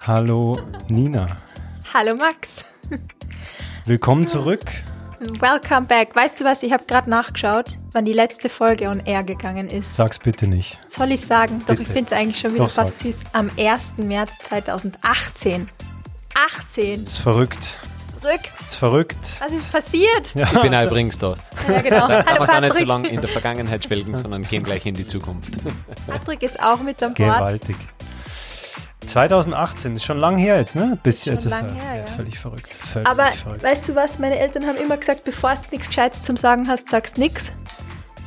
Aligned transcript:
Hallo 0.00 0.58
Nina. 0.88 1.36
Hallo 1.92 2.14
Max. 2.14 2.64
Willkommen 3.86 4.26
zurück. 4.26 4.60
Welcome 5.40 5.86
back. 5.86 6.14
Weißt 6.14 6.40
du 6.40 6.44
was? 6.44 6.62
Ich 6.62 6.72
habe 6.72 6.84
gerade 6.84 7.08
nachgeschaut, 7.08 7.78
wann 7.92 8.04
die 8.04 8.12
letzte 8.12 8.48
Folge 8.48 8.88
on 8.88 9.00
air 9.00 9.22
gegangen 9.24 9.68
ist. 9.68 9.96
Sag's 9.96 10.18
bitte 10.18 10.46
nicht. 10.46 10.78
Soll 10.88 11.12
ich 11.12 11.22
sagen? 11.22 11.60
Doch, 11.60 11.68
Bitte. 11.68 11.82
ich 11.82 11.88
finde 11.88 12.04
es 12.06 12.12
eigentlich 12.12 12.38
schon 12.38 12.52
wieder 12.54 12.64
Doch, 12.64 12.70
fast 12.72 12.98
sag's. 13.00 13.18
süß. 13.20 13.24
Am 13.32 13.50
1. 13.58 13.96
März 13.98 14.32
2018. 14.42 15.70
18. 16.34 17.04
ist 17.04 17.18
verrückt. 17.18 17.74
Verrückt. 18.24 18.52
ist 18.66 18.76
verrückt. 18.76 19.32
Was 19.40 19.52
ist 19.52 19.70
passiert? 19.72 20.34
Ja. 20.34 20.46
Ich 20.50 20.60
bin 20.62 20.74
auch 20.74 20.84
übrigens 20.84 21.18
da. 21.18 21.34
Ja, 21.68 21.80
genau. 21.82 22.08
Hallo 22.08 22.24
Aber 22.26 22.46
gar 22.46 22.60
nicht 22.62 22.78
so 22.78 22.84
lange 22.84 23.08
in 23.08 23.20
der 23.20 23.28
Vergangenheit 23.28 23.84
schwelgen, 23.84 24.16
sondern 24.16 24.42
gehen 24.42 24.62
gleich 24.62 24.86
in 24.86 24.94
die 24.94 25.06
Zukunft. 25.06 25.58
Patrick 26.06 26.42
ist 26.42 26.58
auch 26.62 26.80
mit 26.80 27.02
an 27.02 27.12
Bord. 27.12 27.28
Gewaltig. 27.38 27.76
2018 29.06 29.96
ist 29.96 30.04
schon 30.04 30.18
lang 30.18 30.38
her 30.38 30.56
jetzt, 30.58 30.74
ne? 30.74 30.98
Bis 31.02 31.24
Schon 31.24 31.34
jetzt 31.34 31.44
ist 31.44 31.50
lang 31.50 31.68
ver- 31.68 31.84
her, 31.84 31.96
ja. 32.00 32.06
Völlig 32.06 32.38
verrückt. 32.38 32.72
Völlig 32.74 33.06
Aber 33.08 33.26
verrückt. 33.26 33.62
weißt 33.62 33.88
du 33.90 33.94
was? 33.94 34.18
Meine 34.18 34.38
Eltern 34.38 34.64
haben 34.66 34.76
immer 34.78 34.96
gesagt, 34.96 35.24
bevor 35.24 35.52
du 35.54 35.60
nichts 35.72 35.88
Gescheites 35.88 36.22
zum 36.22 36.36
Sagen 36.36 36.66
hast, 36.68 36.88
sagst 36.88 37.18
nix. 37.18 37.52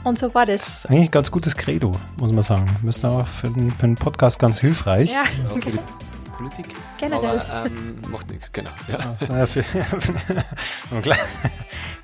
Und 0.03 0.19
so 0.19 0.33
war 0.35 0.45
das. 0.45 0.57
Das 0.61 0.67
ist 0.77 0.85
eigentlich 0.91 1.07
ein 1.09 1.11
ganz 1.11 1.31
gutes 1.31 1.57
Credo, 1.57 1.91
muss 2.17 2.31
man 2.31 2.43
sagen. 2.43 2.65
Müsste 2.83 3.07
auch 3.09 3.25
für 3.27 3.49
den, 3.49 3.71
für 3.71 3.87
den 3.87 3.95
Podcast 3.95 4.37
ganz 4.37 4.59
hilfreich. 4.59 5.11
Ja, 5.11 5.23
die 5.55 5.59
Politik. 6.37 6.67
Generell. 6.99 7.39
Aber 7.39 7.65
ähm, 7.65 7.99
macht 8.09 8.29
nichts, 8.29 8.51
genau. 8.51 8.69
Ja. 8.87 9.15
Naja, 9.27 9.45
für, 9.47 9.63
gleich, 11.01 11.19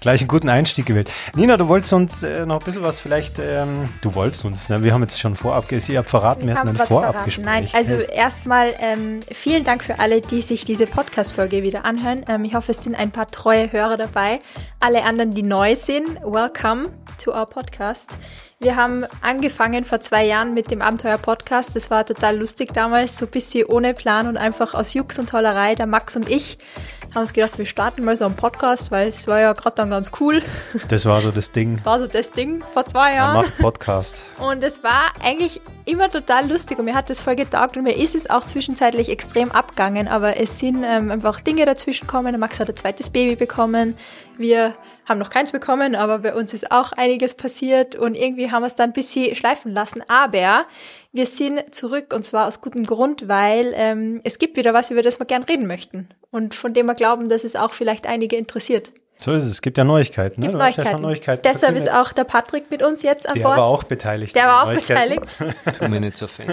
gleich 0.02 0.22
einen 0.22 0.28
guten 0.28 0.50
Einstieg 0.50 0.88
gewählt. 0.88 1.12
Nina, 1.36 1.56
du 1.56 1.68
wolltest 1.68 1.94
uns 1.94 2.24
äh, 2.24 2.46
noch 2.46 2.60
ein 2.60 2.66
bisschen 2.66 2.84
was 2.84 3.00
vielleicht, 3.00 3.38
ähm, 3.40 3.90
du 4.02 4.16
wolltest 4.16 4.44
uns, 4.44 4.70
ne? 4.70 4.84
wir 4.84 4.92
haben 4.94 5.04
jetzt 5.04 5.20
schon 5.20 5.36
vorab, 5.36 5.72
ihr 5.72 5.98
habt 6.00 6.10
verraten, 6.10 6.48
wir 6.48 6.56
hatten 6.56 6.70
ein 6.70 6.80
was 6.80 6.88
verraten. 6.88 7.14
Vorabgespräch. 7.14 7.46
Nein, 7.46 7.70
also 7.74 7.94
ne? 7.94 8.04
erstmal 8.04 8.74
ähm, 8.80 9.20
vielen 9.32 9.64
Dank 9.64 9.84
für 9.84 10.00
alle, 10.00 10.22
die 10.22 10.42
sich 10.42 10.66
diese 10.66 10.88
Podcast-Folge 10.88 11.62
wieder 11.62 11.86
anhören. 11.86 12.26
Ähm, 12.28 12.44
ich 12.44 12.56
hoffe, 12.56 12.72
es 12.72 12.82
sind 12.82 12.96
ein 12.96 13.12
paar 13.12 13.30
treue 13.30 13.72
Hörer 13.72 13.98
dabei. 13.98 14.40
Alle 14.80 15.04
anderen, 15.04 15.32
die 15.32 15.44
neu 15.44 15.76
sind, 15.76 16.08
welcome 16.24 16.90
to 17.24 17.32
our 17.32 17.46
podcast. 17.46 18.18
Wir 18.64 18.78
haben 18.78 19.06
angefangen 19.22 19.84
vor 19.84 20.00
zwei 20.00 20.24
Jahren 20.26 20.54
mit 20.54 20.72
dem 20.72 20.82
Abenteuer-Podcast. 20.82 21.76
Das 21.76 21.92
war 21.92 22.06
total 22.06 22.38
lustig 22.38 22.72
damals, 22.74 23.18
so 23.18 23.26
ein 23.26 23.30
bisschen 23.32 23.66
ohne 23.66 23.94
Plan 23.94 24.26
und 24.26 24.38
einfach 24.38 24.74
aus 24.74 24.94
Jux 24.94 25.20
und 25.20 25.30
Tollerei. 25.30 25.76
Der 25.76 25.86
Max 25.86 26.16
und 26.16 26.30
ich 26.30 26.58
haben 27.14 27.24
uns 27.24 27.34
gedacht, 27.34 27.58
wir 27.58 27.66
starten 27.66 28.06
mal 28.06 28.16
so 28.16 28.24
einen 28.24 28.38
Podcast, 28.38 28.90
weil 28.90 29.10
es 29.10 29.28
war 29.28 29.42
ja 29.42 29.52
gerade 29.52 29.76
dann 29.76 29.90
ganz 29.90 30.12
cool. 30.22 30.42
Das 30.88 31.06
war 31.06 31.20
so 31.20 31.32
das 31.32 31.52
Ding. 31.52 31.76
Das 31.76 31.86
war 31.86 32.00
so 32.00 32.08
das 32.08 32.32
Ding 32.32 32.64
vor 32.74 32.86
zwei 32.86 33.10
Man 33.10 33.16
Jahren. 33.16 33.36
macht 33.36 33.58
Podcast. 33.58 34.24
Und 34.40 34.64
es 34.64 34.82
war 34.82 35.12
eigentlich 35.22 35.60
immer 35.84 36.10
total 36.10 36.50
lustig 36.50 36.80
und 36.80 36.86
mir 36.86 36.96
hat 36.96 37.10
das 37.10 37.20
voll 37.20 37.36
getaugt 37.36 37.76
und 37.76 37.84
mir 37.84 37.98
ist 37.98 38.16
es 38.16 38.30
auch 38.30 38.46
zwischenzeitlich 38.46 39.10
extrem 39.10 39.52
abgegangen, 39.52 40.08
aber 40.08 40.38
es 40.38 40.60
sind 40.60 40.86
ähm, 40.86 41.12
einfach 41.12 41.42
Dinge 41.42 41.66
dazwischen 41.66 42.08
gekommen. 42.08 42.28
Der 42.32 42.40
Max 42.40 42.62
hat 42.62 42.70
ein 42.70 42.78
zweites 42.78 43.10
Baby 43.10 43.36
bekommen. 43.36 43.98
Wir 44.38 44.74
haben 45.06 45.20
noch 45.20 45.30
keins 45.30 45.52
bekommen, 45.52 45.96
aber 45.96 46.20
bei 46.20 46.34
uns 46.34 46.54
ist 46.54 46.72
auch 46.72 46.92
einiges 46.94 47.36
passiert 47.36 47.96
und 47.96 48.16
irgendwie 48.16 48.52
haben 48.52 48.62
wir 48.62 48.68
es 48.68 48.76
dann 48.76 48.92
ein 48.92 48.94
bisschen 48.94 49.36
schleifen 49.36 49.72
lassen. 49.72 50.04
Aber 50.08 50.66
wir 51.12 51.26
sind 51.26 51.74
zurück 51.74 52.14
und 52.14 52.24
zwar 52.24 52.48
aus 52.48 52.62
gutem 52.62 52.86
Grund, 52.86 53.28
weil 53.28 53.74
ähm, 53.76 54.22
es 54.24 54.40
gibt 54.40 54.58
wieder 54.58 54.74
was, 54.74 54.92
über 54.92 55.02
das 55.02 55.20
wir 55.20 55.26
gern 55.26 55.44
reden 55.44 55.68
möchten 55.68 56.10
und 56.32 56.56
von 56.56 56.74
dem 56.74 56.86
wir 56.86 56.96
glauben, 56.96 57.30
dass 57.30 57.44
es 57.44 57.56
auch 57.56 57.74
vielleicht 57.74 58.08
einige 58.08 58.36
interessiert. 58.36 58.92
So 59.18 59.32
ist 59.34 59.46
es. 59.46 59.52
Es 59.52 59.62
gibt 59.62 59.78
ja 59.78 59.86
Neuigkeiten. 59.86 60.42
Ne? 60.42 60.48
Gibt 60.48 60.60
hast 60.62 60.76
ja 60.76 60.84
Neuigkeiten. 60.84 60.98
schon 60.98 61.02
Neuigkeiten 61.10 61.42
Deshalb 61.46 61.78
ist 61.78 61.90
auch 61.90 62.12
der 62.12 62.26
Patrick 62.26 62.70
mit 62.70 62.84
uns 62.84 63.04
jetzt 63.04 63.28
an 63.28 63.36
der 63.36 63.44
Bord. 63.44 63.58
war 63.58 63.64
auch 63.66 63.84
beteiligt. 63.84 64.36
der 64.36 64.48
war 64.48 64.64
auch 64.64 64.66
Neuigkeiten. 64.66 65.22
beteiligt. 65.40 65.80
Tu 65.80 65.88
mir 65.88 66.00
nicht 66.02 66.18
so 66.18 66.28
Fan. 66.28 66.48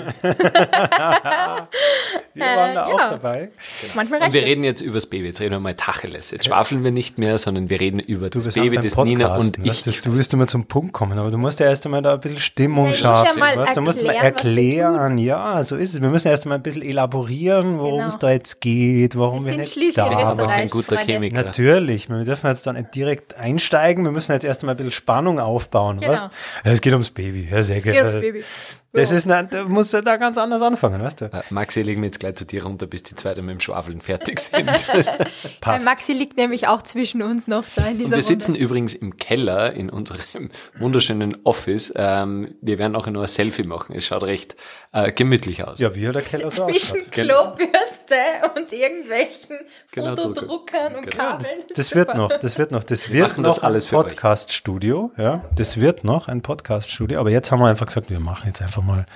Wir 2.34 2.47
waren 2.47 2.75
da 2.75 2.88
Äh, 2.88 2.92
auch 2.92 2.98
ja. 2.98 3.11
dabei. 3.11 3.49
Manchmal 3.94 4.22
Und 4.22 4.32
wir 4.32 4.43
reden 4.44 4.62
jetzt 4.62 4.81
übers 4.82 5.06
Baby. 5.06 5.26
Jetzt 5.26 5.41
reden 5.41 5.53
wir 5.53 5.59
mal 5.60 5.75
Tacheles. 5.75 6.31
Jetzt 6.31 6.47
schwafeln 6.47 6.84
wir 6.84 6.91
nicht 6.93 7.19
mehr, 7.19 7.38
sondern 7.38 7.69
wir 7.70 7.81
reden 7.81 7.99
über 7.99 8.31
Du 8.31 8.41
das 8.41 8.54
Baby, 8.54 8.76
das 8.78 8.97
Nina 8.99 9.37
und 9.37 9.59
ich. 9.59 9.87
weißt 9.87 10.06
Du, 10.06 10.12
wirst 10.12 10.32
immer 10.32 10.47
zum 10.47 10.66
Punkt 10.66 10.93
kommen, 10.93 11.19
aber 11.19 11.31
du 11.31 11.38
musst 11.38 11.59
ja 11.60 11.66
erst 11.66 11.84
einmal 11.87 12.03
da 12.03 12.15
ein 12.15 12.20
bisschen 12.20 12.38
Stimmung 12.38 12.87
Ja, 12.87 12.91
ich 12.93 13.00
ja 13.00 13.25
schaffen. 13.25 13.38
mal 13.41 13.56
weißt? 13.56 13.76
Du 13.76 13.81
musst 13.81 14.04
mal 14.04 14.12
erklären, 14.15 14.94
erklären, 14.94 15.19
ja, 15.19 15.65
so 15.65 15.76
ist 15.76 15.94
es. 15.94 16.00
Wir 16.03 16.09
müssen 16.09 16.28
erst 16.28 16.44
einmal 16.44 16.59
ein 16.59 16.62
bisschen 16.62 16.82
elaborieren, 16.82 17.78
worum 17.78 17.97
Genau. 17.99 18.09
es 18.09 18.19
da 18.19 18.31
jetzt 18.31 18.60
geht, 18.60 19.16
warum 19.19 19.41
Wir 19.41 19.47
wir, 19.47 19.50
sind 19.53 19.60
nicht 19.60 19.72
schließlich 19.72 19.94
da 19.97 20.10
waren. 20.10 20.32
Österreich. 20.38 20.56
kein 20.56 20.70
guter. 20.70 20.97
Chemiker. 20.99 21.43
Natürlich, 21.43 22.09
wir 22.09 22.25
dürfen 22.25 22.47
jetzt 22.50 22.66
dann 22.66 22.77
nicht 22.77 22.94
direkt 22.94 23.37
einsteigen, 23.37 24.05
wir 24.05 24.12
müssen 24.12 24.33
jetzt 24.33 24.44
erst 24.44 24.62
einmal 24.62 24.75
ein 24.75 24.77
bisschen 24.77 24.93
Spannung 24.93 25.41
aufbauen. 25.41 26.00
Genau. 26.00 26.12
Ja, 26.12 26.31
Es 26.65 26.81
geht 26.81 26.93
ums 26.93 27.11
Baby, 27.11 27.49
ja, 27.50 27.62
sehr 27.62 27.81
geht 27.81 27.97
ums 27.97 28.12
gerne. 28.12 28.21
Baby. 28.21 28.44
Das 28.92 29.12
ist, 29.12 29.24
na, 29.24 29.42
da 29.44 29.64
musst 29.64 29.92
du 29.92 30.02
da 30.02 30.16
ganz 30.16 30.36
anders 30.36 30.62
anfangen, 30.62 31.00
weißt 31.00 31.20
du? 31.20 31.24
Äh, 31.26 31.42
Maxi, 31.50 31.82
legen 31.82 32.02
wir 32.02 32.06
jetzt 32.06 32.18
gleich 32.18 32.34
zu 32.34 32.44
dir 32.44 32.64
runter, 32.64 32.86
bis 32.88 33.04
die 33.04 33.14
zwei 33.14 33.34
mit 33.36 33.50
dem 33.50 33.60
Schwafeln 33.60 34.00
fertig 34.00 34.40
sind. 34.40 34.66
Weil 34.66 35.26
Passt. 35.60 35.84
Maxi 35.84 36.12
liegt 36.12 36.36
nämlich 36.36 36.66
auch 36.66 36.82
zwischen 36.82 37.22
uns 37.22 37.46
noch 37.46 37.64
da 37.76 37.86
in 37.86 37.98
dieser 37.98 38.06
Und 38.08 38.14
wir 38.16 38.22
sitzen 38.22 38.52
Runde. 38.52 38.64
übrigens 38.64 38.94
im 38.94 39.16
Keller 39.16 39.72
in 39.74 39.90
unserem 39.90 40.50
wunderschönen 40.78 41.36
Office. 41.44 41.92
Ähm, 41.94 42.56
wir 42.60 42.78
werden 42.78 42.96
auch 42.96 43.06
noch 43.06 43.20
ein 43.20 43.26
Selfie 43.28 43.62
machen. 43.62 43.94
Es 43.94 44.06
schaut 44.06 44.24
recht 44.24 44.56
äh, 44.92 45.12
gemütlich 45.12 45.62
aus. 45.64 45.78
Ja, 45.78 45.94
wie 45.94 46.08
hat 46.08 46.16
der 46.16 46.22
Keller 46.22 46.50
so 46.50 46.66
zwischen 46.66 47.02
ausgeschaut? 47.02 47.10
Klobürste 47.12 48.14
und 48.56 48.72
irgendwelchen 48.72 49.56
Genau, 49.92 50.16
Fotodruckern 50.16 50.96
und 50.96 51.02
Genau. 51.10 51.16
Kabeln. 51.16 51.50
Das 51.76 51.94
wird 51.94 52.14
noch, 52.16 52.28
das 52.30 52.58
wird 52.58 52.70
noch, 52.72 52.82
das 52.82 53.10
wird 53.10 53.28
machen 53.28 53.42
noch 53.42 53.50
das 53.54 53.62
alles 53.62 53.86
ein 53.86 53.90
für 53.90 53.98
euch. 53.98 54.02
Podcast-Studio, 54.08 55.12
ja, 55.16 55.44
das 55.54 55.80
wird 55.80 56.02
noch 56.04 56.26
ein 56.28 56.42
Podcast-Studio, 56.42 57.20
aber 57.20 57.30
jetzt 57.30 57.52
haben 57.52 57.60
wir 57.60 57.68
einfach 57.68 57.86
gesagt, 57.86 58.10
wir 58.10 58.18
machen 58.20 58.48
jetzt 58.48 58.60
einfach 58.62 58.79
mal, 58.84 59.06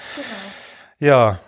ja, 0.99 1.39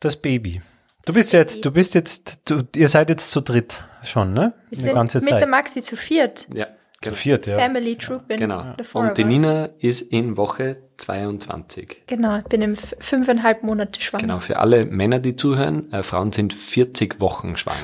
das 0.00 0.16
Baby. 0.16 0.60
Du 1.04 1.12
bist 1.14 1.32
jetzt, 1.32 1.64
du 1.64 1.70
bist 1.70 1.94
jetzt, 1.94 2.40
du, 2.44 2.62
ihr 2.76 2.88
seid 2.88 3.08
jetzt 3.08 3.30
zu 3.30 3.40
dritt 3.40 3.82
schon, 4.02 4.34
ne? 4.34 4.52
Wir 4.68 4.78
Eine 4.78 4.86
sind 4.88 4.94
ganze 4.94 5.18
mit 5.20 5.28
Zeit. 5.30 5.40
der 5.40 5.48
Maxi 5.48 5.80
zu 5.80 5.96
viert. 5.96 6.46
Ja, 6.52 6.66
Zu 6.66 7.10
genau. 7.10 7.16
viert, 7.16 7.46
ja. 7.46 7.58
Family 7.58 7.96
Troop 7.96 8.30
in 8.30 8.40
genau. 8.40 8.74
Und 8.92 9.16
die. 9.16 9.24
Nina 9.24 9.70
ist 9.78 10.02
in 10.02 10.36
Woche 10.36 10.76
22. 10.98 12.02
Genau, 12.06 12.38
ich 12.38 12.44
bin 12.44 12.60
im 12.60 12.76
fünfeinhalb 12.76 13.62
Monate 13.62 14.00
schwanger. 14.00 14.22
Genau, 14.22 14.38
für 14.40 14.58
alle 14.58 14.84
Männer, 14.86 15.18
die 15.20 15.36
zuhören, 15.36 15.92
äh, 15.92 16.02
Frauen 16.02 16.32
sind 16.32 16.52
40 16.52 17.20
Wochen 17.20 17.56
schwanger. 17.56 17.78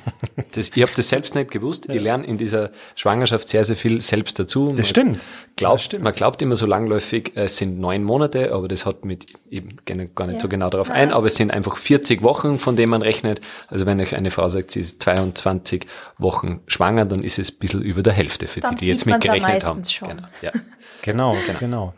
das, 0.52 0.70
ich 0.74 0.82
habe 0.82 0.92
das 0.94 1.08
selbst 1.08 1.34
nicht 1.34 1.50
gewusst. 1.50 1.88
Ich 1.88 2.00
lerne 2.00 2.24
in 2.26 2.38
dieser 2.38 2.70
Schwangerschaft 2.94 3.48
sehr, 3.48 3.64
sehr 3.64 3.76
viel 3.76 4.00
selbst 4.00 4.38
dazu. 4.38 4.66
Man 4.66 4.76
Das 4.76 4.88
stimmt. 4.88 5.26
Glaubt, 5.56 5.74
Das 5.74 5.84
stimmt. 5.84 6.04
Man 6.04 6.12
glaubt 6.12 6.40
immer 6.42 6.54
so 6.54 6.66
langläufig, 6.66 7.32
äh, 7.36 7.42
es 7.44 7.56
sind 7.56 7.78
neun 7.80 8.04
Monate, 8.04 8.52
aber 8.52 8.68
das 8.68 8.86
hat 8.86 9.04
mit, 9.04 9.26
eben 9.50 9.76
gar 9.84 10.26
nicht 10.26 10.34
Ja. 10.34 10.40
so 10.40 10.48
genau 10.48 10.70
darauf 10.70 10.88
Nein. 10.88 11.08
ein, 11.08 11.12
aber 11.12 11.26
es 11.26 11.34
sind 11.36 11.50
einfach 11.50 11.76
40 11.76 12.22
Wochen, 12.22 12.58
von 12.58 12.76
denen 12.76 12.90
man 12.90 13.02
rechnet. 13.02 13.40
Also 13.68 13.84
wenn 13.86 14.00
euch 14.00 14.14
eine 14.14 14.30
Frau 14.30 14.48
sagt, 14.48 14.70
sie 14.70 14.80
ist 14.80 15.02
22 15.02 15.86
Wochen 16.18 16.60
schwanger, 16.66 17.04
dann 17.04 17.22
ist 17.22 17.38
es 17.38 17.52
ein 17.52 17.58
bisschen 17.58 17.82
über 17.82 18.02
der 18.02 18.12
Hälfte 18.12 18.46
für 18.46 18.60
Dann 18.60 18.76
die, 18.76 18.84
die 18.86 18.90
jetzt 18.92 19.06
mitgerechnet 19.06 19.64
haben. 19.64 19.84
schon. 19.84 20.08
Genau, 20.08 20.28
ja. 20.42 20.52
Genau, 21.02 21.34
genau. 21.58 21.94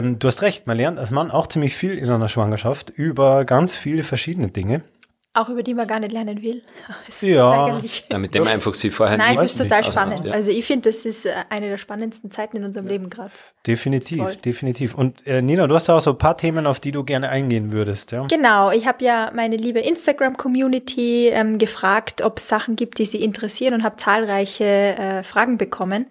Ähm, 0.00 0.18
du 0.18 0.26
hast 0.28 0.42
recht, 0.42 0.66
man 0.66 0.76
lernt 0.76 0.98
als 0.98 1.10
Mann 1.10 1.30
auch 1.30 1.46
ziemlich 1.46 1.76
viel 1.76 1.96
in 1.96 2.10
einer 2.10 2.28
Schwangerschaft 2.28 2.90
über 2.90 3.44
ganz 3.44 3.76
viele 3.76 4.02
verschiedene 4.02 4.50
Dinge. 4.50 4.82
Auch 5.32 5.48
über 5.48 5.62
die 5.62 5.74
man 5.74 5.86
gar 5.86 6.00
nicht 6.00 6.10
lernen 6.10 6.42
will. 6.42 6.60
Ja. 7.20 7.80
Ja, 8.10 8.18
mit 8.18 8.34
dem 8.34 8.46
einfach 8.48 8.74
sie 8.74 8.90
vorher 8.90 9.16
Nein, 9.16 9.36
es 9.36 9.52
ist 9.52 9.58
total 9.58 9.80
nicht. 9.80 9.92
spannend. 9.92 10.26
ja. 10.26 10.32
Also 10.32 10.50
ich 10.50 10.64
finde, 10.64 10.90
das 10.90 11.04
ist 11.04 11.24
äh, 11.24 11.32
eine 11.50 11.68
der 11.68 11.78
spannendsten 11.78 12.30
Zeiten 12.32 12.56
in 12.56 12.64
unserem 12.64 12.88
Leben 12.88 13.10
gerade. 13.10 13.30
Definitiv, 13.64 14.18
Toll. 14.18 14.36
definitiv. 14.44 14.94
Und 14.94 15.24
äh, 15.26 15.40
Nina, 15.40 15.68
du 15.68 15.74
hast 15.74 15.86
ja 15.86 15.96
auch 15.96 16.00
so 16.00 16.10
ein 16.10 16.18
paar 16.18 16.36
Themen, 16.36 16.66
auf 16.66 16.80
die 16.80 16.90
du 16.90 17.04
gerne 17.04 17.28
eingehen 17.28 17.72
würdest, 17.72 18.10
ja? 18.10 18.26
Genau, 18.26 18.72
ich 18.72 18.86
habe 18.88 19.04
ja 19.04 19.30
meine 19.34 19.56
liebe 19.56 19.80
Instagram-Community 19.80 21.28
ähm, 21.28 21.58
gefragt, 21.58 22.22
ob 22.22 22.38
es 22.38 22.48
Sachen 22.48 22.74
gibt, 22.74 22.98
die 22.98 23.06
sie 23.06 23.22
interessieren 23.22 23.74
und 23.74 23.84
habe 23.84 23.96
zahlreiche 23.96 24.64
äh, 24.64 25.22
Fragen 25.22 25.58
bekommen 25.58 26.06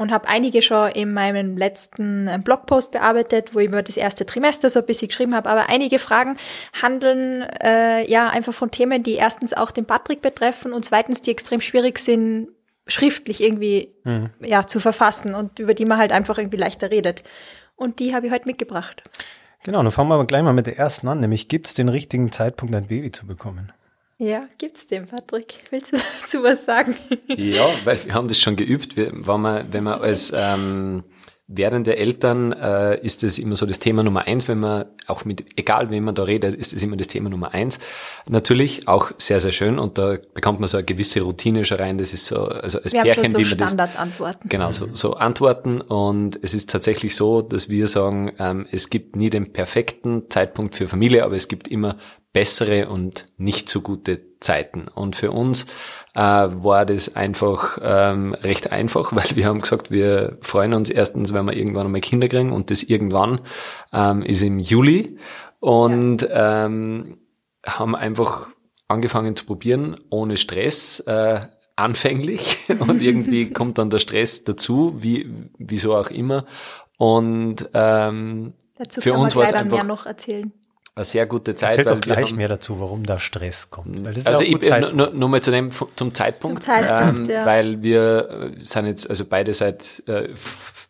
und 0.00 0.12
habe 0.12 0.28
einige 0.30 0.62
schon 0.62 0.92
in 0.92 1.12
meinem 1.12 1.58
letzten 1.58 2.26
äh, 2.26 2.40
Blogpost 2.42 2.90
bearbeitet, 2.90 3.54
wo 3.54 3.58
ich 3.58 3.68
über 3.68 3.82
das 3.82 3.98
erste 3.98 4.24
Trimester 4.24 4.70
so 4.70 4.80
ein 4.80 4.86
bisschen 4.86 5.08
geschrieben 5.08 5.34
habe. 5.34 5.50
Aber 5.50 5.68
einige 5.68 5.98
Fragen 5.98 6.38
handeln 6.80 7.42
äh, 7.62 8.10
ja 8.10 8.30
einfach 8.30 8.54
von 8.54 8.70
Themen, 8.70 9.02
die 9.02 9.16
erstens 9.16 9.52
auch 9.52 9.70
den 9.70 9.84
Patrick 9.84 10.22
betreffen 10.22 10.72
und 10.72 10.86
zweitens, 10.86 11.20
die 11.20 11.30
extrem 11.30 11.60
schwierig 11.60 11.98
sind, 11.98 12.48
schriftlich 12.86 13.42
irgendwie 13.42 13.90
ja, 14.40 14.66
zu 14.66 14.80
verfassen 14.80 15.34
und 15.34 15.58
über 15.58 15.74
die 15.74 15.84
man 15.84 15.98
halt 15.98 16.12
einfach 16.12 16.38
irgendwie 16.38 16.56
leichter 16.56 16.90
redet. 16.90 17.22
Und 17.76 18.00
die 18.00 18.14
habe 18.14 18.26
ich 18.26 18.32
heute 18.32 18.46
mitgebracht. 18.46 19.02
Genau, 19.64 19.82
dann 19.82 19.92
fangen 19.92 20.08
wir 20.08 20.14
aber 20.14 20.26
gleich 20.26 20.42
mal 20.42 20.54
mit 20.54 20.66
der 20.66 20.78
ersten 20.78 21.08
an, 21.08 21.20
nämlich 21.20 21.48
gibt 21.48 21.66
es 21.66 21.74
den 21.74 21.90
richtigen 21.90 22.32
Zeitpunkt, 22.32 22.74
ein 22.74 22.86
Baby 22.86 23.12
zu 23.12 23.26
bekommen? 23.26 23.70
Ja, 24.20 24.46
gibt's 24.58 24.86
den, 24.86 25.06
Patrick? 25.06 25.54
Willst 25.70 25.94
du 25.94 25.96
dazu 25.96 26.42
was 26.42 26.66
sagen? 26.66 26.94
Ja, 27.26 27.70
weil 27.84 28.04
wir 28.04 28.12
haben 28.12 28.28
das 28.28 28.38
schon 28.38 28.54
geübt, 28.54 28.98
wenn, 28.98 29.22
man, 29.40 29.72
wenn 29.72 29.82
man 29.82 29.98
als, 30.02 30.30
ähm, 30.36 31.04
während 31.52 31.88
der 31.88 31.98
Eltern 31.98 32.52
äh, 32.52 32.98
ist 33.00 33.24
es 33.24 33.38
immer 33.38 33.56
so 33.56 33.66
das 33.66 33.80
Thema 33.80 34.04
Nummer 34.04 34.26
eins, 34.26 34.46
wenn 34.46 34.60
man 34.60 34.86
auch 35.08 35.24
mit, 35.24 35.44
egal 35.56 35.90
wen 35.90 36.04
man 36.04 36.14
da 36.14 36.22
redet, 36.22 36.54
ist 36.54 36.72
es 36.72 36.82
immer 36.82 36.96
das 36.96 37.08
Thema 37.08 37.28
Nummer 37.28 37.52
eins. 37.52 37.80
Natürlich 38.28 38.86
auch 38.86 39.10
sehr, 39.18 39.40
sehr 39.40 39.50
schön 39.50 39.78
und 39.78 39.98
da 39.98 40.16
bekommt 40.32 40.60
man 40.60 40.68
so 40.68 40.76
eine 40.76 40.86
gewisse 40.86 41.20
Routine 41.22 41.64
schon 41.64 41.78
rein. 41.78 41.98
Das 41.98 42.14
ist 42.14 42.26
so, 42.26 42.44
also 42.44 42.80
als 42.80 42.92
wir 42.92 43.02
Pärchen, 43.02 43.24
haben 43.24 43.32
schon 43.32 43.32
so 43.32 43.38
wie 43.38 43.50
man 43.50 43.58
das. 43.58 43.72
Standardantworten. 43.72 44.48
Genau, 44.48 44.70
so, 44.70 44.88
so 44.92 45.14
Antworten. 45.14 45.80
Und 45.80 46.38
es 46.40 46.54
ist 46.54 46.70
tatsächlich 46.70 47.16
so, 47.16 47.42
dass 47.42 47.68
wir 47.68 47.88
sagen, 47.88 48.32
ähm, 48.38 48.66
es 48.70 48.88
gibt 48.88 49.16
nie 49.16 49.28
den 49.28 49.52
perfekten 49.52 50.30
Zeitpunkt 50.30 50.76
für 50.76 50.86
Familie, 50.86 51.24
aber 51.24 51.34
es 51.34 51.48
gibt 51.48 51.66
immer 51.66 51.96
bessere 52.32 52.88
und 52.88 53.26
nicht 53.38 53.68
so 53.68 53.80
gute 53.80 54.29
Zeiten. 54.40 54.86
Und 54.88 55.16
für 55.16 55.30
uns 55.30 55.66
äh, 56.14 56.20
war 56.20 56.86
das 56.86 57.14
einfach 57.14 57.78
ähm, 57.82 58.34
recht 58.34 58.72
einfach, 58.72 59.12
weil 59.14 59.36
wir 59.36 59.46
haben 59.46 59.60
gesagt, 59.60 59.90
wir 59.90 60.38
freuen 60.40 60.74
uns 60.74 60.90
erstens, 60.90 61.32
wenn 61.32 61.44
wir 61.44 61.54
irgendwann 61.54 61.86
einmal 61.86 62.00
Kinder 62.00 62.28
kriegen 62.28 62.52
und 62.52 62.70
das 62.70 62.82
irgendwann 62.82 63.40
ähm, 63.92 64.22
ist 64.22 64.42
im 64.42 64.58
Juli 64.58 65.18
und 65.60 66.26
ähm, 66.30 67.18
haben 67.66 67.94
einfach 67.94 68.48
angefangen 68.88 69.36
zu 69.36 69.46
probieren 69.46 69.96
ohne 70.10 70.36
Stress. 70.36 71.00
Äh, 71.00 71.40
anfänglich 71.80 72.58
und 72.80 73.02
irgendwie 73.02 73.50
kommt 73.52 73.78
dann 73.78 73.90
der 73.90 73.98
Stress 73.98 74.44
dazu, 74.44 74.96
wie 74.98 75.30
wieso 75.58 75.96
auch 75.96 76.10
immer. 76.10 76.44
Und 76.98 77.68
ähm, 77.74 78.52
Dazu 78.76 79.00
für 79.00 79.12
kann 79.12 79.20
uns 79.20 79.36
war 79.36 79.44
es 79.44 79.52
dann 79.52 79.68
mehr 79.68 79.74
einfach 79.80 79.88
noch 79.88 80.06
erzählen. 80.06 80.52
Eine 80.94 81.04
sehr 81.04 81.26
gute 81.26 81.54
Zeit, 81.54 81.70
Erzähl 81.70 81.86
weil 81.86 81.94
doch 81.94 82.00
gleich 82.00 82.28
haben, 82.28 82.36
mehr 82.36 82.48
dazu, 82.48 82.80
warum 82.80 83.04
da 83.04 83.18
Stress 83.18 83.70
kommt. 83.70 84.04
Weil 84.04 84.14
das 84.14 84.22
ist 84.22 84.26
also 84.26 84.44
ich, 84.44 84.60
Zeit. 84.62 84.92
nur, 84.92 85.10
nur, 85.10 85.28
mal 85.28 85.40
zu 85.40 85.50
dem 85.50 85.70
zum 85.70 86.14
Zeitpunkt, 86.14 86.62
Zum 86.62 86.74
Zeitpunkt, 86.74 87.28
ähm, 87.28 87.34
ja. 87.34 87.46
weil 87.46 87.82
wir 87.82 88.52
äh, 88.56 88.58
sind 88.58 88.86
jetzt 88.86 89.08
also 89.08 89.24
beide 89.24 89.54
seit 89.54 90.02
äh, 90.06 90.28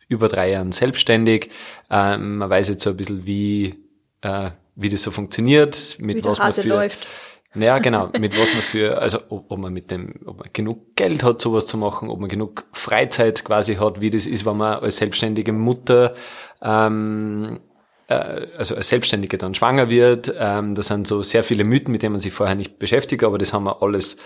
über 0.08 0.29
drei 0.29 0.50
Jahren 0.50 0.73
selbstständig. 0.73 1.50
Ähm, 1.91 2.38
man 2.38 2.50
weiß 2.50 2.70
jetzt 2.70 2.82
so 2.82 2.91
ein 2.91 2.97
bisschen 2.97 3.26
wie 3.26 3.76
äh, 4.23 4.50
wie 4.81 4.88
das 4.88 5.02
so 5.02 5.11
funktioniert, 5.11 5.97
mit 6.00 6.19
Wie 6.19 6.25
was 6.25 6.38
man 6.38 6.53
für 6.53 6.69
läuft. 6.69 7.06
ja, 7.55 7.79
genau. 7.79 8.11
Mit 8.19 8.38
was 8.38 8.53
man 8.53 8.62
für, 8.62 8.99
also 8.99 9.19
ob, 9.29 9.50
ob 9.50 9.58
man 9.58 9.73
mit 9.73 9.91
dem, 9.91 10.14
ob 10.25 10.38
man 10.38 10.49
genug 10.53 10.96
Geld 10.96 11.23
hat, 11.23 11.43
sowas 11.43 11.67
zu 11.67 11.76
machen, 11.76 12.08
ob 12.08 12.19
man 12.19 12.29
genug 12.29 12.64
Freizeit 12.73 13.44
quasi 13.44 13.76
hat, 13.76 14.00
wie 14.00 14.11
das 14.11 14.26
ist, 14.26 14.46
wenn 14.46 14.56
man 14.56 14.81
als 14.81 14.96
selbstständige 14.96 15.53
Mutter, 15.53 16.14
ähm, 16.62 17.61
äh, 17.61 17.69
also 18.14 18.74
als 18.74 18.88
Selbstständige 18.88 19.38
dann 19.38 19.54
schwanger 19.54 19.88
wird. 19.88 20.32
Ähm, 20.38 20.74
das 20.74 20.88
sind 20.88 21.06
so 21.06 21.22
sehr 21.22 21.44
viele 21.44 21.64
Mythen, 21.64 21.92
mit 21.92 22.02
denen 22.02 22.12
man 22.12 22.20
sich 22.20 22.32
vorher 22.32 22.54
nicht 22.56 22.78
beschäftigt, 22.78 23.22
aber 23.24 23.38
das 23.38 23.52
haben 23.52 23.64
wir 23.66 23.82
alles 23.82 24.16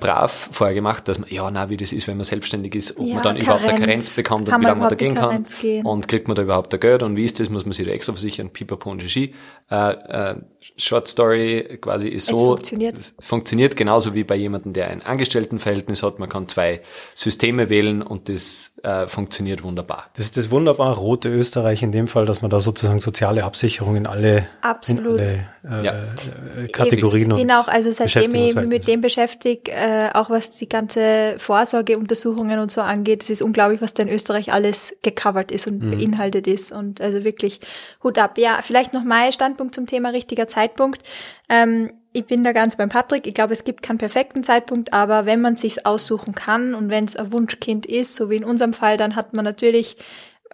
brav 0.00 0.50
vorher 0.52 0.74
gemacht, 0.74 1.08
dass 1.08 1.18
man, 1.18 1.28
ja, 1.30 1.50
na, 1.50 1.70
wie 1.70 1.76
das 1.76 1.92
ist, 1.92 2.06
wenn 2.08 2.16
man 2.16 2.24
selbstständig 2.24 2.74
ist, 2.74 2.98
ob 2.98 3.06
Ja, 3.06 3.14
man 3.14 3.22
dann 3.22 3.36
überhaupt 3.36 3.62
eine 3.62 3.70
Karenz. 3.70 3.86
Karenz 3.86 4.16
bekommt 4.16 4.48
Kann 4.48 4.56
und 4.56 4.60
wie 4.60 4.66
man 4.66 4.70
lange 4.70 4.80
man 4.80 4.88
da 4.90 4.94
gehen 4.96 5.14
kann. 5.14 5.28
Karenz 5.30 5.58
gehen? 5.58 5.86
Und 5.86 6.08
kriegt 6.08 6.28
man 6.28 6.34
da 6.34 6.42
überhaupt 6.42 6.72
ein 6.74 6.80
Geld 6.80 7.02
und 7.02 7.16
wie 7.16 7.24
ist 7.24 7.40
das, 7.40 7.48
muss 7.48 7.64
man 7.64 7.72
sich 7.72 7.86
da 7.86 7.92
extra 7.92 8.12
versichern, 8.12 8.50
pipapo 8.50 8.90
und 8.90 9.02
Shishi. 9.02 9.34
Äh, 9.70 9.90
äh, 9.92 10.34
Short 10.76 11.06
Story 11.08 11.78
quasi 11.80 12.08
ist 12.08 12.30
Es 12.30 12.36
so. 12.36 12.46
funktioniert. 12.52 12.98
Es 12.98 13.14
funktioniert 13.20 13.76
genauso 13.76 14.14
wie 14.14 14.24
bei 14.24 14.36
jemandem, 14.36 14.72
der 14.72 14.88
ein 14.88 15.02
Angestelltenverhältnis 15.02 16.02
hat. 16.02 16.18
Man 16.18 16.28
kann 16.28 16.48
zwei 16.48 16.80
Systeme 17.14 17.68
wählen 17.68 18.02
und 18.02 18.28
das 18.28 18.74
äh, 18.82 19.06
funktioniert 19.06 19.62
wunderbar. 19.62 20.06
Das 20.16 20.24
ist 20.26 20.36
das 20.36 20.50
wunderbar 20.50 20.96
rote 20.96 21.28
Österreich 21.28 21.82
in 21.82 21.92
dem 21.92 22.08
Fall, 22.08 22.26
dass 22.26 22.42
man 22.42 22.50
da 22.50 22.60
sozusagen 22.60 23.00
soziale 23.22 23.44
Absicherung 23.44 23.96
in 23.96 24.06
alle, 24.06 24.46
Absolut. 24.62 25.20
in 25.20 25.40
alle 25.68 25.80
äh, 25.80 25.84
Ja. 25.84 25.92
äh, 25.92 26.68
Kategorien 26.68 27.28
Ich 27.28 27.32
und 27.34 27.38
bin 27.38 27.50
auch, 27.52 27.68
also 27.68 27.90
seitdem 27.92 28.34
ich 28.34 28.54
mich 28.56 28.66
mit 28.66 28.86
dem 28.88 29.00
beschäftige, 29.00 29.70
äh, 29.70 30.10
auch 30.12 30.28
was 30.28 30.50
die 30.50 30.68
ganze 30.68 31.36
Vorsorgeuntersuchungen 31.38 32.58
und 32.58 32.72
so 32.72 32.80
angeht, 32.80 33.22
es 33.22 33.30
ist 33.30 33.42
unglaublich, 33.42 33.80
was 33.80 33.94
da 33.94 34.02
in 34.02 34.08
Österreich 34.08 34.52
alles 34.52 34.96
gecovert 35.02 35.52
ist 35.52 35.68
und 35.68 35.90
beinhaltet 35.90 36.48
ist. 36.48 36.72
Und 36.72 37.00
also 37.00 37.22
wirklich 37.22 37.60
Hut 38.02 38.18
ab. 38.18 38.38
Ja, 38.38 38.58
vielleicht 38.62 38.92
noch 38.92 39.04
mein 39.04 39.32
Standpunkt 39.32 39.74
zum 39.74 39.86
Thema 39.86 40.08
richtiger 40.08 40.48
Zeitpunkt. 40.48 41.02
Ähm, 41.48 41.92
ich 42.14 42.26
bin 42.26 42.44
da 42.44 42.52
ganz 42.52 42.76
beim 42.76 42.88
Patrick. 42.88 43.26
Ich 43.26 43.34
glaube, 43.34 43.52
es 43.52 43.64
gibt 43.64 43.82
keinen 43.82 43.98
perfekten 43.98 44.42
Zeitpunkt, 44.42 44.92
aber 44.92 45.26
wenn 45.26 45.40
man 45.40 45.56
sich's 45.56 45.78
aussuchen 45.84 46.34
kann 46.34 46.74
und 46.74 46.90
wenn 46.90 47.04
es 47.04 47.16
ein 47.16 47.32
Wunschkind 47.32 47.86
ist, 47.86 48.16
so 48.16 48.28
wie 48.30 48.36
in 48.36 48.44
unserem 48.44 48.72
Fall, 48.74 48.96
dann 48.96 49.16
hat 49.16 49.32
man 49.32 49.44
natürlich 49.44 49.96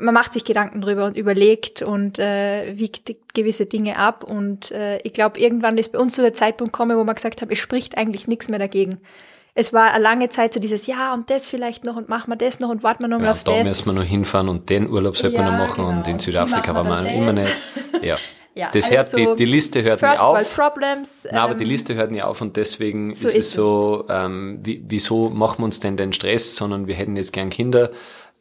man 0.00 0.14
macht 0.14 0.32
sich 0.32 0.44
Gedanken 0.44 0.80
drüber 0.80 1.06
und 1.06 1.16
überlegt 1.16 1.82
und 1.82 2.18
äh, 2.18 2.76
wiegt 2.76 3.14
gewisse 3.34 3.66
Dinge 3.66 3.96
ab. 3.98 4.24
Und 4.24 4.70
äh, 4.70 4.98
ich 4.98 5.12
glaube, 5.12 5.40
irgendwann 5.40 5.78
ist 5.78 5.92
bei 5.92 5.98
uns 5.98 6.16
so 6.16 6.22
der 6.22 6.34
Zeitpunkt 6.34 6.72
gekommen, 6.72 6.96
wo 6.96 7.04
man 7.04 7.14
gesagt 7.14 7.42
haben, 7.42 7.50
es 7.50 7.58
spricht 7.58 7.96
eigentlich 7.98 8.28
nichts 8.28 8.48
mehr 8.48 8.58
dagegen. 8.58 8.98
Es 9.54 9.72
war 9.72 9.90
eine 9.92 10.02
lange 10.02 10.28
Zeit 10.28 10.54
so 10.54 10.60
dieses, 10.60 10.86
ja, 10.86 11.12
und 11.12 11.30
das 11.30 11.46
vielleicht 11.48 11.84
noch 11.84 11.96
und 11.96 12.08
machen 12.08 12.30
wir 12.30 12.36
das 12.36 12.60
noch 12.60 12.68
und 12.68 12.84
warten 12.84 13.02
wir 13.02 13.08
noch 13.08 13.18
mal 13.18 13.24
Ja, 13.26 13.32
auf 13.32 13.42
da 13.42 13.56
das. 13.56 13.66
müssen 13.66 13.86
wir 13.86 13.92
noch 13.92 14.04
hinfahren 14.04 14.48
und 14.48 14.70
den 14.70 14.88
Urlaub 14.88 15.16
sollte 15.16 15.36
man 15.36 15.46
Ja, 15.46 15.52
noch 15.58 15.66
machen 15.68 15.84
genau. 15.84 15.98
und 15.98 16.06
in 16.06 16.18
Südafrika 16.20 16.74
war 16.74 16.84
man 16.84 17.06
immer 17.06 17.32
nicht. 17.32 17.52
Ja. 18.02 18.16
Ja, 18.54 18.70
das 18.72 18.90
hört, 18.90 19.00
also 19.00 19.16
die, 19.16 19.36
die 19.36 19.44
Liste 19.44 19.84
hört 19.84 20.02
nie 20.02 20.08
First 20.08 20.20
auf. 20.22 20.56
Problems. 20.56 21.24
Nein, 21.30 21.34
aber 21.36 21.52
ähm, 21.52 21.58
die 21.58 21.64
Liste 21.64 21.94
hört 21.94 22.10
nie 22.10 22.22
auf 22.22 22.40
und 22.40 22.56
deswegen 22.56 23.14
so 23.14 23.28
ist, 23.28 23.36
ist 23.36 23.46
es 23.46 23.52
so, 23.52 24.04
ähm, 24.08 24.58
wie, 24.64 24.82
wieso 24.88 25.30
machen 25.30 25.58
wir 25.60 25.64
uns 25.66 25.78
denn 25.78 25.96
den 25.96 26.12
Stress, 26.12 26.56
sondern 26.56 26.88
wir 26.88 26.96
hätten 26.96 27.14
jetzt 27.14 27.32
gern 27.32 27.50
Kinder. 27.50 27.90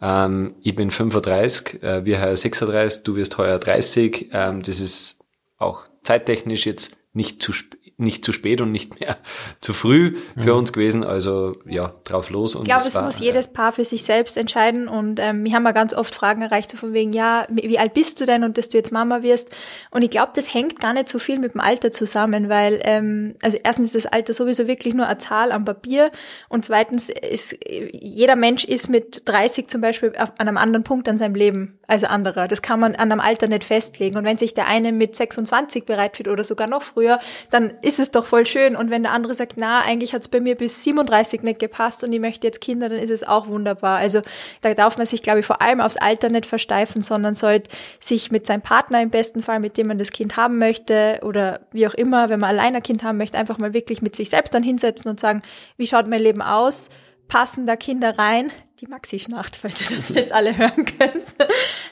Ähm, 0.01 0.55
ich 0.61 0.75
bin 0.75 0.91
35, 0.91 1.83
äh, 1.83 2.05
wir 2.05 2.21
heuer 2.21 2.35
36, 2.35 3.03
du 3.03 3.15
wirst 3.15 3.37
heuer 3.37 3.59
30. 3.59 4.29
Ähm, 4.31 4.61
das 4.61 4.79
ist 4.79 5.19
auch 5.57 5.83
zeittechnisch 6.03 6.65
jetzt 6.65 6.95
nicht 7.13 7.41
zu, 7.41 7.53
nicht 7.99 8.23
zu 8.23 8.31
spät 8.31 8.61
und 8.61 8.71
nicht 8.71 8.99
mehr 8.99 9.17
zu 9.61 9.73
früh 9.73 10.15
für 10.37 10.53
uns 10.53 10.71
gewesen. 10.71 11.03
Also 11.03 11.55
ja, 11.65 11.95
drauf 12.03 12.29
los. 12.29 12.55
Und 12.55 12.61
Ich 12.61 12.67
glaube, 12.67 12.81
es 12.81 12.87
es 12.87 12.95
war, 12.95 13.03
muss 13.03 13.19
jedes 13.19 13.47
Paar 13.47 13.71
für 13.71 13.85
sich 13.85 14.03
selbst 14.03 14.37
entscheiden 14.37 14.87
und 14.87 15.19
ähm, 15.19 15.43
wir 15.43 15.53
haben 15.53 15.65
ja 15.65 15.71
ganz 15.71 15.95
oft 15.95 16.13
Fragen 16.13 16.43
erreicht, 16.43 16.69
so 16.69 16.77
von 16.77 16.93
wegen, 16.93 17.11
ja, 17.11 17.47
wie 17.49 17.79
alt 17.79 17.95
bist 17.95 18.21
du 18.21 18.25
denn 18.25 18.43
und 18.43 18.57
dass 18.57 18.69
du 18.69 18.77
jetzt 18.77 18.91
Mama 18.91 19.23
wirst? 19.23 19.49
Und 19.89 20.03
ich 20.03 20.11
glaube, 20.11 20.31
das 20.35 20.53
hängt 20.53 20.79
gar 20.79 20.93
nicht 20.93 21.09
so 21.09 21.17
viel 21.17 21.39
mit 21.39 21.55
dem 21.55 21.61
Alter 21.61 21.91
zusammen, 21.91 22.49
weil, 22.49 22.79
ähm, 22.83 23.35
also 23.41 23.57
erstens 23.63 23.95
ist 23.95 24.05
das 24.05 24.13
Alter 24.13 24.33
sowieso 24.33 24.67
wirklich 24.67 24.93
nur 24.93 25.07
eine 25.07 25.17
Zahl 25.17 25.51
am 25.51 25.65
Papier 25.65 26.11
und 26.49 26.65
zweitens 26.65 27.09
ist, 27.09 27.57
jeder 27.67 28.35
Mensch 28.35 28.63
ist 28.63 28.89
mit 28.89 29.23
30 29.25 29.67
zum 29.67 29.81
Beispiel 29.81 30.13
auf, 30.17 30.33
an 30.37 30.47
einem 30.47 30.57
anderen 30.57 30.83
Punkt 30.83 31.09
an 31.09 31.17
seinem 31.17 31.35
Leben 31.35 31.76
als 31.87 32.03
anderer. 32.03 32.47
Das 32.47 32.61
kann 32.61 32.79
man 32.79 32.95
an 32.95 33.11
einem 33.11 33.21
Alter 33.21 33.47
nicht 33.47 33.63
festlegen 33.63 34.17
und 34.17 34.25
wenn 34.25 34.37
sich 34.37 34.53
der 34.53 34.67
eine 34.67 34.91
mit 34.91 35.15
26 35.15 35.85
bereit 35.85 36.17
fühlt 36.17 36.27
oder 36.27 36.43
sogar 36.43 36.67
noch 36.67 36.81
früher, 36.81 37.19
dann 37.49 37.73
ist 37.81 37.99
es 37.99 38.11
doch 38.11 38.25
voll 38.25 38.45
schön 38.45 38.75
und 38.75 38.91
wenn 38.91 39.03
der 39.03 39.13
andere 39.13 39.33
sagt, 39.33 39.53
na, 39.55 39.81
eigentlich 39.81 40.13
hat 40.13 40.21
es 40.21 40.27
bei 40.27 40.41
mir 40.41 40.55
bis 40.55 40.83
37 40.83 41.43
nicht 41.43 41.59
gepasst 41.59 42.03
und 42.03 42.11
ich 42.11 42.19
möchte 42.19 42.45
jetzt 42.45 42.59
Kinder, 42.59 42.89
dann 42.89 42.99
ist 42.99 43.09
es 43.09 43.23
auch 43.23 43.47
wunderbar. 43.47 43.97
Also 43.97 44.21
da 44.61 44.73
darf 44.73 44.97
man 44.97 45.07
sich, 45.07 45.23
glaube 45.23 45.39
ich, 45.39 45.45
vor 45.45 45.61
allem 45.61 45.79
aufs 45.79 45.97
Alter 45.97 46.29
nicht 46.29 46.45
versteifen, 46.45 47.01
sondern 47.01 47.35
sollte 47.35 47.69
sich 47.99 48.31
mit 48.31 48.45
seinem 48.45 48.61
Partner 48.61 49.01
im 49.01 49.09
besten 49.09 49.41
Fall, 49.41 49.59
mit 49.61 49.77
dem 49.77 49.87
man 49.87 49.97
das 49.97 50.11
Kind 50.11 50.35
haben 50.35 50.57
möchte 50.57 51.19
oder 51.23 51.61
wie 51.71 51.87
auch 51.87 51.93
immer, 51.93 52.27
wenn 52.27 52.41
man 52.41 52.49
allein 52.49 52.75
ein 52.75 52.83
Kind 52.83 53.03
haben 53.03 53.17
möchte, 53.17 53.37
einfach 53.37 53.57
mal 53.57 53.73
wirklich 53.73 54.01
mit 54.01 54.15
sich 54.15 54.29
selbst 54.29 54.53
dann 54.53 54.63
hinsetzen 54.63 55.09
und 55.09 55.21
sagen, 55.21 55.41
wie 55.77 55.87
schaut 55.87 56.07
mein 56.07 56.21
Leben 56.21 56.41
aus? 56.41 56.89
Passen 57.27 57.65
da 57.65 57.75
Kinder 57.75 58.17
rein? 58.17 58.51
Die 58.79 58.87
Maxi-Schnacht, 58.87 59.55
falls 59.55 59.81
ihr 59.81 59.95
das 59.95 60.09
jetzt 60.09 60.31
alle 60.31 60.55
hören 60.55 60.85
könnt. 60.85 61.35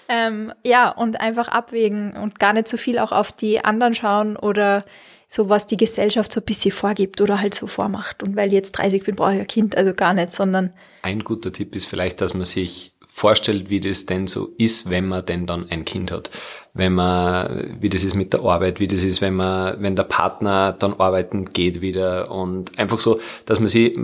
ähm, 0.08 0.54
ja, 0.64 0.90
und 0.90 1.20
einfach 1.20 1.48
abwägen 1.48 2.16
und 2.16 2.40
gar 2.40 2.54
nicht 2.54 2.68
so 2.68 2.78
viel 2.78 3.00
auch 3.00 3.12
auf 3.12 3.32
die 3.32 3.64
anderen 3.64 3.96
schauen 3.96 4.38
oder 4.38 4.86
so 5.28 5.50
was 5.50 5.66
die 5.66 5.78
Gesellschaft 5.78 6.32
so 6.32 6.40
ein 6.40 6.46
bisschen 6.46 6.72
vorgibt 6.72 7.22
oder 7.22 7.40
halt 7.40 7.54
so 7.54 7.68
vormacht. 7.68 8.24
Und 8.24 8.36
weil 8.36 8.48
ich 8.48 8.54
jetzt 8.54 8.74
30 8.74 9.04
bin, 9.04 9.16
brauche 9.16 9.34
ich 9.34 9.40
ein 9.40 9.48
Kind, 9.48 9.76
also 9.76 9.94
gar 9.94 10.14
nicht, 10.14 10.32
sondern 10.32 10.74
Ein 11.02 11.24
guter 11.24 11.52
Tipp 11.52 11.76
ist 11.76 11.86
vielleicht, 11.86 12.22
dass 12.22 12.34
man 12.34 12.44
sich 12.44 12.94
vorstellt, 13.08 13.70
wie 13.70 13.80
das 13.80 14.06
denn 14.06 14.28
so 14.28 14.54
ist, 14.58 14.90
wenn 14.90 15.08
man 15.08 15.26
denn 15.26 15.48
dann 15.48 15.70
ein 15.70 15.86
Kind 15.86 16.12
hat. 16.12 16.30
Wenn 16.78 16.94
man, 16.94 17.78
wie 17.80 17.90
das 17.90 18.04
ist 18.04 18.16
mit 18.16 18.34
der 18.34 18.42
Arbeit, 18.42 18.82
wie 18.82 18.88
das 18.88 19.06
ist, 19.06 19.22
wenn 19.22 19.34
man, 19.34 19.82
wenn 19.82 19.96
der 19.96 20.04
Partner 20.04 20.74
dann 20.74 21.00
arbeiten 21.00 21.46
geht 21.46 21.80
wieder 21.80 22.30
und 22.30 22.78
einfach 22.78 23.00
so, 23.00 23.20
dass 23.46 23.60
man 23.60 23.70
sie, 23.70 23.98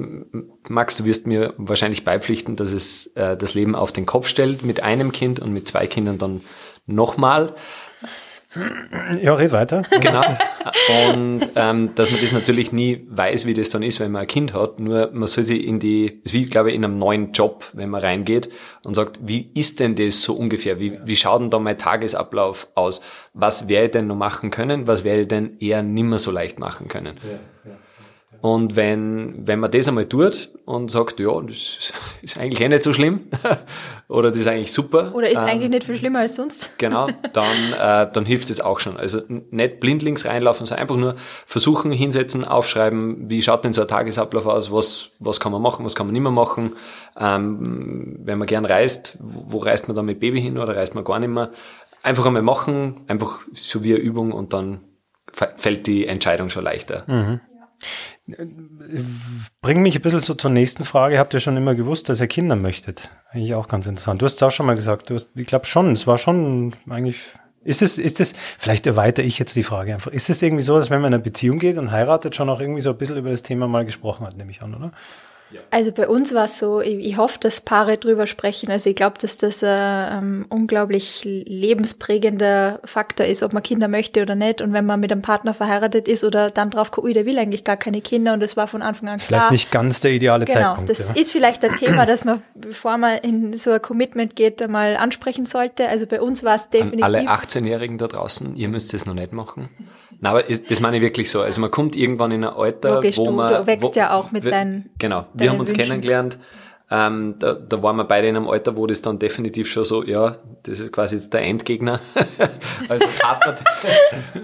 Max, 0.70 0.96
du 0.96 1.04
wirst 1.04 1.28
mir 1.28 1.54
wahrscheinlich 1.58 2.06
beipflichten, 2.06 2.56
dass 2.56 2.72
es 2.72 3.08
äh, 3.16 3.36
das 3.36 3.56
Leben 3.56 3.75
auf 3.75 3.92
den 3.92 4.06
Kopf 4.06 4.30
stellt 4.30 4.63
mit 4.63 4.84
einem 4.84 5.12
Kind 5.12 5.42
und 5.42 5.51
mit 5.51 5.68
zwei 5.68 5.86
Kindern 5.86 6.18
dann 6.18 6.42
nochmal. 6.88 7.56
Ja, 9.22 9.34
red 9.36 9.51
weiter. 9.51 9.84
Genau. 10.01 10.24
Und 11.03 11.41
ähm, 11.55 11.96
dass 11.96 12.12
man 12.12 12.20
das 12.20 12.31
natürlich 12.34 12.72
nie 12.72 13.05
weiß, 13.10 13.46
wie 13.46 13.53
das 13.53 13.70
dann 13.70 13.81
ist, 13.81 14.00
wenn 14.00 14.12
man 14.12 14.24
ein 14.24 14.27
Kind 14.27 14.53
hat. 14.53 14.79
Nur 14.79 15.10
man 15.13 15.27
soll 15.27 15.43
sich 15.43 15.65
in 15.65 15.79
die, 15.79 16.22
ist 16.24 16.34
wie, 16.34 16.46
glaube 16.46 16.70
ich, 16.70 16.75
in 16.75 16.84
einem 16.84 16.98
neuen 16.98 17.31
Job, 17.31 17.70
wenn 17.74 17.89
man 17.89 18.01
reingeht 18.01 18.50
und 18.84 18.96
sagt, 18.96 19.20
wie 19.22 19.51
ist 19.53 19.79
denn 19.79 19.96
das 19.96 20.22
so 20.22 20.34
ungefähr? 20.34 20.79
Wie, 20.79 21.00
wie 21.05 21.15
schaut 21.15 21.41
denn 21.41 21.50
da 21.50 21.60
mein 21.60 21.77
Tagesablauf 21.77 22.67
aus? 22.75 23.01
Was 23.34 23.70
werde 23.70 23.86
ich 23.86 23.91
denn 23.91 24.08
noch 24.08 24.15
machen 24.15 24.51
können? 24.51 24.88
Was 24.88 25.03
werde 25.03 25.22
ich 25.22 25.27
denn 25.27 25.58
eher 25.60 25.81
nimmer 25.81 26.17
so 26.17 26.31
leicht 26.31 26.60
machen 26.60 26.88
können? 26.88 27.17
Und 28.39 28.75
wenn, 28.75 29.45
wenn 29.45 29.59
man 29.59 29.69
das 29.69 29.88
einmal 29.88 30.05
tut 30.05 30.50
und 30.65 30.89
sagt, 30.89 31.19
ja, 31.19 31.39
das 31.41 31.93
ist 32.21 32.38
eigentlich 32.39 32.61
eh 32.61 32.69
nicht 32.69 32.81
so 32.81 32.93
schlimm 32.93 33.27
oder 34.07 34.29
das 34.29 34.39
ist 34.39 34.47
eigentlich 34.47 34.71
super. 34.71 35.13
Oder 35.13 35.29
ist 35.29 35.39
ähm, 35.39 35.45
eigentlich 35.45 35.69
nicht 35.69 35.83
viel 35.83 35.97
schlimmer 35.97 36.19
als 36.19 36.35
sonst. 36.35 36.71
Genau, 36.77 37.07
dann, 37.33 37.73
äh, 37.73 38.11
dann 38.11 38.25
hilft 38.25 38.50
es 38.50 38.61
auch 38.61 38.79
schon. 38.79 38.97
Also 38.97 39.21
nicht 39.27 39.79
blindlings 39.79 40.25
reinlaufen, 40.25 40.65
sondern 40.65 40.81
einfach 40.81 40.95
nur 40.95 41.15
versuchen, 41.45 41.91
hinsetzen, 41.91 42.43
aufschreiben, 42.43 43.29
wie 43.29 43.41
schaut 43.43 43.63
denn 43.63 43.73
so 43.73 43.81
ein 43.81 43.88
Tagesablauf 43.88 44.47
aus, 44.47 44.71
was, 44.71 45.09
was 45.19 45.39
kann 45.39 45.51
man 45.51 45.61
machen, 45.61 45.85
was 45.85 45.93
kann 45.93 46.07
man 46.07 46.13
nicht 46.13 46.23
mehr 46.23 46.31
machen. 46.31 46.75
Ähm, 47.19 48.17
wenn 48.23 48.39
man 48.39 48.47
gern 48.47 48.65
reist, 48.65 49.19
wo 49.21 49.59
reist 49.59 49.88
man 49.88 49.95
dann 49.95 50.05
mit 50.05 50.19
Baby 50.19 50.41
hin 50.41 50.57
oder 50.57 50.75
reist 50.75 50.95
man 50.95 51.03
gar 51.03 51.19
nicht 51.19 51.29
mehr? 51.29 51.51
Einfach 52.01 52.25
einmal 52.25 52.41
machen, 52.41 53.01
einfach 53.07 53.41
so 53.53 53.83
wie 53.83 53.93
eine 53.93 54.01
Übung 54.01 54.31
und 54.31 54.53
dann 54.53 54.81
fällt 55.31 55.85
die 55.85 56.07
Entscheidung 56.07 56.50
schon 56.50 56.63
leichter. 56.63 57.03
Mhm. 57.05 57.41
Bring 59.61 59.81
mich 59.81 59.95
ein 59.95 60.01
bisschen 60.01 60.19
so 60.19 60.33
zur 60.33 60.51
nächsten 60.51 60.83
Frage. 60.83 61.19
Habt 61.19 61.33
ihr 61.33 61.39
schon 61.39 61.57
immer 61.57 61.75
gewusst, 61.75 62.09
dass 62.09 62.21
ihr 62.21 62.27
Kinder 62.27 62.55
möchtet? 62.55 63.09
Eigentlich 63.31 63.55
auch 63.55 63.67
ganz 63.67 63.88
interessant. 63.88 64.21
Du 64.21 64.25
hast 64.25 64.35
es 64.35 64.43
auch 64.43 64.51
schon 64.51 64.65
mal 64.65 64.75
gesagt. 64.75 65.09
Du 65.09 65.15
hast, 65.15 65.29
ich 65.35 65.47
glaube 65.47 65.65
schon, 65.65 65.91
es 65.91 66.07
war 66.07 66.17
schon 66.17 66.75
eigentlich. 66.89 67.19
Ist 67.63 67.83
es, 67.83 68.00
ist 68.00 68.19
es, 68.19 68.33
vielleicht 68.57 68.88
erweitere 68.88 69.23
ich 69.23 69.38
jetzt 69.38 69.55
die 69.55 69.61
Frage 69.61 69.93
einfach. 69.93 70.11
Ist 70.11 70.31
es 70.31 70.41
irgendwie 70.41 70.63
so, 70.63 70.75
dass 70.75 70.89
wenn 70.89 71.00
man 71.00 71.11
in 71.11 71.15
eine 71.15 71.23
Beziehung 71.23 71.59
geht 71.59 71.77
und 71.77 71.91
heiratet, 71.91 72.35
schon 72.35 72.50
auch 72.50 72.59
irgendwie 72.59 72.81
so 72.81 72.89
ein 72.89 72.97
bisschen 72.97 73.17
über 73.17 73.29
das 73.29 73.43
Thema 73.43 73.67
mal 73.67 73.85
gesprochen 73.85 74.25
hat, 74.25 74.35
nehme 74.35 74.50
ich 74.50 74.63
an, 74.63 74.73
oder? 74.73 74.91
Also 75.70 75.91
bei 75.91 76.08
uns 76.08 76.34
war 76.34 76.46
es 76.46 76.58
so, 76.58 76.81
ich, 76.81 77.05
ich, 77.05 77.17
hoffe, 77.17 77.38
dass 77.39 77.62
Paare 77.62 77.98
drüber 77.98 78.27
sprechen. 78.27 78.70
Also 78.72 78.89
ich 78.89 78.96
glaube, 78.96 79.17
dass 79.20 79.38
das 79.38 79.63
ein 79.63 80.24
ähm, 80.24 80.46
unglaublich 80.50 81.22
lebensprägender 81.24 82.79
Faktor 82.84 83.25
ist, 83.25 83.43
ob 83.43 83.53
man 83.53 83.63
Kinder 83.63 83.88
möchte 83.88 84.22
oder 84.22 84.36
nicht. 84.36 84.62
Und 84.62 84.74
wenn 84.74 84.86
man 84.86 85.00
mit 85.00 85.12
einem 85.12 85.22
Partner 85.22 85.53
verheiratet 85.53 86.08
ist 86.08 86.24
oder 86.24 86.50
dann 86.50 86.70
drauf 86.70 86.91
kommt, 86.91 87.05
ui, 87.08 87.13
der 87.13 87.25
will 87.25 87.38
eigentlich 87.38 87.63
gar 87.63 87.77
keine 87.77 88.01
Kinder 88.01 88.34
und 88.34 88.41
das 88.41 88.58
war 88.58 88.67
von 88.67 88.81
Anfang 88.81 89.10
an 89.10 89.17
klar. 89.17 89.27
Vielleicht 89.27 89.51
nicht 89.51 89.72
ganz 89.72 90.00
der 90.00 90.12
ideale 90.12 90.46
genau, 90.46 90.60
Zeitpunkt. 90.60 90.89
Das 90.89 91.10
ja. 91.10 91.15
ist 91.15 91.31
vielleicht 91.31 91.63
ein 91.63 91.75
Thema, 91.75 92.05
das 92.05 92.25
man, 92.25 92.41
bevor 92.55 92.98
man 92.98 93.17
in 93.20 93.55
so 93.58 93.72
ein 93.72 93.81
Commitment 93.81 94.36
geht, 94.36 94.67
mal 94.67 94.96
ansprechen 94.98 95.46
sollte. 95.46 95.88
Also 95.88 96.05
bei 96.05 96.22
uns 96.22 96.43
war 96.43 96.55
es 96.55 96.70
definitiv. 96.70 97.03
An 97.03 97.15
alle 97.15 97.29
18-Jährigen 97.29 97.98
da 97.98 98.08
draußen, 98.08 98.55
ihr 98.55 98.70
müsst 98.70 98.93
es 98.93 99.05
noch 99.05 99.13
nicht 99.13 99.34
machen. 99.34 99.70
Nein, 100.22 100.34
aber 100.34 100.44
das 100.44 100.80
meine 100.80 100.98
ich 100.98 101.01
wirklich 101.01 101.30
so. 101.32 101.42
Also 101.42 101.60
man 101.62 101.72
kommt 101.72 101.96
irgendwann 101.96 102.32
in 102.32 102.44
ein 102.44 102.54
Alter, 102.54 102.96
Logisch, 102.96 103.18
wo 103.18 103.25
du, 103.25 103.32
man... 103.32 103.54
Du 103.54 103.68
wächst 103.68 103.84
wo, 103.84 103.92
ja 103.96 104.13
auch 104.13 104.32
mit 104.32 104.46
deinen 104.46 104.90
Genau, 105.00 105.25
wir 105.34 105.50
haben 105.50 105.60
uns 105.60 105.72
Wünschen. 105.72 105.88
kennengelernt. 105.88 106.38
Ähm, 106.94 107.36
da, 107.40 107.54
da 107.54 107.82
waren 107.82 107.96
wir 107.96 108.04
beide 108.04 108.28
in 108.28 108.36
einem 108.36 108.50
Alter, 108.50 108.75
wo 108.75 108.86
das 108.86 109.01
dann 109.01 109.18
definitiv 109.18 109.72
schon 109.72 109.86
so, 109.86 110.04
ja, 110.04 110.36
das 110.63 110.82
ist 110.82 110.92
quasi 110.92 111.16
jetzt 111.16 111.34
der 111.34 111.42
Endgegner. 111.44 112.01
also 112.90 113.06
Partner, 113.18 113.56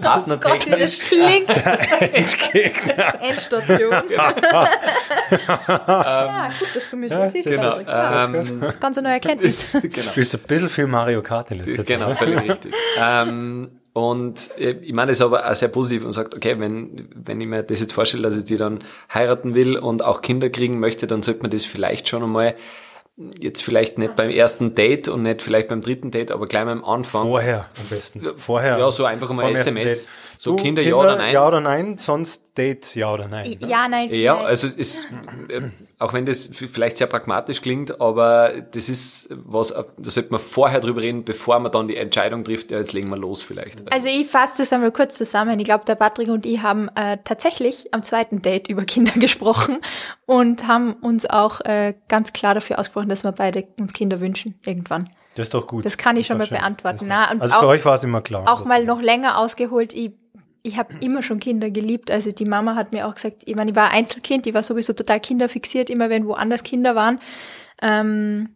partnertechnisch. 0.00 0.62
Oh 0.64 0.66
Gott, 0.66 0.66
wie 0.66 0.80
das 0.80 0.98
klingt. 0.98 1.48
Der 2.00 2.14
Endgegner. 2.14 3.22
Endstation. 3.22 4.02
Ja. 4.08 4.34
ja, 5.30 6.48
gut, 6.58 6.68
dass 6.74 6.88
du 6.88 6.96
mich 6.96 7.12
schon 7.12 7.20
ja, 7.20 7.28
siehst. 7.28 7.48
Genau. 7.48 7.68
Also, 7.68 7.82
ähm, 7.86 8.60
das 8.60 8.70
ist 8.70 8.80
ganz 8.80 8.96
eine 8.96 9.08
neue 9.08 9.14
Erkenntnis. 9.14 9.68
genau. 9.70 9.84
Du 9.84 10.14
bist 10.14 10.34
ein 10.34 10.40
bisschen 10.40 10.70
viel 10.70 10.86
Mario 10.86 11.22
Kart 11.22 11.50
in 11.50 11.58
letzter 11.58 11.76
Zeit. 11.76 11.86
Genau, 11.86 12.14
völlig 12.14 12.48
richtig. 12.48 12.74
Ähm, 12.98 13.77
und 13.98 14.50
äh, 14.58 14.76
ich 14.82 14.92
meine 14.92 15.12
es 15.12 15.20
aber 15.20 15.50
auch 15.50 15.54
sehr 15.54 15.68
positiv 15.68 16.04
und 16.04 16.12
sagt, 16.12 16.34
okay, 16.34 16.58
wenn, 16.58 17.08
wenn 17.14 17.40
ich 17.40 17.46
mir 17.46 17.62
das 17.62 17.80
jetzt 17.80 17.92
vorstelle, 17.92 18.22
dass 18.22 18.38
ich 18.38 18.44
die 18.44 18.56
dann 18.56 18.80
heiraten 19.12 19.54
will 19.54 19.76
und 19.76 20.04
auch 20.04 20.22
Kinder 20.22 20.50
kriegen 20.50 20.78
möchte, 20.78 21.06
dann 21.06 21.22
sollte 21.22 21.42
man 21.42 21.50
das 21.50 21.64
vielleicht 21.64 22.08
schon 22.08 22.22
einmal 22.22 22.54
jetzt 23.40 23.62
vielleicht 23.62 23.98
nicht 23.98 24.14
beim 24.14 24.30
ersten 24.30 24.74
Date 24.74 25.08
und 25.08 25.24
nicht 25.24 25.42
vielleicht 25.42 25.68
beim 25.68 25.80
dritten 25.80 26.10
Date, 26.10 26.30
aber 26.30 26.46
gleich 26.46 26.64
mal 26.64 26.72
am 26.72 26.84
Anfang. 26.84 27.22
Vorher 27.22 27.68
am 27.78 27.86
besten. 27.90 28.22
Vorher. 28.36 28.78
Ja, 28.78 28.90
so 28.90 29.04
einfach 29.04 29.30
mal 29.30 29.50
SMS. 29.50 30.06
So 30.36 30.52
du, 30.52 30.62
Kinder, 30.62 30.82
Kinder, 30.82 30.96
ja 30.96 31.02
oder 31.02 31.16
nein. 31.16 31.32
Ja 31.34 31.46
oder 31.48 31.60
nein, 31.60 31.98
sonst 31.98 32.56
Date 32.56 32.94
ja 32.94 33.12
oder 33.12 33.26
nein. 33.26 33.56
Ja, 33.60 33.88
nein. 33.88 34.08
Ja, 34.12 34.38
also 34.38 34.68
es, 34.76 35.06
äh, 35.48 35.62
auch 35.98 36.12
wenn 36.12 36.26
das 36.26 36.48
vielleicht 36.52 36.96
sehr 36.96 37.08
pragmatisch 37.08 37.60
klingt, 37.60 38.00
aber 38.00 38.52
das 38.70 38.88
ist 38.88 39.28
was, 39.30 39.70
da 39.70 40.10
sollte 40.10 40.30
man 40.30 40.40
vorher 40.40 40.78
drüber 40.78 41.02
reden, 41.02 41.24
bevor 41.24 41.58
man 41.58 41.72
dann 41.72 41.88
die 41.88 41.96
Entscheidung 41.96 42.44
trifft, 42.44 42.70
ja, 42.70 42.78
jetzt 42.78 42.92
legen 42.92 43.08
wir 43.08 43.16
los 43.16 43.42
vielleicht. 43.42 43.90
Also 43.90 44.08
ich 44.08 44.28
fasse 44.28 44.58
das 44.58 44.72
einmal 44.72 44.92
kurz 44.92 45.16
zusammen. 45.16 45.58
Ich 45.58 45.64
glaube, 45.64 45.84
der 45.84 45.96
Patrick 45.96 46.28
und 46.28 46.46
ich 46.46 46.62
haben 46.62 46.88
äh, 46.94 47.18
tatsächlich 47.24 47.92
am 47.92 48.04
zweiten 48.04 48.42
Date 48.42 48.68
über 48.68 48.84
Kinder 48.84 49.12
gesprochen 49.16 49.78
und 50.26 50.68
haben 50.68 50.92
uns 50.94 51.28
auch 51.28 51.60
äh, 51.62 51.94
ganz 52.08 52.32
klar 52.32 52.54
dafür 52.54 52.78
ausgesprochen, 52.78 53.07
dass 53.08 53.24
wir 53.24 53.32
beide 53.32 53.66
uns 53.78 53.92
Kinder 53.92 54.20
wünschen, 54.20 54.58
irgendwann. 54.64 55.10
Das 55.34 55.46
ist 55.46 55.54
doch 55.54 55.66
gut. 55.66 55.84
Das 55.84 55.96
kann 55.96 56.16
ich 56.16 56.22
das 56.22 56.28
schon 56.28 56.38
mal 56.38 56.46
schön. 56.46 56.58
beantworten. 56.58 57.06
Na, 57.08 57.30
und 57.30 57.42
also 57.42 57.54
für 57.54 57.60
auch, 57.60 57.68
euch 57.68 57.84
war 57.84 57.94
es 57.94 58.04
immer 58.04 58.20
klar. 58.20 58.44
Auch 58.48 58.64
mal 58.64 58.84
noch 58.84 59.00
länger 59.00 59.38
ausgeholt. 59.38 59.94
Ich 59.94 60.12
ich 60.62 60.76
habe 60.76 60.94
immer 61.00 61.22
schon 61.22 61.40
Kinder 61.40 61.70
geliebt. 61.70 62.10
Also 62.10 62.30
die 62.30 62.44
Mama 62.44 62.74
hat 62.74 62.92
mir 62.92 63.06
auch 63.06 63.14
gesagt, 63.14 63.42
ich 63.44 63.54
meine, 63.56 63.70
ich 63.70 63.76
war 63.76 63.90
Einzelkind, 63.90 64.46
ich 64.46 64.54
war 64.54 64.62
sowieso 64.62 64.92
total 64.92 65.20
kinderfixiert, 65.20 65.90
immer 65.90 66.10
wenn 66.10 66.26
woanders 66.26 66.62
Kinder 66.62 66.94
waren. 66.94 67.20
Ähm, 67.80 68.50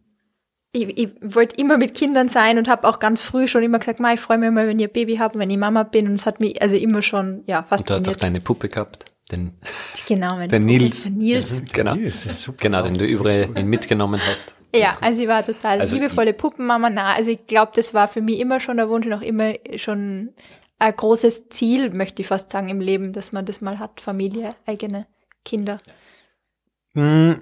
ich, 0.73 0.99
ich 0.99 1.11
wollte 1.23 1.57
immer 1.57 1.77
mit 1.77 1.95
Kindern 1.95 2.29
sein 2.29 2.59
und 2.59 2.69
habe 2.69 2.89
auch 2.89 2.99
ganz 2.99 3.23
früh 3.23 3.47
schon 3.47 3.63
immer 3.63 3.79
gesagt, 3.79 4.01
ich 4.01 4.21
freue 4.21 4.39
mich 4.39 4.49
immer, 4.49 4.67
wenn 4.67 4.81
ein 4.81 4.91
Baby 4.91 5.17
habe, 5.17 5.39
wenn 5.39 5.51
ich 5.51 5.59
Mama 5.59 5.83
bin. 5.83 6.07
Und 6.09 6.15
es 6.15 6.27
hat 6.27 6.41
mich 6.41 6.61
also 6.63 6.77
immer 6.77 7.03
schon, 7.03 7.45
ja, 7.47 7.63
fasziniert. 7.63 7.91
Und 7.99 8.07
du 8.07 8.11
hast 8.11 8.17
auch 8.17 8.21
deine 8.21 8.41
Puppe 8.41 8.69
gehabt. 8.69 9.12
Den, 9.33 9.53
genau, 10.07 10.39
den 10.47 10.65
Nils. 10.65 11.05
Den 11.05 11.19
Nils. 11.19 11.63
Genau. 11.73 11.95
Nils, 11.95 12.25
ja, 12.25 12.35
super. 12.35 12.59
genau, 12.61 12.83
den 12.83 12.95
du 12.95 13.07
überall 13.07 13.49
mitgenommen 13.65 14.21
hast. 14.25 14.55
Ja, 14.75 14.99
also 15.01 15.23
ich 15.23 15.29
war 15.29 15.45
total 15.45 15.81
Also 15.81 15.97
liebevolle 15.97 16.33
Puppenmama. 16.33 16.91
Na, 16.91 17.15
also 17.15 17.31
ich 17.31 17.47
glaube, 17.47 17.73
das 17.75 17.95
war 17.95 18.09
für 18.09 18.21
mich 18.21 18.39
immer 18.39 18.61
schon 18.61 18.77
der 18.77 18.89
Wunsch 18.89 19.07
und 19.07 19.13
auch 19.15 19.23
immer 19.23 19.55
schon 19.77 20.35
ein 20.79 20.97
großes 20.97 21.49
Ziel, 21.49 21.91
möchte 21.91 22.23
ich 22.23 22.29
fast 22.29 22.51
sagen, 22.51 22.69
im 22.69 22.81
Leben, 22.81 23.13
dass 23.13 23.33
man 23.33 23.45
das 23.45 23.61
mal 23.61 23.79
hat, 23.79 24.01
Familie, 24.01 24.55
eigene 24.67 25.07
Kinder. 25.45 25.79
Hm, 26.95 27.41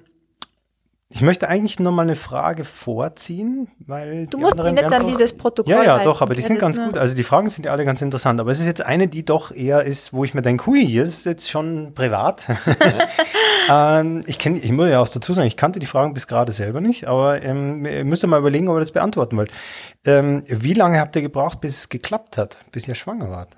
Ich 1.13 1.23
möchte 1.23 1.49
eigentlich 1.49 1.81
noch 1.81 1.91
mal 1.91 2.03
eine 2.03 2.15
Frage 2.15 2.63
vorziehen, 2.65 3.67
weil 3.81 4.27
Du 4.29 4.37
die 4.37 4.43
musst 4.45 4.63
sie 4.63 4.69
anderen 4.69 4.87
nicht 4.89 4.93
an 5.01 5.07
dieses 5.09 5.37
Protokoll 5.37 5.73
Ja, 5.73 5.83
ja, 5.83 5.93
halten. 5.95 6.05
doch, 6.05 6.23
aber 6.23 6.35
die 6.37 6.41
Ja, 6.41 6.47
sind 6.47 6.61
ganz 6.61 6.77
nur- 6.77 6.87
gut. 6.87 6.99
Also 6.99 7.17
die 7.17 7.25
Fragen 7.25 7.49
sind 7.51 7.67
ja 7.67 7.73
alle 7.73 7.85
ganz 7.85 8.01
interessant. 8.01 8.39
Aber 8.39 8.53
es 8.53 8.61
ist 8.61 8.67
jetzt 8.69 8.83
eine, 8.83 9.09
die 9.09 9.25
doch 9.25 9.51
eher 9.51 9.83
ist, 9.83 10.13
wo 10.13 10.23
ich 10.23 10.35
mir 10.35 10.43
denke, 10.43 10.67
hui, 10.67 10.87
hier 10.87 11.03
ist 11.03 11.27
jetzt 11.27 11.51
schon 11.51 11.95
privat. 11.97 12.47
ähm, 13.69 14.23
ich 14.27 14.39
kenne, 14.39 14.61
ich 14.61 14.71
muss 14.71 14.89
ja 14.89 15.01
auch 15.01 15.09
dazu 15.09 15.33
sagen, 15.33 15.49
ich 15.49 15.57
kannte 15.57 15.81
die 15.81 15.87
Fragen 15.87 16.15
bis 16.15 16.29
gerade 16.29 16.53
selber 16.53 16.81
nicht, 16.81 17.07
aber 17.07 17.43
ähm, 17.43 17.85
ihr 17.85 18.05
müsst 18.05 18.23
ihr 18.25 18.29
mal 18.29 18.39
überlegen, 18.39 18.69
ob 18.69 18.77
ihr 18.77 18.81
das 18.81 18.93
beantworten 18.93 19.37
wollt. 19.37 19.51
Ähm, 20.07 20.45
wie 20.47 20.75
lange 20.75 21.01
habt 21.01 21.17
ihr 21.17 21.23
gebraucht, 21.23 21.61
bis 21.61 21.77
es 21.77 21.89
geklappt 21.89 22.39
hat, 22.39 22.57
bis 22.71 22.87
ihr 22.87 22.95
schwanger 22.95 23.31
wart? 23.31 23.57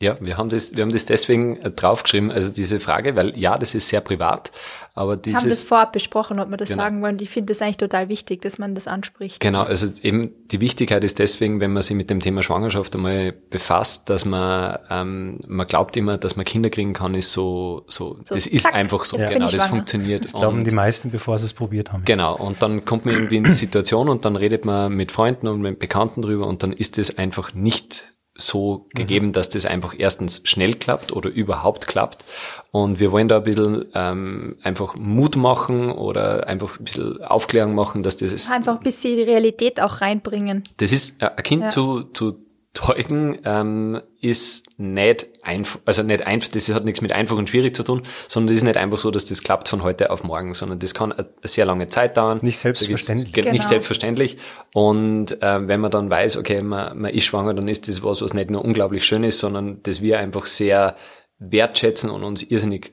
Ja, 0.00 0.16
wir 0.20 0.36
haben 0.36 0.50
das, 0.50 0.74
wir 0.74 0.82
haben 0.82 0.92
das 0.92 1.06
deswegen 1.06 1.56
äh, 1.62 1.70
draufgeschrieben, 1.70 2.30
also 2.30 2.50
diese 2.50 2.80
Frage, 2.80 3.16
weil 3.16 3.36
ja, 3.38 3.56
das 3.56 3.74
ist 3.74 3.88
sehr 3.88 4.02
privat, 4.02 4.50
aber 4.94 5.12
Wir 5.24 5.32
haben 5.32 5.34
das 5.34 5.42
dieses, 5.44 5.62
vorab 5.62 5.92
besprochen, 5.92 6.38
ob 6.38 6.50
wir 6.50 6.58
das 6.58 6.68
Genau. 6.68 6.82
sagen 6.82 7.00
wollen. 7.02 7.18
Ich 7.18 7.30
finde 7.30 7.52
das 7.52 7.62
eigentlich 7.62 7.78
total 7.78 8.08
wichtig, 8.10 8.42
dass 8.42 8.58
man 8.58 8.74
das 8.74 8.86
anspricht. 8.88 9.40
genau, 9.40 9.62
also 9.62 9.86
eben 10.02 10.32
die 10.50 10.60
Wichtigkeit 10.60 11.02
ist 11.02 11.18
deswegen, 11.18 11.60
wenn 11.60 11.72
man 11.72 11.82
sich 11.82 11.96
mit 11.96 12.10
dem 12.10 12.20
Thema 12.20 12.42
Schwangerschaft 12.42 12.94
einmal 12.94 13.32
befasst, 13.32 14.10
dass 14.10 14.26
man, 14.26 14.78
ähm, 14.90 15.40
man 15.46 15.66
glaubt 15.66 15.96
immer, 15.96 16.18
dass 16.18 16.36
man 16.36 16.44
Kinder 16.44 16.68
kriegen 16.68 16.92
kann, 16.92 17.14
ist 17.14 17.32
so, 17.32 17.84
so, 17.86 18.18
So, 18.22 18.34
das 18.34 18.46
ist 18.46 18.64
zack, 18.64 18.74
einfach 18.74 19.04
so, 19.04 19.16
bin 19.16 19.26
genau, 19.28 19.40
das 19.46 19.52
schwanger. 19.54 19.68
funktioniert. 19.68 20.24
Das 20.26 20.32
glauben 20.34 20.58
Und- 20.58 20.70
die 20.70 20.74
meisten, 20.74 21.10
bevor 21.10 21.38
sie 21.38 21.46
es 21.46 21.54
probiert 21.54 21.92
haben. 21.92 22.04
Genau, 22.04 22.36
und 22.36 22.62
dann 22.62 22.84
kommt 22.84 23.06
man 23.06 23.14
irgendwie 23.14 23.36
in 23.36 23.44
die 23.44 23.54
Situation 23.54 24.08
und 24.10 24.24
dann 24.26 24.36
redet 24.36 24.64
man 24.66 24.92
mit 24.92 25.10
Freunden 25.10 25.48
und 25.48 25.62
mit 25.62 25.78
Bekannten 25.78 26.20
drüber 26.22 26.46
und 26.46 26.62
dann 26.62 26.72
ist 26.72 26.98
es 26.98 27.16
einfach 27.16 27.54
nicht 27.54 28.12
so 28.38 28.86
gegeben, 28.94 29.32
dass 29.32 29.48
das 29.48 29.66
einfach 29.66 29.94
erstens 29.98 30.40
schnell 30.44 30.74
klappt 30.74 31.12
oder 31.12 31.30
überhaupt 31.30 31.86
klappt. 31.86 32.24
Und 32.70 33.00
wir 33.00 33.12
wollen 33.12 33.28
da 33.28 33.36
ein 33.38 33.42
bisschen 33.42 33.86
ähm, 33.94 34.56
einfach 34.62 34.94
Mut 34.96 35.36
machen 35.36 35.90
oder 35.90 36.46
einfach 36.46 36.78
ein 36.78 36.84
bisschen 36.84 37.22
Aufklärung 37.22 37.74
machen, 37.74 38.02
dass 38.02 38.16
das 38.16 38.32
ist, 38.32 38.50
Einfach 38.50 38.76
ein 38.76 38.82
bisschen 38.82 39.16
die 39.16 39.22
Realität 39.22 39.80
auch 39.80 40.00
reinbringen. 40.00 40.62
das 40.78 40.92
ist 40.92 41.20
äh, 41.22 41.30
ein 41.36 41.42
Kind 41.42 41.62
Ja. 41.64 41.68
zu, 41.70 42.02
zu 42.12 42.34
zeugen, 42.76 43.40
ähm, 43.44 44.00
ist 44.20 44.66
nicht 44.78 45.26
einfach, 45.42 45.80
also 45.84 46.02
nicht 46.02 46.26
einfach, 46.26 46.48
das 46.50 46.72
hat 46.72 46.84
nichts 46.84 47.00
mit 47.00 47.12
einfach 47.12 47.36
und 47.36 47.48
schwierig 47.48 47.74
zu 47.74 47.82
tun, 47.82 48.02
sondern 48.28 48.48
das 48.48 48.58
ist 48.58 48.64
nicht 48.64 48.76
einfach 48.76 48.98
so, 48.98 49.10
dass 49.10 49.24
das 49.24 49.42
klappt 49.42 49.68
von 49.68 49.82
heute 49.82 50.10
auf 50.10 50.22
morgen, 50.24 50.54
sondern 50.54 50.78
das 50.78 50.94
kann 50.94 51.12
eine 51.12 51.26
sehr 51.44 51.64
lange 51.64 51.86
Zeit 51.88 52.16
dauern. 52.16 52.38
Nicht 52.42 52.58
selbstverständlich. 52.58 53.32
Gibt's- 53.32 53.50
Nicht 53.50 53.60
Genau. 53.62 53.68
selbstverständlich. 53.68 54.36
Und 54.74 55.42
äh, 55.42 55.66
wenn 55.68 55.80
man 55.80 55.90
dann 55.90 56.10
weiß, 56.10 56.36
okay, 56.36 56.62
man, 56.62 56.98
man 56.98 57.12
ist 57.12 57.24
schwanger, 57.24 57.54
dann 57.54 57.68
ist 57.68 57.88
das 57.88 58.02
was, 58.02 58.22
was 58.22 58.34
nicht 58.34 58.50
nur 58.50 58.64
unglaublich 58.64 59.04
schön 59.04 59.24
ist, 59.24 59.38
sondern 59.38 59.82
das 59.82 60.00
wir 60.02 60.18
einfach 60.18 60.46
sehr 60.46 60.96
wertschätzen 61.38 62.10
und 62.10 62.24
uns 62.24 62.42
irrsinnig 62.42 62.92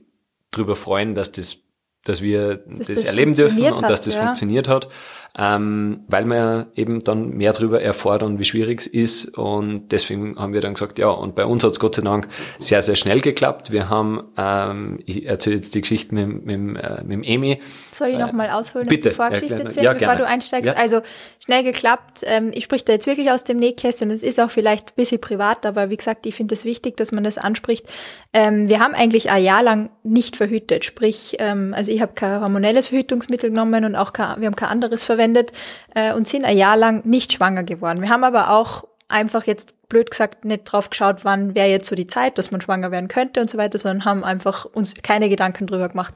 drüber 0.52 0.76
freuen, 0.76 1.16
dass 1.16 1.32
das 1.32 1.58
dass 2.06 2.22
wir 2.22 2.58
das, 2.68 2.88
das 2.88 3.06
erleben 3.06 3.34
dürfen 3.34 3.62
und 3.64 3.82
hat, 3.84 3.90
dass 3.90 4.02
das 4.02 4.16
ja. 4.16 4.26
funktioniert 4.26 4.68
hat. 4.68 4.90
Ähm, 5.38 6.02
weil 6.08 6.26
man 6.26 6.68
eben 6.76 7.04
dann 7.04 7.30
mehr 7.30 7.54
darüber 7.54 7.82
erfährt 7.82 8.22
und 8.22 8.38
wie 8.38 8.46
schwierig 8.46 8.82
es 8.82 8.88
ist. 8.88 9.38
Und 9.38 9.90
deswegen 9.90 10.38
haben 10.38 10.54
wir 10.54 10.62
dann 10.62 10.74
gesagt, 10.76 11.00
ja, 11.00 11.10
und 11.10 11.34
bei 11.34 11.46
uns 11.46 11.64
hat 11.64 11.72
es 11.72 11.80
Gott 11.80 11.96
sei 11.96 12.04
Dank 12.04 12.28
sehr, 12.60 12.82
sehr 12.84 12.96
schnell 12.96 13.20
geklappt. 13.20 13.72
Wir 13.72 13.90
haben, 13.90 14.24
ähm, 14.38 15.00
ich 15.06 15.26
erzähle 15.26 15.56
jetzt 15.56 15.74
die 15.74 15.82
Geschichte 15.82 16.14
mit, 16.14 16.46
mit, 16.46 16.84
äh, 16.84 17.02
mit 17.04 17.12
dem 17.12 17.24
Emi. 17.24 17.60
Soll 17.92 18.10
ich 18.10 18.18
nochmal 18.20 18.52
ausholen 18.52 18.88
bitte, 18.88 19.10
und 19.10 19.14
die 19.14 19.16
Vorgeschichte 19.16 19.56
erklären. 19.56 19.68
erzählen, 19.68 19.86
Ja, 19.86 19.94
bevor 19.94 20.08
gerne. 20.08 20.22
du 20.22 20.28
einsteigst? 20.28 20.68
Ja. 20.68 20.74
Also 20.74 21.02
schnell 21.44 21.64
geklappt. 21.64 22.22
Ähm, 22.26 22.52
ich 22.54 22.64
spreche 22.66 22.86
da 22.86 22.94
jetzt 22.94 23.08
wirklich 23.08 23.32
aus 23.32 23.44
dem 23.44 23.58
Nähkästchen. 23.58 24.12
Es 24.12 24.22
ist 24.22 24.40
auch 24.40 24.52
vielleicht 24.52 24.92
ein 24.92 24.96
bisschen 24.98 25.20
privat, 25.20 25.66
aber 25.66 25.90
wie 25.90 25.98
gesagt, 25.98 26.28
ich 26.28 26.36
finde 26.36 26.54
es 26.54 26.64
wichtig, 26.64 26.96
dass 26.98 27.12
man 27.12 27.24
das 27.24 27.40
anspricht. 27.40 27.88
Ähm, 28.34 28.70
wir 28.70 28.80
haben 28.80 28.94
eigentlich 28.94 29.32
ein 29.32 29.44
Jahr 29.44 29.64
lang 29.64 29.90
nicht 30.04 30.36
verhütet. 30.36 30.86
Sprich, 30.86 31.38
ähm, 31.40 31.74
also 31.76 31.92
ich 31.92 32.02
habe 32.02 32.14
kein 32.14 32.40
hormonelles 32.42 32.88
Verhütungsmittel 32.88 33.50
genommen 33.50 33.86
und 33.86 33.96
auch 33.96 34.14
kein, 34.14 34.40
wir 34.40 34.46
haben 34.46 34.56
kein 34.56 34.70
anderes 34.70 35.04
verwendet 35.24 35.52
äh, 35.96 36.14
und 36.14 36.28
sind 36.28 36.46
ein 36.46 36.58
Jahr 36.58 36.78
lang 36.78 37.06
nicht 37.06 37.34
schwanger 37.34 37.64
geworden. 37.64 38.02
Wir 38.02 38.10
haben 38.10 38.24
aber 38.24 38.50
auch 38.50 38.86
einfach 39.08 39.46
jetzt 39.46 39.90
blöd 39.90 40.10
gesagt 40.10 40.44
nicht 40.46 40.64
drauf 40.66 40.90
geschaut, 40.90 41.24
wann 41.24 41.56
wäre 41.56 41.70
jetzt 41.70 41.88
so 41.88 41.96
die 41.96 42.08
Zeit, 42.08 42.38
dass 42.38 42.52
man 42.52 42.62
schwanger 42.62 42.92
werden 42.92 43.08
könnte 43.08 43.42
und 43.42 43.50
so 43.50 43.58
weiter, 43.58 43.78
sondern 43.78 44.06
haben 44.06 44.24
einfach 44.24 44.66
uns 44.66 44.96
keine 44.96 45.30
Gedanken 45.30 45.68
drüber 45.68 45.90
gemacht. 45.90 46.16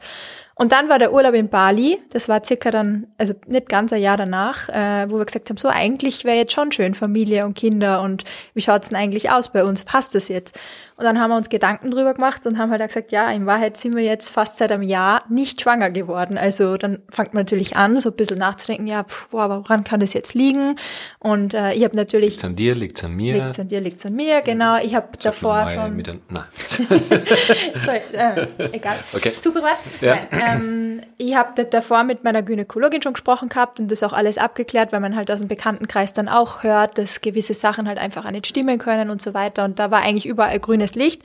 Und 0.57 0.71
dann 0.71 0.89
war 0.89 0.97
der 0.97 1.13
Urlaub 1.13 1.35
in 1.35 1.49
Bali, 1.49 1.99
das 2.09 2.27
war 2.27 2.43
circa 2.43 2.71
dann, 2.71 3.07
also 3.17 3.33
nicht 3.45 3.69
ganz 3.69 3.93
ein 3.93 4.01
Jahr 4.01 4.17
danach, 4.17 4.69
äh, 4.69 5.09
wo 5.09 5.19
wir 5.19 5.25
gesagt 5.25 5.49
haben, 5.49 5.57
so 5.57 5.67
eigentlich 5.67 6.23
wäre 6.25 6.37
jetzt 6.37 6.53
schon 6.53 6.71
schön, 6.71 6.95
Familie 6.95 7.45
und 7.45 7.53
Kinder 7.53 8.01
und 8.01 8.23
wie 8.55 8.61
schaut's 8.61 8.89
denn 8.89 8.97
eigentlich 8.97 9.29
aus 9.29 9.49
bei 9.49 9.63
uns, 9.63 9.85
passt 9.85 10.15
das 10.15 10.29
jetzt? 10.29 10.59
Und 10.95 11.03
dann 11.03 11.19
haben 11.19 11.29
wir 11.29 11.37
uns 11.37 11.49
Gedanken 11.49 11.91
drüber 11.91 12.15
gemacht 12.15 12.47
und 12.47 12.57
haben 12.57 12.71
halt 12.71 12.81
auch 12.81 12.87
gesagt, 12.87 13.11
ja, 13.11 13.29
in 13.29 13.45
Wahrheit 13.45 13.77
sind 13.77 13.95
wir 13.95 14.03
jetzt 14.03 14.31
fast 14.31 14.57
seit 14.57 14.71
einem 14.71 14.81
Jahr 14.81 15.23
nicht 15.29 15.61
schwanger 15.61 15.91
geworden. 15.91 16.39
Also 16.39 16.75
dann 16.75 17.03
fängt 17.09 17.35
man 17.35 17.41
natürlich 17.41 17.77
an, 17.77 17.99
so 17.99 18.09
ein 18.09 18.15
bisschen 18.15 18.39
nachzudenken, 18.39 18.87
ja, 18.87 19.03
pf, 19.03 19.27
boah, 19.29 19.43
aber 19.43 19.59
woran 19.59 19.83
kann 19.83 19.99
das 19.99 20.13
jetzt 20.13 20.33
liegen? 20.33 20.75
Und 21.19 21.53
äh, 21.53 21.73
ich 21.73 21.83
habe 21.83 21.95
natürlich, 21.95 22.31
Liegt's 22.31 22.45
an 22.45 22.55
dir, 22.55 22.73
liegt's 22.73 23.03
an 23.03 23.15
mir? 23.15 23.33
liegt's 23.35 23.59
an 23.59 23.67
dir, 23.67 23.79
liegt's 23.79 24.05
an 24.07 24.15
mir, 24.15 24.41
genau, 24.41 24.77
ich 24.77 24.95
habe 24.95 25.09
davor 25.21 25.69
schon... 25.69 25.95
Mit 25.95 26.09
ein, 26.09 26.21
nein. 26.29 26.45
Sorry, 26.65 28.01
äh, 28.13 28.47
egal. 28.71 28.97
Okay. 29.13 29.31
Privat? 29.57 29.77
Ja. 30.01 30.15
Nein, 30.31 30.46
ähm, 30.55 31.01
ich 31.17 31.35
habe 31.35 31.65
davor 31.65 32.03
mit 32.03 32.23
meiner 32.23 32.41
Gynäkologin 32.41 33.01
schon 33.01 33.13
gesprochen 33.13 33.49
gehabt 33.49 33.79
und 33.79 33.91
das 33.91 34.03
auch 34.03 34.13
alles 34.13 34.37
abgeklärt, 34.37 34.91
weil 34.91 34.99
man 34.99 35.15
halt 35.15 35.31
aus 35.31 35.39
dem 35.39 35.47
Bekanntenkreis 35.47 36.13
dann 36.13 36.27
auch 36.29 36.63
hört, 36.63 36.97
dass 36.97 37.21
gewisse 37.21 37.53
Sachen 37.53 37.87
halt 37.87 37.97
einfach 37.97 38.25
auch 38.25 38.31
nicht 38.31 38.47
stimmen 38.47 38.77
können 38.77 39.09
und 39.09 39.21
so 39.21 39.33
weiter. 39.33 39.65
Und 39.65 39.79
da 39.79 39.91
war 39.91 40.01
eigentlich 40.01 40.25
überall 40.25 40.59
grünes 40.59 40.95
Licht. 40.95 41.23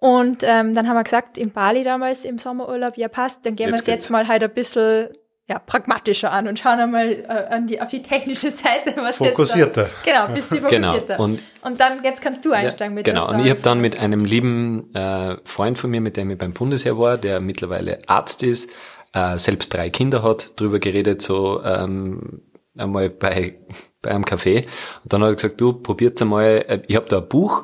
Und 0.00 0.42
ähm, 0.42 0.74
dann 0.74 0.88
haben 0.88 0.96
wir 0.96 1.04
gesagt, 1.04 1.38
in 1.38 1.52
Bali 1.52 1.84
damals 1.84 2.24
im 2.24 2.38
Sommerurlaub, 2.38 2.96
ja 2.96 3.08
passt, 3.08 3.46
dann 3.46 3.54
gehen 3.54 3.68
wir 3.68 3.74
Jetzt 3.74 3.82
es 3.82 3.86
jetzt 3.86 4.10
mal 4.10 4.26
halt 4.26 4.42
ein 4.42 4.50
bisschen 4.50 5.10
ja, 5.52 5.58
pragmatischer 5.58 6.32
an 6.32 6.48
und 6.48 6.58
schauen 6.58 6.80
einmal 6.80 7.10
äh, 7.12 7.26
an 7.54 7.66
die, 7.66 7.80
auf 7.82 7.88
die 7.90 8.02
technische 8.02 8.50
Seite, 8.50 8.94
was 8.96 9.16
Fokussierter. 9.16 9.82
jetzt 9.82 10.06
da, 10.06 10.10
genau, 10.10 10.26
ein 10.26 10.34
bisschen 10.34 10.66
Genau. 10.68 10.92
fokussierter. 10.94 11.20
Und- 11.20 11.42
und 11.62 11.78
dann, 11.80 12.02
jetzt 12.02 12.20
kannst 12.22 12.44
du 12.44 12.52
einsteigen 12.52 12.94
mit 12.94 13.04
Genau, 13.04 13.28
und 13.30 13.38
ich 13.44 13.50
habe 13.50 13.60
dann 13.60 13.80
mit 13.80 13.98
einem 13.98 14.24
lieben 14.24 14.92
äh, 14.94 15.36
Freund 15.44 15.78
von 15.78 15.90
mir, 15.90 16.00
mit 16.00 16.16
dem 16.16 16.30
ich 16.30 16.38
beim 16.38 16.52
Bundesheer 16.52 16.98
war, 16.98 17.18
der 17.18 17.40
mittlerweile 17.40 18.00
Arzt 18.08 18.42
ist, 18.42 18.70
äh, 19.12 19.36
selbst 19.38 19.72
drei 19.74 19.88
Kinder 19.90 20.22
hat, 20.22 20.58
drüber 20.58 20.78
geredet, 20.80 21.22
so 21.22 21.62
ähm, 21.62 22.40
einmal 22.76 23.10
bei, 23.10 23.58
bei 24.00 24.10
einem 24.10 24.24
Café. 24.24 24.62
Und 25.04 25.12
dann 25.12 25.22
hat 25.22 25.28
er 25.28 25.34
gesagt, 25.36 25.60
du 25.60 25.74
probiert's 25.74 26.20
einmal, 26.22 26.64
äh, 26.66 26.82
ich 26.88 26.96
habe 26.96 27.06
da 27.08 27.18
ein 27.18 27.28
Buch, 27.28 27.62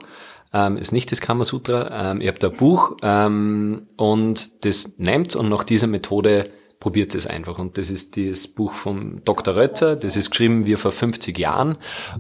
ähm, 0.53 0.77
ist 0.77 0.93
nicht 0.93 1.11
das 1.11 1.21
Kamasutra, 1.21 2.11
ähm, 2.13 2.21
ich 2.21 2.29
habe 2.29 2.39
da 2.39 2.49
ein 2.51 2.57
Buch 2.57 2.97
ähm, 3.03 3.89
und 3.97 4.65
das 4.65 4.99
nehmt 4.99 5.35
und 5.35 5.49
nach 5.49 5.65
dieser 5.65 5.89
Methode 5.89 6.51
probiert 6.81 7.15
es 7.15 7.27
einfach. 7.27 7.59
Und 7.59 7.79
das 7.79 7.91
ist 7.91 8.17
das 8.17 8.49
Buch 8.49 8.73
vom 8.73 9.25
Dr. 9.25 9.57
Rötzer, 9.57 9.97
das 9.97 10.17
ist 10.17 10.31
geschrieben 10.31 10.67
wie 10.67 10.77
vor 10.77 10.93
50 10.93 11.39
Jahren. 11.39 11.77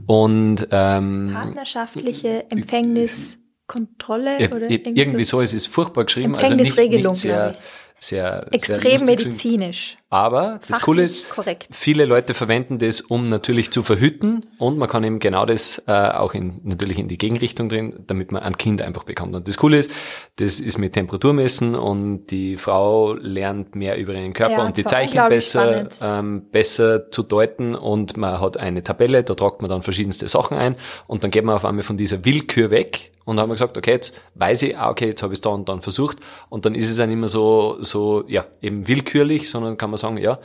Und 0.06 0.68
ähm, 0.70 1.30
Partnerschaftliche 1.32 2.50
Empfängniskontrolle 2.50 4.38
oder 4.54 4.68
ir- 4.70 4.86
irgendwie 4.86 5.24
so, 5.24 5.40
es 5.40 5.52
ist 5.52 5.66
furchtbar 5.66 6.04
geschrieben, 6.04 6.34
also 6.34 6.54
nicht, 6.54 6.68
Empfängnisregelung, 6.70 7.12
nicht 7.12 7.20
sehr. 7.20 7.52
Sehr, 7.98 8.46
sehr 8.50 8.54
Extrem 8.54 8.92
geschrieben. 8.92 9.06
medizinisch. 9.06 9.96
Aber 10.10 10.60
das 10.66 10.80
Coole 10.80 11.02
Fachlich 11.02 11.22
ist, 11.22 11.30
korrekt. 11.30 11.68
viele 11.70 12.06
Leute 12.06 12.32
verwenden 12.32 12.78
das, 12.78 13.02
um 13.02 13.28
natürlich 13.28 13.70
zu 13.70 13.82
verhüten 13.82 14.46
und 14.56 14.78
man 14.78 14.88
kann 14.88 15.04
eben 15.04 15.18
genau 15.18 15.44
das 15.44 15.82
äh, 15.86 15.92
auch 15.92 16.32
in, 16.32 16.60
natürlich 16.62 16.98
in 16.98 17.08
die 17.08 17.18
Gegenrichtung 17.18 17.68
drehen, 17.68 18.04
damit 18.06 18.32
man 18.32 18.42
ein 18.42 18.56
Kind 18.56 18.80
einfach 18.80 19.04
bekommt. 19.04 19.34
Und 19.34 19.48
das 19.48 19.58
Coole 19.58 19.76
ist, 19.76 19.92
das 20.36 20.60
ist 20.60 20.78
mit 20.78 20.94
Temperaturmessen 20.94 21.74
und 21.74 22.28
die 22.28 22.56
Frau 22.56 23.12
lernt 23.14 23.74
mehr 23.74 23.98
über 23.98 24.14
ihren 24.14 24.32
Körper 24.32 24.58
Ja, 24.58 24.66
und 24.66 24.78
die 24.78 24.84
Zeichen 24.84 25.28
besser, 25.28 25.88
ähm, 26.00 26.46
besser 26.50 27.10
zu 27.10 27.22
deuten 27.22 27.74
und 27.74 28.16
man 28.16 28.40
hat 28.40 28.58
eine 28.58 28.82
Tabelle, 28.82 29.24
da 29.24 29.34
tragt 29.34 29.60
man 29.60 29.68
dann 29.68 29.82
verschiedenste 29.82 30.26
Sachen 30.26 30.56
ein 30.56 30.76
und 31.06 31.22
dann 31.22 31.30
geht 31.30 31.44
man 31.44 31.56
auf 31.56 31.66
einmal 31.66 31.82
von 31.82 31.98
dieser 31.98 32.24
Willkür 32.24 32.70
weg 32.70 33.12
und 33.28 33.36
dann 33.36 33.42
haben 33.42 33.50
wir 33.50 33.56
gesagt, 33.56 33.76
okay, 33.76 33.90
jetzt 33.90 34.14
weiß 34.36 34.62
ich, 34.62 34.78
ah, 34.78 34.88
okay, 34.88 35.08
jetzt 35.08 35.22
habe 35.22 35.34
ich 35.34 35.36
es 35.36 35.40
da 35.42 35.50
und 35.50 35.68
dann 35.68 35.82
versucht. 35.82 36.16
Und 36.48 36.64
dann 36.64 36.74
ist 36.74 36.88
es 36.88 36.96
dann 36.96 37.10
immer 37.10 37.28
so, 37.28 37.76
so, 37.78 38.24
ja, 38.26 38.46
eben 38.62 38.88
willkürlich, 38.88 39.50
sondern 39.50 39.76
kann 39.76 39.90
man 39.90 39.98
sagen, 39.98 40.16
ja, 40.16 40.38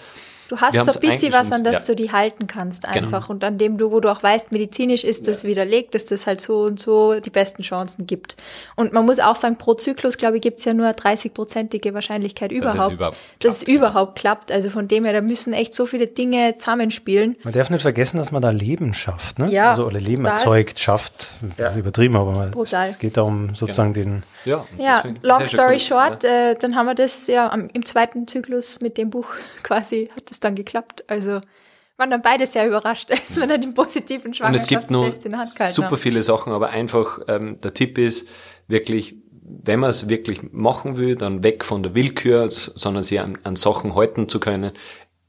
Du 0.54 0.62
hast 0.62 0.74
so 0.74 1.00
ein 1.00 1.10
bisschen 1.10 1.34
was, 1.34 1.52
an 1.52 1.64
das 1.64 1.88
ja. 1.88 1.94
du 1.94 1.96
die 1.96 2.12
halten 2.12 2.46
kannst 2.46 2.86
einfach. 2.88 3.22
Genau. 3.22 3.32
Und 3.32 3.44
an 3.44 3.58
dem 3.58 3.78
du, 3.80 3.92
wo 3.92 4.00
du 4.00 4.10
auch 4.10 4.22
weißt, 4.22 4.52
medizinisch 4.52 5.04
ist 5.04 5.28
das 5.28 5.44
widerlegt, 5.44 5.96
dass 5.96 6.06
das 6.06 6.28
halt 6.28 6.42
so 6.42 6.62
und 6.62 6.80
so 6.80 7.20
die 7.20 7.32
besten 7.32 7.64
Chancen 7.64 8.06
gibt. 8.06 8.36
Und 8.76 8.94
man 8.94 9.04
muss 9.06 9.20
auch 9.20 9.36
sagen, 9.36 9.58
pro 9.58 9.74
Zyklus, 9.74 10.18
glaube 10.18 10.38
ich, 10.38 10.44
gibt's 10.44 10.64
ja 10.66 10.74
nur 10.74 10.88
30-prozentige 10.90 11.94
Wahrscheinlichkeit 11.96 12.52
es 12.52 12.58
überhaupt, 12.58 12.94
überhaupt 12.94 13.18
dass 13.40 13.56
es 13.56 13.60
klappt, 13.64 13.66
genau. 13.66 13.80
überhaupt 13.80 14.20
klappt. 14.20 14.52
Also 14.52 14.70
von 14.70 14.88
dem 14.88 15.06
her, 15.06 15.14
da 15.14 15.22
müssen 15.22 15.54
echt 15.54 15.74
so 15.74 15.88
viele 15.88 16.06
Dinge 16.06 16.58
zusammenspielen. 16.60 17.36
Man 17.44 17.54
darf 17.54 17.72
nicht 17.72 17.82
vergessen, 17.82 18.18
dass 18.18 18.32
man 18.32 18.44
da 18.44 18.52
Leben 18.52 18.94
schafft, 18.94 19.40
ne? 19.40 19.50
Ja, 19.50 19.72
also 19.72 19.86
oder 19.86 20.00
Leben 20.00 20.24
total. 20.24 20.38
erzeugt, 20.38 20.80
schafft, 20.80 21.30
übertrieben, 21.76 22.16
aber 22.16 22.32
man, 22.32 22.52
Brutal. 22.52 22.90
es 22.90 23.00
geht 23.00 23.18
darum, 23.18 23.56
sozusagen 23.56 23.94
den 23.94 24.24
ja. 24.46 24.66
Ja, 24.78 25.04
long 25.22 25.46
story 25.46 25.74
cool, 25.74 25.80
short, 25.80 26.24
äh, 26.26 26.56
dann 26.56 26.76
haben 26.76 26.86
wir 26.86 26.96
das 26.96 27.28
ja 27.28 27.50
am, 27.52 27.70
im 27.72 27.86
zweiten 27.86 28.28
Zyklus 28.28 28.82
mit 28.82 28.98
dem 28.98 29.10
Buch 29.10 29.28
quasi, 29.64 30.10
hat 30.12 30.30
das 30.30 30.40
dann 30.44 30.56
geklappt. 30.56 31.04
Also 31.08 31.42
waren 31.98 32.10
dann 32.10 32.22
beide 32.22 32.46
sehr 32.46 32.68
überrascht, 32.68 33.12
als 33.12 33.36
dann 33.36 33.50
den 33.50 33.74
positiven 33.74 34.34
Und 34.34 34.54
es 34.54 34.68
gibt 34.68 34.92
nur 34.92 35.06
Schwangerschaftstest 35.06 35.26
in 35.26 35.32
der 35.32 35.40
Hand 35.40 35.74
super 35.74 35.88
haben. 35.92 35.98
viele 35.98 36.22
Sachen, 36.22 36.54
aber 36.54 36.70
einfach 36.70 37.20
ähm, 37.28 37.60
der 37.62 37.74
Tipp 37.74 37.98
ist 37.98 38.30
wirklich, 38.68 39.16
wenn 39.42 39.80
man 39.80 39.90
es 39.90 40.10
wirklich 40.10 40.52
machen 40.52 40.98
will, 40.98 41.16
dann 41.16 41.44
weg 41.44 41.64
von 41.64 41.84
der 41.84 41.96
Willkür, 41.96 42.50
sondern 42.50 43.04
sich 43.04 43.20
an, 43.20 43.38
an 43.44 43.56
Sachen 43.56 43.96
halten 43.96 44.28
zu 44.28 44.40
können, 44.40 44.72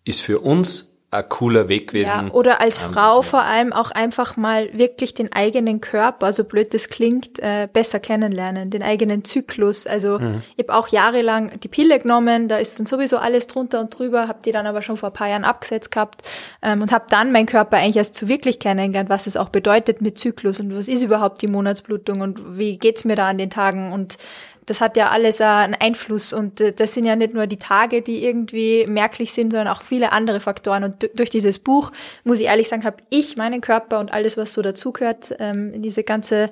ist 0.05 0.23
für 0.23 0.41
uns 0.41 0.94
ein 1.15 1.29
cooler 1.29 1.69
Weg 1.69 1.89
gewesen. 1.89 2.29
Ja, 2.29 2.33
oder 2.33 2.61
als 2.61 2.83
ähm, 2.83 2.93
Frau 2.93 3.17
zu 3.17 3.23
vor 3.23 3.43
allem 3.43 3.73
auch 3.73 3.91
einfach 3.91 4.37
mal 4.37 4.69
wirklich 4.73 5.15
den 5.15 5.33
eigenen 5.33 5.81
Körper, 5.81 6.33
so 6.33 6.45
blöd 6.45 6.75
das 6.75 6.89
klingt, 6.89 7.39
äh, 7.41 7.69
besser 7.73 8.01
kennenlernen, 8.01 8.71
den 8.71 8.83
eigenen 8.83 9.25
Zyklus. 9.25 9.87
Also 9.87 10.19
Mhm. 10.19 10.43
ich 10.57 10.65
habe 10.67 10.79
auch 10.79 10.89
jahrelang 10.89 11.59
die 11.61 11.69
Pille 11.69 11.99
genommen, 11.99 12.49
da 12.49 12.59
ist 12.59 12.79
dann 12.79 12.87
sowieso 12.87 13.19
alles 13.19 13.47
drunter 13.47 13.81
und 13.81 13.97
drüber, 13.99 14.29
habe 14.29 14.41
die 14.45 14.53
dann 14.53 14.67
aber 14.67 14.83
schon 14.83 14.97
vor 14.97 15.11
ein 15.11 15.13
paar 15.13 15.29
Jahren 15.29 15.45
abgesetzt 15.45 15.91
gehabt 15.91 16.23
ähm, 16.63 16.83
und 16.83 16.93
habe 16.93 17.07
dann 17.09 17.33
meinen 17.33 17.47
Körper 17.47 17.77
eigentlich 17.77 17.97
erst 17.97 18.15
so 18.15 18.29
wirklich 18.29 18.59
kennengelernt, 18.59 19.11
was 19.11 19.27
es 19.27 19.37
auch 19.37 19.49
bedeutet 19.49 20.01
mit 20.01 20.19
Zyklus 20.19 20.61
und 20.61 20.75
was 20.77 20.89
ist 20.89 21.03
überhaupt 21.03 21.43
die 21.43 21.49
Monatsblutung 21.49 22.21
und 22.21 22.59
wie 22.59 22.79
geht's 22.79 23.05
mir 23.05 23.17
da 23.17 23.29
an 23.29 23.39
den 23.39 23.51
Tagen 23.51 23.93
und 23.93 24.19
das 24.67 24.81
hat 24.81 24.97
ja 24.97 25.09
alles 25.11 25.41
äh, 25.41 25.45
einen 25.45 25.75
Einfluss 25.75 26.33
und 26.33 26.61
äh, 26.61 26.73
das 26.73 26.95
sind 26.95 27.05
ja 27.05 27.17
nicht 27.17 27.35
nur 27.35 27.47
die 27.47 27.59
Tage, 27.59 28.03
die 28.03 28.25
irgendwie 28.25 28.87
merklich 28.87 29.33
sind, 29.33 29.53
sondern 29.53 29.69
auch 29.69 29.83
viele 29.83 30.13
andere 30.13 30.41
Faktoren. 30.41 30.85
Und 30.85 31.03
du- 31.03 31.09
durch 31.09 31.31
dieses 31.31 31.59
Buch, 31.59 31.93
muss 32.25 32.41
ich 32.41 32.47
ehrlich 32.47 32.69
sagen, 32.69 32.85
habe 32.85 32.99
ich 33.11 33.37
meinen 33.37 33.61
Körper 33.61 34.01
und 34.01 34.13
alles, 34.13 34.37
was 34.37 34.53
so 34.53 34.63
dazugehört, 34.63 35.35
ähm, 35.39 35.83
diese 35.83 36.03
ganze 36.05 36.51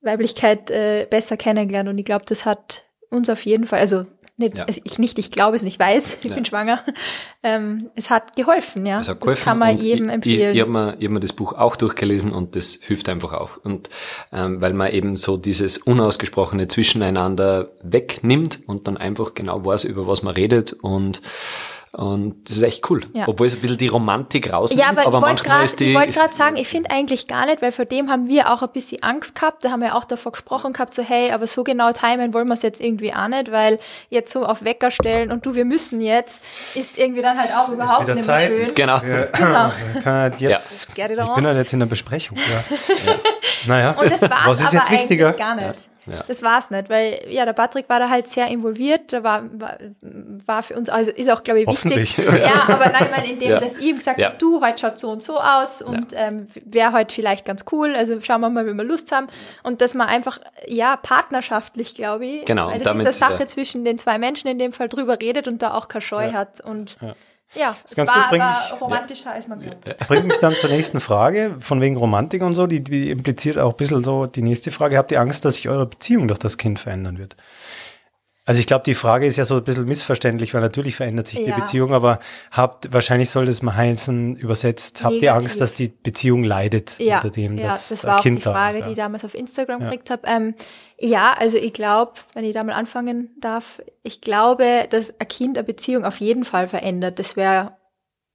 Weiblichkeit 0.00 0.70
äh, 0.70 1.06
besser 1.08 1.36
kennengelernt. 1.36 1.88
Und 1.88 1.98
ich 1.98 2.04
glaube, 2.04 2.24
das 2.26 2.44
hat 2.46 2.84
uns 3.10 3.28
auf 3.30 3.44
jeden 3.44 3.66
Fall, 3.66 3.80
also 3.80 4.06
nicht, 4.42 4.58
Ja. 4.58 4.64
also 4.64 4.80
ich 4.84 4.98
nicht, 4.98 5.18
ich 5.18 5.30
glaube 5.30 5.56
es 5.56 5.62
und 5.62 5.68
ich 5.68 5.78
weiß, 5.78 6.18
ich 6.22 6.28
Ja. 6.28 6.34
bin 6.34 6.44
schwanger. 6.44 6.80
Ähm, 7.42 7.90
es 7.94 8.10
hat 8.10 8.36
geholfen, 8.36 8.84
ja. 8.86 9.00
Es 9.00 9.08
hat 9.08 9.16
das 9.16 9.20
geholfen 9.22 9.44
kann 9.44 9.58
man 9.58 9.78
jedem 9.78 10.08
ich, 10.08 10.14
empfehlen. 10.14 10.50
Ich, 10.50 10.56
ich 10.56 10.60
habe 10.60 10.70
mir, 10.70 10.96
ich 10.98 11.04
hab 11.06 11.12
mir 11.12 11.20
das 11.20 11.32
Buch 11.32 11.54
auch 11.54 11.76
durchgelesen 11.76 12.32
und 12.32 12.54
das 12.56 12.78
hilft 12.80 13.08
einfach 13.08 13.32
auch. 13.32 13.56
Und 13.64 13.88
ähm, 14.32 14.60
weil 14.60 14.74
man 14.74 14.92
eben 14.92 15.16
so 15.16 15.36
dieses 15.36 15.78
unausgesprochene 15.78 16.68
Zwischeneinander 16.68 17.70
wegnimmt 17.82 18.60
und 18.66 18.86
dann 18.86 18.96
einfach 18.96 19.34
genau 19.34 19.64
weiß, 19.64 19.84
über 19.84 20.06
was 20.06 20.22
man 20.22 20.34
redet 20.34 20.72
und 20.72 21.22
und 21.94 22.48
das 22.48 22.56
ist 22.56 22.62
echt 22.62 22.88
cool. 22.90 23.02
Ja. 23.12 23.28
Obwohl 23.28 23.46
es 23.46 23.54
ein 23.54 23.60
bisschen 23.60 23.76
die 23.76 23.88
Romantik 23.88 24.50
rausnimmt, 24.50 24.80
Ja, 24.80 24.88
aber, 24.88 25.02
aber 25.02 25.08
ich 25.08 25.12
wollte 25.12 25.26
manchmal 25.26 25.56
gerade 25.56 25.64
ist 25.66 25.80
die... 25.80 25.94
wollt 25.94 26.14
grad 26.14 26.32
sagen, 26.32 26.56
ich 26.56 26.66
finde 26.66 26.90
eigentlich 26.90 27.26
gar 27.26 27.44
nicht, 27.44 27.60
weil 27.60 27.70
vor 27.70 27.84
dem 27.84 28.10
haben 28.10 28.28
wir 28.28 28.50
auch 28.50 28.62
ein 28.62 28.70
bisschen 28.72 29.02
Angst 29.02 29.34
gehabt. 29.34 29.62
Da 29.62 29.70
haben 29.70 29.82
wir 29.82 29.94
auch 29.94 30.04
davor 30.04 30.32
gesprochen 30.32 30.72
gehabt, 30.72 30.94
so 30.94 31.02
hey, 31.02 31.32
aber 31.32 31.46
so 31.46 31.64
genau 31.64 31.92
timen 31.92 32.32
wollen 32.32 32.48
wir 32.48 32.54
es 32.54 32.62
jetzt 32.62 32.80
irgendwie 32.80 33.12
auch 33.12 33.28
nicht, 33.28 33.52
weil 33.52 33.78
jetzt 34.08 34.32
so 34.32 34.46
auf 34.46 34.64
Wecker 34.64 34.90
stellen 34.90 35.30
und 35.30 35.44
du, 35.44 35.54
wir 35.54 35.66
müssen 35.66 36.00
jetzt, 36.00 36.42
ist 36.74 36.96
irgendwie 36.96 37.20
dann 37.20 37.38
halt 37.38 37.50
auch 37.54 37.68
überhaupt 37.68 38.08
nicht 38.08 38.14
mehr 38.14 38.24
Zeit. 38.24 38.56
schön. 38.56 38.74
genau. 38.74 39.00
Genau. 39.42 39.72
Man 39.94 40.02
kann 40.02 40.14
halt 40.14 40.40
jetzt, 40.40 40.88
it 40.96 41.10
ich 41.10 41.34
bin 41.34 41.46
halt 41.46 41.56
jetzt 41.56 41.72
in 41.72 41.80
der 41.80 41.86
Besprechung. 41.86 42.38
Ja. 42.38 42.64
Naja, 43.66 43.92
Und 43.92 44.10
das 44.10 44.22
war 44.22 44.46
was 44.46 44.60
ist 44.60 44.68
aber 44.68 44.76
jetzt 44.76 44.90
wichtiger? 44.90 45.32
gar 45.34 45.54
nicht. 45.54 45.90
Ja. 46.06 46.24
Das 46.26 46.42
war's 46.42 46.70
nicht, 46.70 46.90
weil 46.90 47.20
ja, 47.28 47.44
der 47.44 47.52
Patrick 47.52 47.88
war 47.88 47.98
da 48.00 48.08
halt 48.08 48.26
sehr 48.26 48.48
involviert, 48.48 49.12
da 49.12 49.22
war, 49.22 49.44
war, 49.52 49.78
war 50.46 50.62
für 50.62 50.74
uns, 50.74 50.88
also 50.88 51.12
ist 51.12 51.30
auch, 51.30 51.42
glaube 51.44 51.60
ich, 51.60 51.68
wichtig. 51.68 52.18
Hoffentlich. 52.18 52.42
Ja, 52.44 52.64
aber 52.68 52.86
nein, 52.90 53.04
ich 53.04 53.10
meine, 53.10 53.30
indem, 53.30 53.50
Ja. 53.50 53.60
dass 53.60 53.78
ich 53.78 53.84
ihm 53.84 53.96
gesagt 53.98 54.18
Ja. 54.18 54.28
habe, 54.28 54.38
du, 54.38 54.60
heute 54.60 54.78
schaut 54.80 54.98
so 54.98 55.10
und 55.10 55.22
so 55.22 55.38
aus 55.38 55.80
und 55.82 56.08
ähm, 56.14 56.48
wäre 56.64 56.92
heute 56.92 57.14
vielleicht 57.14 57.44
ganz 57.44 57.64
cool, 57.70 57.94
also 57.94 58.20
schauen 58.20 58.40
wir 58.40 58.50
mal, 58.50 58.66
wenn 58.66 58.76
wir 58.76 58.84
Lust 58.84 59.12
haben. 59.12 59.28
Und 59.62 59.80
dass 59.80 59.94
man 59.94 60.08
einfach, 60.08 60.38
ja, 60.66 60.96
partnerschaftlich, 60.96 61.94
glaube 61.94 62.26
ich, 62.26 62.44
Genau, 62.46 62.68
weil 62.68 62.78
das 62.78 62.84
damit, 62.84 63.06
ist 63.06 63.22
eine 63.22 63.30
Sache 63.32 63.42
ja. 63.42 63.46
zwischen 63.46 63.84
den 63.84 63.98
zwei 63.98 64.18
Menschen 64.18 64.48
in 64.48 64.58
dem 64.58 64.72
Fall 64.72 64.88
drüber 64.88 65.18
redet 65.20 65.46
und 65.48 65.62
da 65.62 65.74
auch 65.74 65.88
keine 65.88 66.02
Scheu 66.02 66.32
hat 66.32 66.60
und 66.60 66.96
ja, 67.54 67.76
es 67.84 67.94
ganz 67.94 68.08
war 68.08 68.16
gut, 68.16 68.28
bringt 68.30 68.44
aber 68.44 68.72
mich- 68.72 68.80
romantischer, 68.80 69.32
als 69.32 69.48
man 69.48 69.60
glaubt. 69.60 69.98
Bringt 70.08 70.26
mich 70.26 70.38
dann 70.38 70.54
zur 70.54 70.70
nächsten 70.70 71.00
Frage, 71.00 71.56
von 71.60 71.80
wegen 71.80 71.96
Romantik 71.96 72.42
und 72.42 72.54
so, 72.54 72.66
die, 72.66 72.82
die 72.82 73.10
impliziert 73.10 73.58
auch 73.58 73.72
ein 73.72 73.76
bisschen 73.76 74.02
so 74.02 74.26
die 74.26 74.42
nächste 74.42 74.70
Frage. 74.70 74.96
Habt 74.98 75.12
ihr 75.12 75.20
Angst, 75.20 75.44
dass 75.44 75.56
sich 75.56 75.68
eure 75.68 75.86
Beziehung 75.86 76.28
durch 76.28 76.38
das 76.40 76.56
Kind 76.58 76.80
verändern 76.80 77.18
wird? 77.18 77.36
Also 78.44 78.58
ich 78.58 78.66
glaube, 78.66 78.82
die 78.84 78.94
Frage 78.94 79.24
ist 79.24 79.36
ja 79.36 79.44
so 79.44 79.54
ein 79.56 79.62
bisschen 79.62 79.84
missverständlich, 79.84 80.52
weil 80.52 80.62
natürlich 80.62 80.96
verändert 80.96 81.28
sich 81.28 81.38
die 81.38 81.50
Ja. 81.50 81.58
Beziehung, 81.60 81.94
aber 81.94 82.18
habt, 82.50 82.92
wahrscheinlich 82.92 83.30
soll 83.30 83.46
das 83.46 83.62
mal 83.62 83.76
heißen 83.76 84.34
übersetzt, 84.34 85.04
habt 85.04 85.14
ihr 85.14 85.20
Negativ. 85.20 85.42
Angst, 85.42 85.60
dass 85.60 85.74
die 85.74 85.88
Beziehung 85.88 86.42
leidet 86.42 86.98
Ja, 86.98 87.16
unter 87.16 87.30
dem, 87.30 87.56
ja 87.56 87.68
dass 87.68 87.90
das 87.90 88.02
war 88.02 88.18
auch 88.18 88.22
Kind 88.22 88.40
die 88.40 88.42
da 88.44 88.52
Frage, 88.52 88.78
ist, 88.78 88.84
die 88.84 88.88
ja. 88.88 88.90
ich 88.90 88.96
damals 88.96 89.24
auf 89.24 89.34
Instagram 89.34 89.80
gekriegt 89.82 90.10
habe. 90.10 90.22
Ähm, 90.26 90.54
ja, 90.98 91.34
also 91.38 91.56
ich 91.56 91.72
glaube, 91.72 92.14
wenn 92.34 92.44
ich 92.44 92.52
da 92.52 92.64
mal 92.64 92.72
anfangen 92.72 93.30
darf, 93.40 93.80
ich 94.02 94.20
glaube, 94.20 94.86
dass 94.90 95.18
ein 95.20 95.28
Kind 95.28 95.56
eine 95.56 95.64
Beziehung 95.64 96.04
auf 96.04 96.18
jeden 96.18 96.44
Fall 96.44 96.66
verändert. 96.66 97.20
Das 97.20 97.36
wäre 97.36 97.76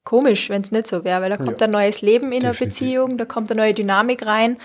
komisch, 0.06 0.50
wenn 0.50 0.62
es 0.62 0.72
nicht 0.72 0.88
so 0.88 1.04
wäre, 1.04 1.22
weil 1.22 1.30
da 1.30 1.36
kommt 1.36 1.62
ein 1.62 1.70
neues 1.72 2.02
Leben 2.02 2.32
in 2.32 2.39
definitiv. 2.39 2.80
Beziehung, 2.80 3.17
da 3.17 3.26
kommt 3.26 3.52
eine 3.52 3.60
neue 3.60 3.74
Dynamik 3.74 4.26
rein. 4.26 4.56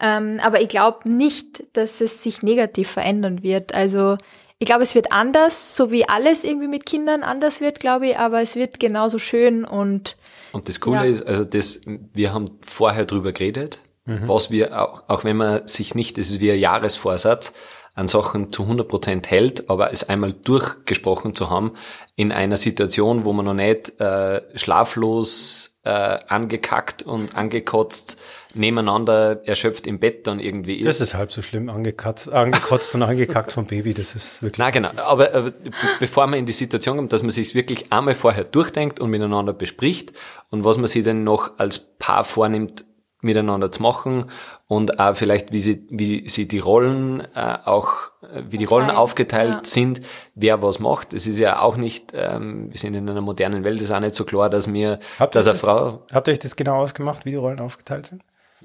Ähm, 0.00 0.38
aber 0.40 0.60
ich 0.60 0.68
glaube 0.68 1.08
nicht, 1.08 1.64
dass 1.76 2.00
es 2.00 2.22
sich 2.22 2.42
negativ 2.42 2.90
verändern 2.90 3.42
wird. 3.42 3.74
Also 3.74 4.18
ich 4.58 4.66
glaube, 4.66 4.82
es 4.82 4.94
wird 4.94 5.12
anders, 5.12 5.76
so 5.76 5.90
wie 5.90 6.08
alles 6.08 6.44
irgendwie 6.44 6.68
mit 6.68 6.86
Kindern 6.86 7.22
anders 7.22 7.60
wird, 7.60 7.80
glaube 7.80 8.08
ich, 8.08 8.18
aber 8.18 8.40
es 8.40 8.56
wird 8.56 8.80
genauso 8.80 9.18
schön 9.18 9.64
und 9.64 10.16
Und 10.52 10.68
das 10.68 10.80
Coole 10.80 10.98
Ja. 10.98 11.04
ist, 11.04 11.26
also 11.26 11.44
das, 11.44 11.80
wir 11.84 12.32
haben 12.32 12.46
vorher 12.64 13.04
drüber 13.04 13.32
geredet, 13.32 13.80
was 14.06 14.50
wir 14.50 14.78
auch, 14.80 15.04
auch 15.08 15.24
wenn 15.24 15.38
man 15.38 15.66
sich 15.66 15.94
nicht, 15.94 16.18
das 16.18 16.28
ist 16.28 16.40
wie 16.40 16.52
ein 16.52 16.58
Jahresvorsatz, 16.58 17.54
an 17.94 18.08
Sachen 18.08 18.50
zu 18.52 18.62
100 18.64 18.88
Prozent 18.88 19.30
hält, 19.30 19.70
aber 19.70 19.92
es 19.92 20.08
einmal 20.08 20.32
durchgesprochen 20.32 21.34
zu 21.34 21.48
haben 21.48 21.72
in 22.16 22.32
einer 22.32 22.56
Situation, 22.56 23.24
wo 23.24 23.32
man 23.32 23.44
noch 23.44 23.54
nicht 23.54 24.00
äh, 24.00 24.40
schlaflos, 24.58 25.78
äh, 25.84 25.90
angekackt 25.90 27.02
und 27.02 27.36
angekotzt 27.36 28.20
nebeneinander 28.56 29.46
erschöpft 29.46 29.86
im 29.86 29.98
Bett 29.98 30.26
dann 30.26 30.38
irgendwie 30.40 30.74
ist. 30.76 30.86
Das 30.86 31.00
ist 31.00 31.14
halb 31.14 31.32
so 31.32 31.42
schlimm, 31.42 31.68
angekotzt, 31.68 32.30
angekotzt 32.32 32.94
und 32.94 33.02
angekackt 33.02 33.52
vom 33.52 33.66
Baby, 33.66 33.94
das 33.94 34.14
ist 34.14 34.42
wirklich. 34.42 34.58
Na 34.58 34.70
genau, 34.70 34.90
aber, 34.96 35.26
be- 35.28 35.54
bevor 36.00 36.26
man 36.28 36.38
in 36.38 36.46
die 36.46 36.52
Situation 36.52 36.96
kommt, 36.96 37.12
dass 37.12 37.22
man 37.22 37.30
sich 37.30 37.54
wirklich 37.54 37.92
einmal 37.92 38.14
vorher 38.14 38.44
durchdenkt 38.44 39.00
und 39.00 39.10
miteinander 39.10 39.52
bespricht 39.52 40.12
und 40.50 40.64
was 40.64 40.78
man 40.78 40.86
sich 40.86 41.02
denn 41.02 41.24
noch 41.24 41.58
als 41.58 41.80
Paar 41.98 42.24
vornimmt, 42.24 42.84
miteinander 43.24 43.72
zu 43.72 43.82
machen 43.82 44.26
und 44.68 45.00
auch 45.00 45.16
vielleicht, 45.16 45.52
wie 45.52 45.58
sie, 45.58 45.86
wie 45.90 46.28
sie 46.28 46.46
die 46.46 46.58
Rollen 46.60 47.20
äh, 47.34 47.58
auch, 47.64 47.92
äh, 48.22 48.42
wie 48.50 48.56
die 48.58 48.64
Rollen 48.64 48.90
aufgeteilt 48.90 49.52
ja. 49.52 49.60
sind, 49.64 50.00
wer 50.34 50.62
was 50.62 50.78
macht. 50.78 51.12
Es 51.12 51.26
ist 51.26 51.38
ja 51.38 51.60
auch 51.60 51.76
nicht, 51.76 52.12
ähm, 52.14 52.70
wir 52.70 52.78
sind 52.78 52.94
in 52.94 53.08
einer 53.08 53.20
modernen 53.22 53.64
Welt, 53.64 53.78
es 53.78 53.84
ist 53.84 53.90
auch 53.90 54.00
nicht 54.00 54.14
so 54.14 54.24
klar, 54.24 54.48
dass 54.50 54.66
mir, 54.66 54.98
Habt 55.18 55.34
ihr 55.34 55.38
dass 55.40 55.46
eine 55.48 55.52
das- 55.54 55.60
Frau, 55.62 56.02
Habt 56.12 56.28
ihr 56.28 56.32
euch 56.32 56.38
das 56.38 56.54
genau 56.56 56.76
ausgemacht, 56.76 57.24
wie 57.24 57.30
die 57.30 57.36
Rollen 57.36 57.60
aufgeteilt 57.60 58.06
sind? 58.06 58.22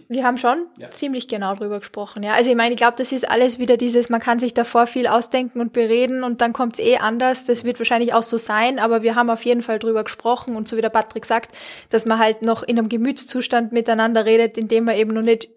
Wir 0.07 0.23
haben 0.23 0.37
schon 0.37 0.67
ziemlich 0.91 1.27
genau 1.27 1.55
drüber 1.55 1.79
gesprochen, 1.79 2.23
ja. 2.23 2.33
Also 2.33 2.49
ich 2.49 2.55
meine, 2.55 2.73
ich 2.73 2.77
glaube, 2.77 2.95
das 2.97 3.11
ist 3.11 3.29
alles 3.29 3.59
wieder 3.59 3.77
dieses, 3.77 4.09
man 4.09 4.19
kann 4.21 4.39
sich 4.39 4.53
davor 4.53 4.87
viel 4.87 5.07
ausdenken 5.07 5.59
und 5.59 5.73
bereden 5.73 6.23
und 6.23 6.41
dann 6.41 6.53
kommt's 6.53 6.79
eh 6.79 6.97
anders. 6.97 7.45
Das 7.45 7.63
wird 7.63 7.79
wahrscheinlich 7.79 8.13
auch 8.13 8.23
so 8.23 8.37
sein, 8.37 8.79
aber 8.79 9.01
wir 9.01 9.15
haben 9.15 9.29
auf 9.29 9.43
jeden 9.45 9.61
Fall 9.61 9.79
drüber 9.79 10.03
gesprochen 10.03 10.55
und 10.55 10.67
so 10.67 10.77
wie 10.77 10.81
der 10.81 10.89
Patrick 10.89 11.25
sagt, 11.25 11.51
dass 11.89 12.05
man 12.05 12.19
halt 12.19 12.41
noch 12.41 12.63
in 12.63 12.77
einem 12.77 12.89
Gemütszustand 12.89 13.71
miteinander 13.71 14.25
redet, 14.25 14.57
in 14.57 14.67
dem 14.67 14.85
man 14.85 14.95
eben 14.95 15.11
noch 15.13 15.21
nicht 15.21 15.49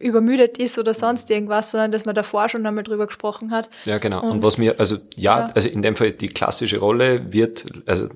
übermüdet 0.00 0.58
ist 0.58 0.78
oder 0.78 0.94
sonst 0.94 1.30
irgendwas, 1.30 1.70
sondern 1.70 1.92
dass 1.92 2.04
man 2.04 2.14
davor 2.14 2.48
schon 2.48 2.66
einmal 2.66 2.84
drüber 2.84 3.06
gesprochen 3.06 3.50
hat. 3.50 3.70
Ja, 3.84 3.98
genau. 3.98 4.22
Und, 4.22 4.30
Und- 4.30 4.42
was 4.42 4.58
mir, 4.58 4.74
also 4.78 4.96
ja, 5.16 5.40
ja. 5.40 5.46
also 5.54 5.68
in 5.68 5.82
dem 5.82 5.96
Fall 5.96 6.10
die 6.10 6.28
klassische 6.28 6.78
Rolle 6.78 7.32
wird, 7.32 7.66
also 7.86 8.06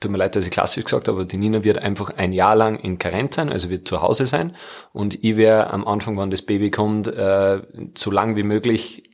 tut 0.00 0.10
mir 0.10 0.18
leid, 0.18 0.36
dass 0.36 0.44
ich 0.44 0.50
klassisch 0.50 0.84
gesagt 0.84 1.08
habe, 1.08 1.18
aber 1.20 1.24
die 1.24 1.36
Nina 1.36 1.64
wird 1.64 1.82
einfach 1.82 2.10
ein 2.16 2.32
Jahr 2.32 2.56
lang 2.56 2.78
in 2.78 2.98
Karenz 2.98 3.36
sein, 3.36 3.50
also 3.50 3.70
wird 3.70 3.86
zu 3.88 4.02
Hause 4.02 4.26
sein. 4.26 4.54
Und 4.92 5.01
ich 5.10 5.36
werde 5.36 5.70
am 5.70 5.86
Anfang, 5.86 6.16
wenn 6.18 6.30
das 6.30 6.42
Baby 6.42 6.70
kommt, 6.70 7.06
äh, 7.08 7.62
so 7.94 8.10
lang 8.10 8.36
wie 8.36 8.42
möglich 8.42 9.12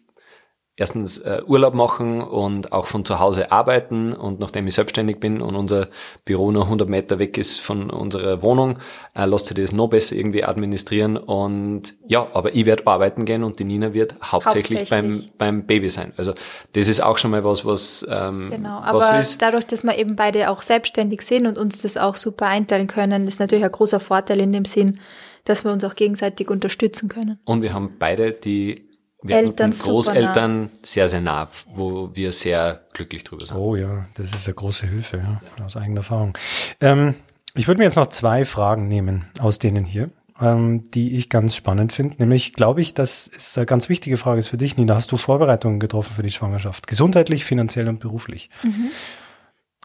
erstens 0.79 1.18
äh, 1.18 1.42
Urlaub 1.46 1.74
machen 1.74 2.22
und 2.22 2.72
auch 2.72 2.87
von 2.87 3.05
zu 3.05 3.18
Hause 3.18 3.51
arbeiten 3.51 4.12
und 4.12 4.38
nachdem 4.38 4.66
ich 4.68 4.74
selbstständig 4.74 5.18
bin 5.18 5.42
und 5.42 5.57
unser 5.57 5.88
Büro 6.24 6.53
nur 6.53 6.64
100 6.64 6.88
Meter 6.88 7.18
weg 7.18 7.37
ist 7.37 7.59
von 7.59 7.90
unserer 7.90 8.42
Wohnung, 8.42 8.79
äh, 9.14 9.27
lässt 9.27 9.46
sich 9.46 9.57
das 9.57 9.72
noch 9.72 9.88
besser 9.88 10.14
irgendwie 10.14 10.44
administrieren 10.44 11.16
und 11.16 11.94
ja, 12.07 12.29
aber 12.33 12.55
ich 12.55 12.64
werde 12.64 12.87
arbeiten 12.87 13.24
gehen 13.24 13.42
und 13.42 13.59
die 13.59 13.64
Nina 13.64 13.92
wird 13.92 14.14
hauptsächlich, 14.22 14.81
Hauptsächlich. 14.81 15.33
Beim, 15.37 15.59
beim 15.59 15.66
Baby 15.66 15.88
sein. 15.88 16.12
Also 16.16 16.35
das 16.74 16.87
ist 16.87 17.03
auch 17.03 17.18
schon 17.18 17.33
mal 17.33 17.42
was, 17.44 17.64
was, 17.64 18.07
ähm, 18.09 18.51
Genau, 18.51 18.81
was 18.92 19.11
aber 19.11 19.20
ist. 19.20 19.42
dadurch, 19.42 19.66
dass 19.66 19.83
wir 19.83 19.98
eben 19.98 20.14
beide 20.14 20.48
auch 20.48 20.62
selbstständig 20.62 21.22
sind 21.22 21.46
und 21.46 21.59
uns 21.59 21.83
das 21.83 21.96
auch 21.96 22.14
super 22.14 22.46
einteilen 22.46 22.87
können, 22.87 23.27
ist 23.27 23.40
natürlich 23.40 23.64
ein 23.64 23.72
großer 23.72 23.98
Vorteil 23.98 24.38
in 24.38 24.53
dem 24.53 24.64
Sinn, 24.64 25.01
dass 25.44 25.64
wir 25.64 25.72
uns 25.72 25.85
auch 25.85 25.94
gegenseitig 25.94 26.51
unterstützen 26.51 27.09
können. 27.09 27.38
Und 27.44 27.62
wir 27.62 27.72
haben 27.72 27.96
beide 27.98 28.33
die 28.33 28.88
wir 29.22 29.37
Eltern 29.37 29.72
Großeltern 29.72 30.70
sehr, 30.83 31.09
sehr 31.09 31.20
nah, 31.20 31.48
wo 31.74 32.11
wir 32.14 32.31
sehr 32.33 32.83
glücklich 32.92 33.24
drüber 33.24 33.46
sind. 33.46 33.57
Oh 33.57 33.74
ja, 33.74 34.07
das 34.14 34.33
ist 34.33 34.46
eine 34.46 34.55
große 34.55 34.87
Hilfe, 34.87 35.18
ja, 35.18 35.64
aus 35.64 35.77
eigener 35.77 36.01
Erfahrung. 36.01 36.38
Ähm, 36.81 37.14
ich 37.55 37.66
würde 37.66 37.79
mir 37.79 37.85
jetzt 37.85 37.96
noch 37.96 38.09
zwei 38.09 38.44
Fragen 38.44 38.87
nehmen 38.87 39.24
aus 39.40 39.59
denen 39.59 39.85
hier, 39.85 40.11
ähm, 40.40 40.88
die 40.92 41.16
ich 41.16 41.29
ganz 41.29 41.57
spannend 41.57 41.92
finde. 41.92 42.16
Nämlich 42.18 42.53
glaube 42.53 42.81
ich, 42.81 42.94
das 42.94 43.27
ist 43.27 43.59
eine 43.59 43.66
ganz 43.66 43.88
wichtige 43.88 44.16
Frage 44.16 44.38
ist 44.38 44.48
für 44.48 44.57
dich, 44.57 44.77
Nina. 44.77 44.94
Hast 44.94 45.11
du 45.11 45.16
Vorbereitungen 45.16 45.81
getroffen 45.81 46.14
für 46.14 46.22
die 46.22 46.31
Schwangerschaft? 46.31 46.87
Gesundheitlich, 46.87 47.44
finanziell 47.44 47.88
und 47.88 47.98
beruflich? 47.98 48.51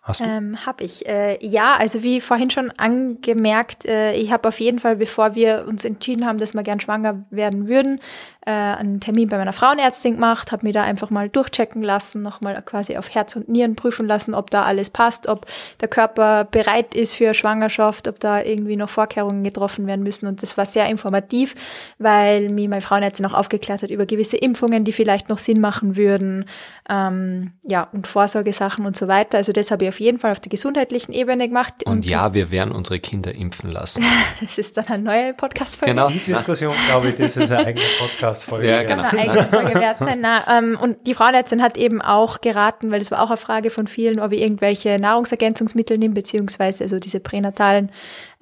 Hast 0.04 0.20
du? 0.20 0.26
Ähm, 0.26 0.66
habe 0.66 0.84
ich. 0.84 1.08
Äh, 1.08 1.38
ja, 1.46 1.76
also 1.76 2.04
wie 2.04 2.20
vorhin 2.20 2.50
schon 2.50 2.72
angemerkt, 2.72 3.86
äh, 3.86 4.14
ich 4.14 4.34
habe 4.34 4.50
auf 4.50 4.60
jeden 4.60 4.80
Fall, 4.80 4.98
bevor 4.98 5.34
wir 5.34 5.66
uns 5.66 5.86
entschieden 5.86 6.26
haben, 6.26 6.38
dass 6.40 6.54
wir 6.54 6.64
gern 6.64 6.82
schwanger 6.82 7.24
werden 7.30 7.70
würden, 7.70 8.02
äh, 8.46 8.52
einen 8.52 9.00
Termin 9.00 9.30
bei 9.30 9.38
meiner 9.38 9.54
Frauenärztin 9.54 10.16
gemacht, 10.16 10.52
habe 10.52 10.66
mir 10.66 10.74
da 10.74 10.84
einfach 10.84 11.10
mal 11.10 11.30
durchchecken 11.30 11.82
lassen, 11.82 12.22
nochmal 12.22 12.62
quasi 12.66 12.98
auf 12.98 13.14
Herz 13.14 13.36
und 13.36 13.50
Nieren 13.50 13.76
prüfen 13.76 14.08
lassen, 14.08 14.34
ob 14.34 14.50
da 14.50 14.64
alles 14.64 14.90
passt, 14.90 15.28
ob 15.28 15.46
der 15.82 15.88
Körper 15.88 16.46
bereit 16.46 16.94
ist 16.94 17.14
für 17.14 17.34
Schwangerschaft, 17.34 18.08
ob 18.08 18.20
da 18.20 18.42
irgendwie 18.42 18.76
noch 18.76 18.90
Vorkehrungen 18.90 19.44
getroffen 19.44 19.88
werden 19.88 20.04
müssen. 20.04 20.28
Und 20.28 20.42
das 20.42 20.58
war 20.58 20.66
sehr 20.66 20.88
informativ, 20.88 21.56
weil 22.00 22.50
mir 22.50 22.68
meine 22.70 22.82
Frauenärztin 22.82 23.26
auch 23.26 23.34
aufgeklärt 23.34 23.84
hat 23.84 23.92
über 23.92 24.06
gewisse 24.06 24.38
Impfungen, 24.38 24.84
die 24.84 24.94
vielleicht 24.94 25.30
noch 25.30 25.38
Sinn 25.38 25.62
machen 25.62 25.96
würden, 25.96 26.46
ähm, 26.90 27.52
ja, 27.64 27.84
und 27.94 28.08
Vorsorgesachen 28.08 28.86
und 28.86 28.98
so 28.98 29.08
weiter. 29.08 29.38
Also 29.38 29.54
das 29.54 29.72
habe 29.72 29.86
ich 29.86 29.90
auf 29.90 30.00
jeden 30.00 30.18
Fall 30.18 30.32
auf 30.32 30.40
der 30.40 30.50
gesundheitlichen 30.50 31.14
Ebene 31.14 31.48
gemacht. 31.48 31.86
Und 31.86 32.06
ja, 32.06 32.34
wir 32.34 32.52
werden 32.52 32.74
unsere 32.74 33.00
Kinder 33.00 33.34
impfen 33.34 33.70
lassen. 33.70 34.04
Das 34.42 34.58
ist 34.58 34.78
dann 34.78 34.88
eine 34.88 35.04
neue 35.04 35.34
Podcast-Folge. 35.34 35.94
Genau. 35.94 36.10
Die 36.10 36.20
Diskussion, 36.20 36.76
glaube 36.88 37.10
ich, 37.10 37.16
das 37.16 37.38
ist 37.38 37.52
eine 37.52 37.68
eigene 37.68 37.86
Podcast-Folge. 38.34 38.70
Ja, 38.70 38.84
genau. 38.84 39.04
Eine 39.04 39.20
eigene 39.20 39.48
Folge 39.48 39.80
wert 39.80 40.00
sein. 40.00 40.20
Na, 40.22 40.58
ähm, 40.58 40.78
und 40.82 41.08
die 41.08 41.14
Frauenärztin 41.14 41.62
hat 41.62 41.78
eben 41.78 42.02
auch 42.02 42.42
geraten, 42.42 42.92
weil 42.92 43.00
das 43.00 43.12
war 43.12 43.22
auch 43.22 43.30
eine 43.30 43.38
Frage 43.38 43.70
von 43.70 43.88
vielen, 43.88 44.20
ob 44.20 44.32
ich 44.32 44.42
irgendwelche 44.42 45.00
Nahrungsergänzungsmittel 45.00 45.98
nehme, 45.98 46.14
beziehungsweise 46.14 46.84
also 46.84 47.00
diese 47.00 47.20
pränatalen 47.20 47.92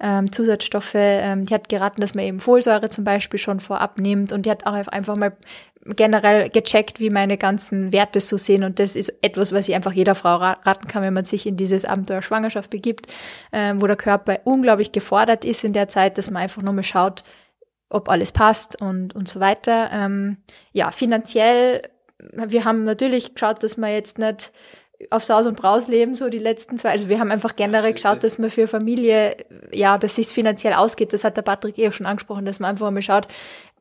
ähm, 0.00 0.32
Zusatzstoffe. 0.32 0.94
Ähm, 0.94 1.44
die 1.44 1.54
hat 1.54 1.68
geraten, 1.68 2.00
dass 2.00 2.14
man 2.14 2.24
eben 2.24 2.40
Folsäure 2.40 2.88
zum 2.88 3.04
Beispiel 3.04 3.38
schon 3.38 3.60
vorab 3.60 3.98
nimmt 3.98 4.32
und 4.32 4.46
die 4.46 4.50
hat 4.50 4.66
auch 4.66 4.72
einfach 4.72 5.16
mal 5.16 5.32
generell 5.84 6.48
gecheckt, 6.48 7.00
wie 7.00 7.10
meine 7.10 7.36
ganzen 7.36 7.92
Werte 7.92 8.20
so 8.20 8.36
sind. 8.36 8.62
Und 8.62 8.78
das 8.78 8.94
ist 8.94 9.12
etwas, 9.20 9.52
was 9.52 9.68
ich 9.68 9.74
einfach 9.74 9.92
jeder 9.92 10.14
Frau 10.14 10.36
ra- 10.36 10.58
raten 10.64 10.86
kann, 10.86 11.02
wenn 11.02 11.12
man 11.12 11.24
sich 11.24 11.44
in 11.44 11.56
dieses 11.56 11.84
Abenteuer 11.84 12.22
Schwangerschaft 12.22 12.70
begibt, 12.70 13.08
ähm, 13.52 13.82
wo 13.82 13.88
der 13.88 13.96
Körper 13.96 14.38
unglaublich 14.44 14.92
gefordert 14.92 15.44
ist 15.44 15.64
in 15.64 15.72
der 15.72 15.88
Zeit, 15.88 16.18
dass 16.18 16.30
man 16.30 16.44
einfach 16.44 16.62
nochmal 16.62 16.84
schaut, 16.84 17.24
ob 17.92 18.08
alles 18.08 18.32
passt 18.32 18.80
und, 18.80 19.14
und 19.14 19.28
so 19.28 19.40
weiter. 19.40 19.90
Ähm, 19.92 20.38
ja, 20.72 20.90
finanziell, 20.90 21.82
wir 22.18 22.64
haben 22.64 22.84
natürlich 22.84 23.34
geschaut, 23.34 23.62
dass 23.62 23.76
wir 23.76 23.92
jetzt 23.92 24.18
nicht 24.18 24.52
auf 25.10 25.24
Saus 25.24 25.46
und 25.46 25.56
Braus 25.56 25.88
leben, 25.88 26.14
so 26.14 26.28
die 26.28 26.38
letzten 26.38 26.78
zwei. 26.78 26.90
Also 26.90 27.08
wir 27.08 27.18
haben 27.18 27.30
einfach 27.30 27.56
generell 27.56 27.92
geschaut, 27.92 28.22
dass 28.22 28.38
man 28.38 28.50
für 28.50 28.68
Familie, 28.68 29.36
ja, 29.72 29.98
dass 29.98 30.18
es 30.18 30.32
finanziell 30.32 30.74
ausgeht. 30.74 31.12
Das 31.12 31.24
hat 31.24 31.36
der 31.36 31.42
Patrick 31.42 31.78
eh 31.78 31.88
auch 31.88 31.92
schon 31.92 32.06
angesprochen, 32.06 32.44
dass 32.44 32.60
man 32.60 32.70
einfach 32.70 32.90
mal 32.90 33.02
schaut, 33.02 33.26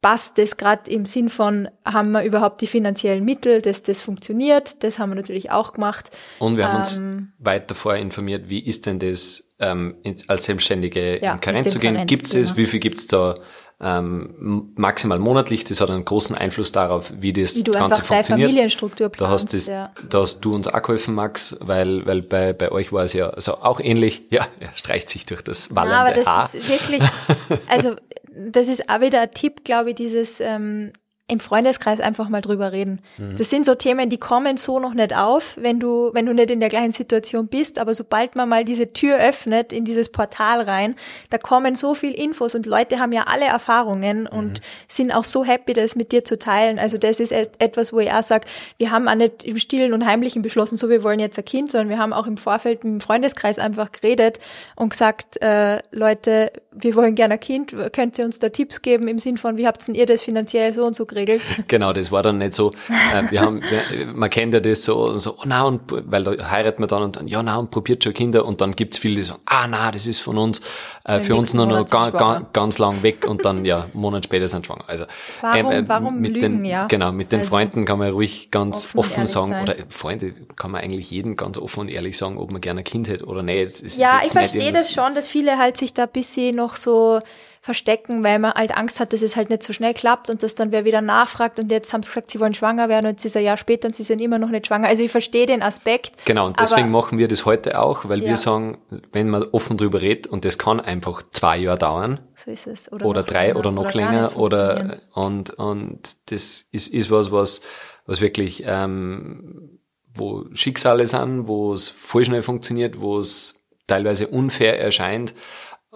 passt 0.01 0.39
das 0.39 0.57
gerade 0.57 0.89
im 0.89 1.05
Sinn 1.05 1.29
von, 1.29 1.69
haben 1.85 2.11
wir 2.11 2.23
überhaupt 2.23 2.61
die 2.61 2.67
finanziellen 2.67 3.23
Mittel, 3.23 3.61
dass 3.61 3.83
das 3.83 4.01
funktioniert. 4.01 4.83
Das 4.83 4.97
haben 4.97 5.11
wir 5.11 5.15
natürlich 5.15 5.51
auch 5.51 5.73
gemacht. 5.73 6.09
Und 6.39 6.57
wir 6.57 6.67
haben 6.67 6.79
uns 6.79 6.97
Ähm, 6.97 7.33
weiter 7.37 7.75
vorher 7.75 8.01
informiert, 8.01 8.49
wie 8.49 8.59
ist 8.59 8.87
denn 8.87 8.97
das, 8.97 9.47
ähm, 9.59 9.97
als 10.27 10.45
Selbstständige 10.45 11.23
Ja, 11.23 11.33
in 11.33 11.39
Karenz 11.39 11.71
zu 11.71 11.77
gehen? 11.77 12.03
Gibt 12.07 12.23
es 12.23 12.29
das? 12.29 12.33
Karenzthema. 12.33 12.57
Wie 12.57 12.65
viel 12.65 12.79
gibt 12.79 12.97
es 12.97 13.07
da 13.07 13.35
ähm, 13.81 14.71
maximal 14.75 15.17
monatlich. 15.19 15.63
Das 15.63 15.81
hat 15.81 15.89
einen 15.89 16.05
großen 16.05 16.35
Einfluss 16.35 16.71
darauf, 16.71 17.11
wie 17.17 17.33
das 17.33 17.55
Wie 17.55 17.63
du 17.63 17.71
Ganze 17.71 17.95
einfach 17.95 18.07
deine 18.07 18.23
funktioniert. 18.23 18.49
Familienstruktur 18.49 19.09
Da 19.09 19.29
hast, 19.29 19.49
planst, 19.49 19.53
das, 19.53 19.67
ja. 19.67 19.91
da 20.07 20.21
hast 20.21 20.41
du 20.41 20.53
uns 20.53 20.67
auch 20.67 20.81
geholfen, 20.81 21.15
Max, 21.15 21.57
weil, 21.59 22.05
weil 22.05 22.21
bei, 22.21 22.53
bei 22.53 22.71
euch 22.71 22.93
war 22.93 23.03
es 23.03 23.13
ja 23.13 23.33
so 23.39 23.55
auch 23.55 23.79
ähnlich. 23.79 24.23
Ja, 24.31 24.47
er 24.61 24.69
streicht 24.75 25.09
sich 25.09 25.25
durch 25.25 25.41
das 25.41 25.75
wallende 25.75 25.95
Ja, 25.95 26.01
aber 26.03 26.13
das 26.13 26.25
Haar. 26.25 26.45
ist 26.45 26.69
wirklich, 26.69 27.03
also 27.67 27.95
das 28.33 28.69
ist 28.69 28.89
auch 28.89 29.01
wieder 29.01 29.19
ein 29.21 29.31
Tipp, 29.31 29.65
glaube 29.65 29.89
ich, 29.89 29.95
dieses 29.95 30.39
ähm, 30.39 30.93
im 31.31 31.39
Freundeskreis 31.39 32.01
einfach 32.01 32.27
mal 32.27 32.41
drüber 32.41 32.71
reden. 32.73 32.99
Mhm. 33.17 33.37
Das 33.37 33.49
sind 33.49 33.65
so 33.65 33.73
Themen, 33.73 34.09
die 34.09 34.17
kommen 34.17 34.57
so 34.57 34.79
noch 34.79 34.93
nicht 34.93 35.15
auf, 35.15 35.57
wenn 35.59 35.79
du, 35.79 36.11
wenn 36.13 36.25
du 36.25 36.33
nicht 36.33 36.51
in 36.51 36.59
der 36.59 36.67
gleichen 36.69 36.91
Situation 36.91 37.47
bist, 37.47 37.79
aber 37.79 37.93
sobald 37.93 38.35
man 38.35 38.49
mal 38.49 38.65
diese 38.65 38.91
Tür 38.91 39.17
öffnet 39.17 39.71
in 39.71 39.85
dieses 39.85 40.09
Portal 40.09 40.61
rein, 40.61 40.95
da 41.29 41.37
kommen 41.37 41.75
so 41.75 41.95
viel 41.95 42.11
Infos 42.11 42.53
und 42.53 42.65
Leute 42.65 42.99
haben 42.99 43.13
ja 43.13 43.23
alle 43.27 43.45
Erfahrungen 43.45 44.27
und 44.27 44.59
sind 44.89 45.11
auch 45.11 45.23
so 45.23 45.45
happy, 45.45 45.71
das 45.73 45.95
mit 45.95 46.11
dir 46.11 46.25
zu 46.25 46.37
teilen. 46.37 46.77
Also 46.79 46.97
das 46.97 47.21
ist 47.21 47.31
et- 47.31 47.51
etwas, 47.59 47.93
wo 47.93 47.99
ich 47.99 48.11
auch 48.11 48.23
sage, 48.23 48.45
wir 48.77 48.91
haben 48.91 49.07
auch 49.07 49.15
nicht 49.15 49.45
im 49.45 49.57
Stillen 49.57 49.93
und 49.93 50.05
Heimlichen 50.05 50.41
beschlossen, 50.41 50.77
so 50.77 50.89
wir 50.89 51.01
wollen 51.01 51.19
jetzt 51.19 51.37
ein 51.37 51.45
Kind, 51.45 51.71
sondern 51.71 51.87
wir 51.89 51.97
haben 51.97 52.11
auch 52.11 52.27
im 52.27 52.35
Vorfeld 52.37 52.83
im 52.83 52.99
Freundeskreis 52.99 53.57
einfach 53.57 53.93
geredet 53.93 54.39
und 54.75 54.89
gesagt, 54.89 55.41
äh, 55.41 55.79
Leute, 55.91 56.51
wir 56.73 56.95
wollen 56.95 57.15
gerne 57.15 57.33
ein 57.35 57.39
Kind, 57.39 57.75
könnt 57.91 58.17
ihr 58.17 58.23
uns 58.25 58.39
da 58.39 58.49
Tipps 58.49 58.81
geben 58.81 59.07
im 59.07 59.19
Sinn 59.19 59.37
von, 59.37 59.57
wie 59.57 59.67
habt 59.67 59.85
denn 59.87 59.93
ihr 59.95 60.05
das 60.05 60.21
finanziell 60.21 60.71
so 60.73 60.85
und 60.85 60.95
so 60.95 61.05
geregelt? 61.05 61.41
Genau, 61.67 61.91
das 61.93 62.11
war 62.11 62.23
dann 62.23 62.37
nicht 62.37 62.53
so. 62.53 62.71
Äh, 62.89 63.29
wir 63.29 63.41
haben, 63.41 63.61
wir, 63.61 64.07
man 64.07 64.29
kennt 64.29 64.53
ja 64.53 64.59
das 64.59 64.83
so, 64.85 65.15
so, 65.15 65.31
oh 65.37 65.43
na 65.45 65.63
und 65.63 65.81
weil 65.89 66.23
da 66.23 66.49
heiratet 66.49 66.79
man 66.79 66.87
dann 66.89 67.03
und 67.03 67.15
dann, 67.17 67.27
ja 67.27 67.43
na 67.43 67.57
und 67.57 67.71
probiert 67.71 68.03
schon 68.03 68.13
Kinder 68.13 68.45
und 68.45 68.61
dann 68.61 68.71
gibt's 68.71 68.97
viele, 68.97 69.15
die 69.15 69.23
sagen, 69.23 69.41
ah 69.45 69.67
na, 69.69 69.91
das 69.91 70.07
ist 70.07 70.19
von 70.21 70.37
uns, 70.37 70.61
äh, 71.05 71.19
für 71.19 71.35
uns 71.35 71.53
nur 71.53 71.65
noch 71.65 71.85
ga, 71.89 72.41
ganz 72.53 72.77
lang 72.77 73.03
weg 73.03 73.27
und 73.27 73.43
dann 73.45 73.65
ja, 73.65 73.83
einen 73.83 73.91
Monat 74.01 74.23
später 74.25 74.47
sind 74.47 74.65
schwanger. 74.65 74.85
Also 74.87 75.05
Warum- 75.41 75.87
warum 75.87 76.19
mit 76.19 76.33
lügen, 76.35 76.57
den, 76.57 76.65
ja? 76.65 76.87
Genau, 76.87 77.11
mit 77.11 77.31
den 77.31 77.39
Also, 77.39 77.49
Freunden 77.51 77.85
kann 77.85 77.99
man 77.99 78.11
ruhig 78.11 78.49
ganz 78.51 78.87
offen 78.95 78.99
offen, 78.99 79.25
sagen, 79.25 79.47
sein. 79.51 79.63
oder 79.63 79.75
Freunde 79.89 80.33
kann 80.55 80.71
man 80.71 80.81
eigentlich 80.81 81.11
jeden 81.11 81.35
ganz 81.35 81.57
offen 81.57 81.81
und 81.81 81.89
ehrlich 81.89 82.17
sagen, 82.17 82.37
ob 82.37 82.51
man 82.51 82.61
gerne 82.61 82.81
ein 82.81 82.83
Kind 82.85 83.07
hätte 83.09 83.25
oder 83.25 83.43
nicht. 83.43 83.81
Ist 83.81 83.97
Ja, 83.97 84.21
ich 84.23 84.31
verstehe 84.31 84.71
das 84.71 84.91
schon, 84.91 85.15
dass 85.15 85.27
viele 85.27 85.57
halt 85.57 85.75
sich 85.77 85.93
da 85.93 86.03
ein 86.03 86.09
bisschen 86.09 86.60
noch 86.61 86.75
so 86.75 87.19
verstecken, 87.63 88.23
weil 88.23 88.39
man 88.39 88.53
halt 88.53 88.75
Angst 88.75 88.99
hat, 88.99 89.13
dass 89.13 89.21
es 89.21 89.35
halt 89.35 89.51
nicht 89.51 89.61
so 89.61 89.71
schnell 89.71 89.93
klappt 89.93 90.31
und 90.31 90.41
dass 90.41 90.55
dann 90.55 90.71
wer 90.71 90.83
wieder 90.83 90.99
nachfragt 91.01 91.59
und 91.59 91.71
jetzt 91.71 91.93
haben 91.93 92.01
sie 92.01 92.09
gesagt, 92.09 92.31
sie 92.31 92.39
wollen 92.39 92.55
schwanger 92.55 92.89
werden 92.89 93.05
und 93.05 93.11
jetzt 93.11 93.25
ist 93.25 93.37
ein 93.37 93.43
Jahr 93.43 93.57
später 93.57 93.87
und 93.87 93.95
sie 93.95 94.01
sind 94.01 94.19
immer 94.19 94.39
noch 94.39 94.49
nicht 94.49 94.65
schwanger. 94.65 94.87
Also 94.87 95.03
ich 95.03 95.11
verstehe 95.11 95.45
den 95.45 95.61
Aspekt. 95.61 96.25
Genau, 96.25 96.47
und 96.47 96.59
deswegen 96.59 96.89
machen 96.89 97.19
wir 97.19 97.27
das 97.27 97.45
heute 97.45 97.79
auch, 97.79 98.09
weil 98.09 98.23
Ja. 98.23 98.29
wir 98.29 98.37
sagen, 98.37 98.79
wenn 99.11 99.29
man 99.29 99.43
offen 99.51 99.77
drüber 99.77 100.01
redet, 100.01 100.25
und 100.25 100.43
das 100.43 100.57
kann 100.57 100.79
einfach 100.79 101.21
zwei 101.29 101.57
Jahre 101.57 101.77
dauern, 101.77 102.19
So 102.35 102.49
ist 102.49 102.65
es. 102.65 102.91
oder 102.91 103.05
noch 103.05 103.23
drei 103.25 103.47
länger, 103.47 103.59
oder 103.59 103.71
noch 103.71 103.83
gar 103.83 103.93
länger 103.93 104.37
oder 104.37 104.97
und 105.13 105.51
und 105.51 106.17
das 106.31 106.65
ist 106.71 106.87
ist 106.91 107.11
was 107.11 107.31
was 107.31 107.61
was 108.07 108.21
wirklich 108.21 108.63
ähm, 108.65 109.77
wo 110.15 110.45
Schicksale 110.53 111.05
sind, 111.05 111.47
wo 111.47 111.73
es 111.73 111.89
voll 111.89 112.25
schnell 112.25 112.41
funktioniert, 112.41 112.99
wo 112.99 113.19
es 113.19 113.63
teilweise 113.87 114.27
unfair 114.29 114.79
erscheint 114.79 115.33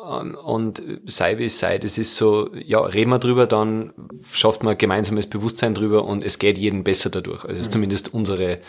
und 0.06 0.82
sei 1.06 1.38
wie 1.38 1.46
es 1.46 1.60
sei, 1.60 1.78
das 1.78 1.98
ist 1.98 2.16
so, 2.16 2.54
ja, 2.56 2.80
reden 2.82 3.12
wir 3.12 3.20
drüber, 3.20 3.48
dann 3.48 3.94
schafft 4.32 4.64
man 4.64 4.78
gemeinsames 4.78 5.28
Bewusstsein 5.28 5.74
drüber 5.74 6.06
und 6.06 6.24
es 6.24 6.40
geht 6.40 6.58
jedem 6.58 6.84
besser 6.84 7.10
dadurch. 7.10 7.44
Also 7.44 7.54
das 7.54 7.62
ist 7.62 7.72
zumindest 7.72 8.14
unsere 8.14 8.60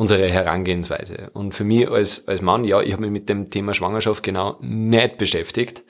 unsere 0.00 0.30
Herangehensweise. 0.30 1.28
Und 1.34 1.54
für 1.54 1.64
mich 1.64 1.86
als, 1.86 2.26
als 2.26 2.40
Mann, 2.40 2.64
ja, 2.64 2.80
ich 2.80 2.92
habe 2.94 3.02
mich 3.02 3.10
mit 3.10 3.28
dem 3.28 3.50
Thema 3.50 3.74
Schwangerschaft 3.74 4.22
genau 4.22 4.56
nicht 4.62 5.18
beschäftigt. 5.18 5.84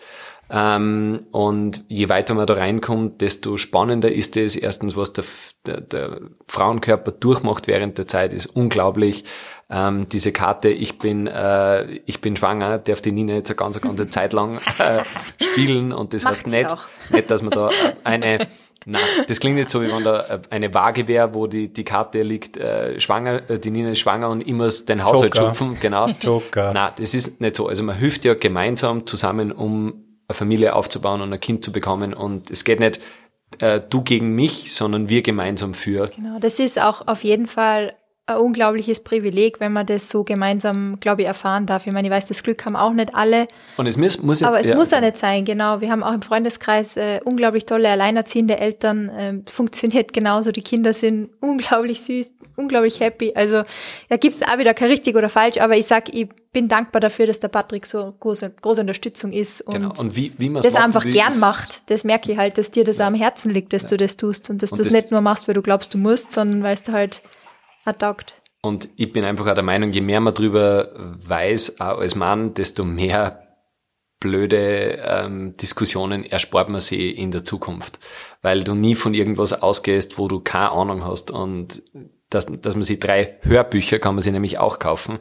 Ähm, 0.52 1.26
und 1.30 1.84
je 1.88 2.08
weiter 2.08 2.34
man 2.34 2.46
da 2.46 2.54
reinkommt, 2.54 3.20
desto 3.20 3.56
spannender 3.56 4.10
ist 4.10 4.36
es. 4.36 4.56
Erstens, 4.56 4.96
was 4.96 5.12
der, 5.12 5.24
der, 5.64 5.80
der 5.80 6.20
Frauenkörper 6.48 7.12
durchmacht 7.12 7.68
während 7.68 7.98
der 7.98 8.08
Zeit, 8.08 8.32
ist 8.32 8.46
unglaublich. 8.46 9.24
Ähm, 9.70 10.08
diese 10.08 10.32
Karte, 10.32 10.68
ich 10.68 10.98
bin, 10.98 11.28
äh, 11.28 11.84
ich 12.04 12.20
bin 12.20 12.34
schwanger, 12.34 12.78
darf 12.78 13.00
die 13.00 13.12
Nina 13.12 13.34
jetzt 13.34 13.50
eine 13.50 13.56
ganze, 13.56 13.80
ganze 13.80 14.08
Zeit 14.10 14.32
lang 14.32 14.60
äh, 14.78 15.04
spielen. 15.40 15.92
Und 15.92 16.14
das 16.14 16.24
Macht 16.24 16.32
heißt 16.32 16.46
nicht, 16.48 16.70
auch. 16.72 16.82
nicht, 17.10 17.30
dass 17.30 17.42
man 17.42 17.50
da 17.50 17.70
eine, 18.02 18.48
Nein, 18.86 19.02
das 19.28 19.40
klingt 19.40 19.56
nicht 19.56 19.68
so, 19.68 19.82
wie 19.82 19.92
wenn 19.92 20.02
da 20.02 20.20
äh, 20.20 20.40
eine 20.48 20.72
Waage 20.72 21.06
wäre, 21.06 21.34
wo 21.34 21.46
die, 21.46 21.68
die 21.68 21.84
Karte 21.84 22.22
liegt, 22.22 22.56
äh, 22.56 22.98
schwanger, 22.98 23.48
äh, 23.50 23.58
die 23.58 23.70
Nina 23.70 23.90
ist 23.90 24.00
schwanger 24.00 24.30
und 24.30 24.46
muss 24.48 24.86
den 24.86 25.04
Haushalt 25.04 25.36
Joker. 25.36 25.48
schupfen, 25.48 25.76
genau. 25.80 26.08
Joker. 26.20 26.72
Nein, 26.72 26.92
das 26.96 27.12
ist 27.14 27.40
nicht 27.40 27.56
so. 27.56 27.68
Also 27.68 27.84
man 27.84 27.96
hilft 27.96 28.24
ja 28.24 28.34
gemeinsam 28.34 29.06
zusammen, 29.06 29.52
um 29.52 30.06
eine 30.30 30.34
Familie 30.34 30.74
aufzubauen 30.74 31.20
und 31.20 31.32
ein 31.32 31.40
Kind 31.40 31.64
zu 31.64 31.72
bekommen 31.72 32.14
und 32.14 32.50
es 32.50 32.64
geht 32.64 32.80
nicht 32.80 33.00
äh, 33.58 33.80
du 33.80 34.02
gegen 34.02 34.34
mich, 34.34 34.72
sondern 34.72 35.08
wir 35.08 35.22
gemeinsam 35.22 35.74
für. 35.74 36.08
Genau, 36.08 36.38
das 36.38 36.60
ist 36.60 36.80
auch 36.80 37.08
auf 37.08 37.24
jeden 37.24 37.48
Fall 37.48 37.94
ein 38.30 38.38
unglaubliches 38.40 39.00
Privileg, 39.00 39.60
wenn 39.60 39.72
man 39.72 39.86
das 39.86 40.08
so 40.08 40.24
gemeinsam, 40.24 40.98
glaube 41.00 41.22
ich, 41.22 41.28
erfahren 41.28 41.66
darf. 41.66 41.86
Ich 41.86 41.92
meine, 41.92 42.08
ich 42.08 42.12
weiß, 42.12 42.26
das 42.26 42.42
Glück 42.42 42.64
haben 42.64 42.76
auch 42.76 42.92
nicht 42.92 43.14
alle, 43.14 43.46
Und 43.76 43.86
es 43.86 43.96
muss, 43.96 44.22
muss 44.22 44.42
aber 44.42 44.60
es 44.60 44.68
ja, 44.68 44.74
muss 44.76 44.90
ja 44.90 45.00
nicht 45.00 45.16
sein, 45.16 45.44
genau. 45.44 45.80
Wir 45.80 45.90
haben 45.90 46.02
auch 46.02 46.12
im 46.14 46.22
Freundeskreis 46.22 46.96
äh, 46.96 47.20
unglaublich 47.24 47.66
tolle 47.66 47.88
alleinerziehende 47.90 48.58
Eltern, 48.58 49.10
ähm, 49.16 49.44
funktioniert 49.50 50.12
genauso, 50.12 50.52
die 50.52 50.62
Kinder 50.62 50.92
sind 50.92 51.30
unglaublich 51.40 52.00
süß, 52.02 52.30
unglaublich 52.56 53.00
happy. 53.00 53.32
Also 53.34 53.62
da 54.08 54.16
gibt's 54.16 54.42
auch 54.42 54.58
wieder 54.58 54.74
kein 54.74 54.90
richtig 54.90 55.16
oder 55.16 55.28
falsch, 55.28 55.58
aber 55.58 55.76
ich 55.76 55.86
sag, 55.86 56.14
ich 56.14 56.28
bin 56.52 56.68
dankbar 56.68 57.00
dafür, 57.00 57.26
dass 57.26 57.38
der 57.38 57.48
Patrick 57.48 57.86
so 57.86 58.12
große, 58.18 58.52
große 58.60 58.80
Unterstützung 58.80 59.32
ist 59.32 59.60
und, 59.62 59.74
Genau. 59.74 59.92
Und 59.98 60.16
wie, 60.16 60.32
wie 60.36 60.48
man 60.50 60.62
das 60.62 60.74
einfach 60.74 61.04
will, 61.04 61.12
gern 61.12 61.38
macht. 61.38 61.88
Das 61.90 62.02
merke 62.04 62.32
ich 62.32 62.38
halt, 62.38 62.58
dass 62.58 62.70
dir 62.72 62.82
das 62.84 62.98
am 63.00 63.14
Herzen 63.14 63.52
liegt, 63.52 63.72
dass 63.72 63.86
du 63.86 63.96
das 63.96 64.16
tust 64.16 64.50
und 64.50 64.60
dass 64.62 64.70
du 64.70 64.76
das 64.78 64.86
das- 64.86 64.92
nicht 64.92 65.10
nur 65.12 65.20
machst, 65.20 65.46
weil 65.48 65.54
du 65.54 65.62
glaubst, 65.62 65.94
du 65.94 65.98
musst, 65.98 66.32
sondern 66.32 66.62
weil 66.64 66.74
es 66.74 66.82
dir 66.82 66.92
halt 66.92 67.22
taugt. 67.98 68.34
Und 68.62 68.88
ich 68.96 69.12
bin 69.12 69.24
einfach 69.24 69.46
auch 69.46 69.54
der 69.54 69.62
Meinung, 69.62 69.92
je 69.92 70.02
mehr 70.02 70.20
man 70.20 70.34
drüber 70.34 70.90
weiß, 70.94 71.80
auch 71.80 71.98
als 71.98 72.14
Mann, 72.14 72.54
desto 72.54 72.84
mehr 72.84 73.46
blöde 74.20 74.98
ähm, 75.02 75.56
Diskussionen 75.56 76.24
erspart 76.24 76.68
man 76.68 76.80
sie 76.80 77.10
in 77.10 77.30
der 77.30 77.42
Zukunft. 77.42 77.98
Weil 78.42 78.62
du 78.64 78.74
nie 78.74 78.94
von 78.94 79.14
irgendwas 79.14 79.54
ausgehst, 79.62 80.18
wo 80.18 80.28
du 80.28 80.40
keine 80.40 80.72
Ahnung 80.72 81.04
hast. 81.04 81.30
Und 81.30 81.82
dass, 82.28 82.46
dass 82.46 82.74
man 82.74 82.82
sich 82.82 83.00
drei 83.00 83.38
Hörbücher, 83.40 83.98
kann 83.98 84.14
man 84.14 84.22
sie 84.22 84.30
nämlich 84.30 84.58
auch 84.58 84.78
kaufen, 84.78 85.18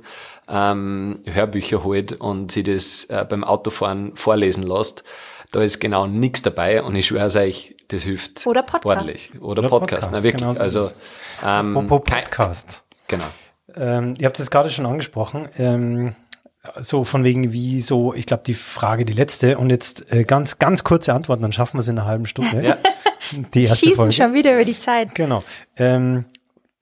ähm, 0.47 1.23
Hörbücher 1.25 1.83
holt 1.83 2.13
und 2.13 2.51
sie 2.51 2.63
das 2.63 3.05
äh, 3.05 3.25
beim 3.27 3.43
Autofahren 3.43 4.15
vorlesen 4.15 4.63
lässt. 4.63 5.03
Da 5.51 5.61
ist 5.61 5.79
genau 5.79 6.05
nichts 6.05 6.43
dabei 6.43 6.83
und 6.83 6.95
ich 6.95 7.07
schwöre 7.07 7.39
euch, 7.39 7.75
das 7.89 8.03
hilft 8.03 8.47
Oder 8.47 8.63
Podcast. 8.63 8.85
ordentlich. 8.85 9.29
Oder, 9.41 9.43
Oder 9.59 9.69
Podcast, 9.69 10.09
Podcast, 10.09 10.11
na 10.11 10.23
wirklich. 10.23 10.41
genau 10.41 10.53
so 10.53 10.59
also 10.61 10.91
ähm, 11.43 11.77
Apropos 11.77 12.05
kein- 12.09 12.23
Podcast. 12.23 12.83
Genau. 13.07 13.25
Ähm, 13.75 14.13
ihr 14.19 14.25
habt 14.25 14.39
es 14.39 14.49
gerade 14.49 14.69
schon 14.69 14.85
angesprochen. 14.85 15.47
Ähm, 15.57 16.15
so 16.79 17.03
von 17.03 17.23
wegen 17.23 17.51
wie 17.53 17.81
so, 17.81 18.13
ich 18.13 18.25
glaube 18.25 18.43
die 18.45 18.53
Frage 18.53 19.05
die 19.05 19.13
letzte 19.13 19.57
und 19.57 19.69
jetzt 19.69 20.11
äh, 20.11 20.23
ganz 20.23 20.59
ganz 20.59 20.83
kurze 20.83 21.13
Antworten, 21.13 21.41
dann 21.41 21.51
schaffen 21.53 21.77
wir 21.77 21.81
es 21.81 21.87
in 21.87 21.97
einer 21.97 22.07
halben 22.07 22.25
Stunde. 22.25 22.65
Ja. 22.65 22.77
Die 23.53 23.63
erste 23.63 23.77
Schießen 23.77 23.95
Folge. 23.95 24.11
schon 24.13 24.33
wieder 24.33 24.53
über 24.53 24.65
die 24.65 24.77
Zeit. 24.77 25.13
Genau. 25.15 25.43
Ähm, 25.77 26.25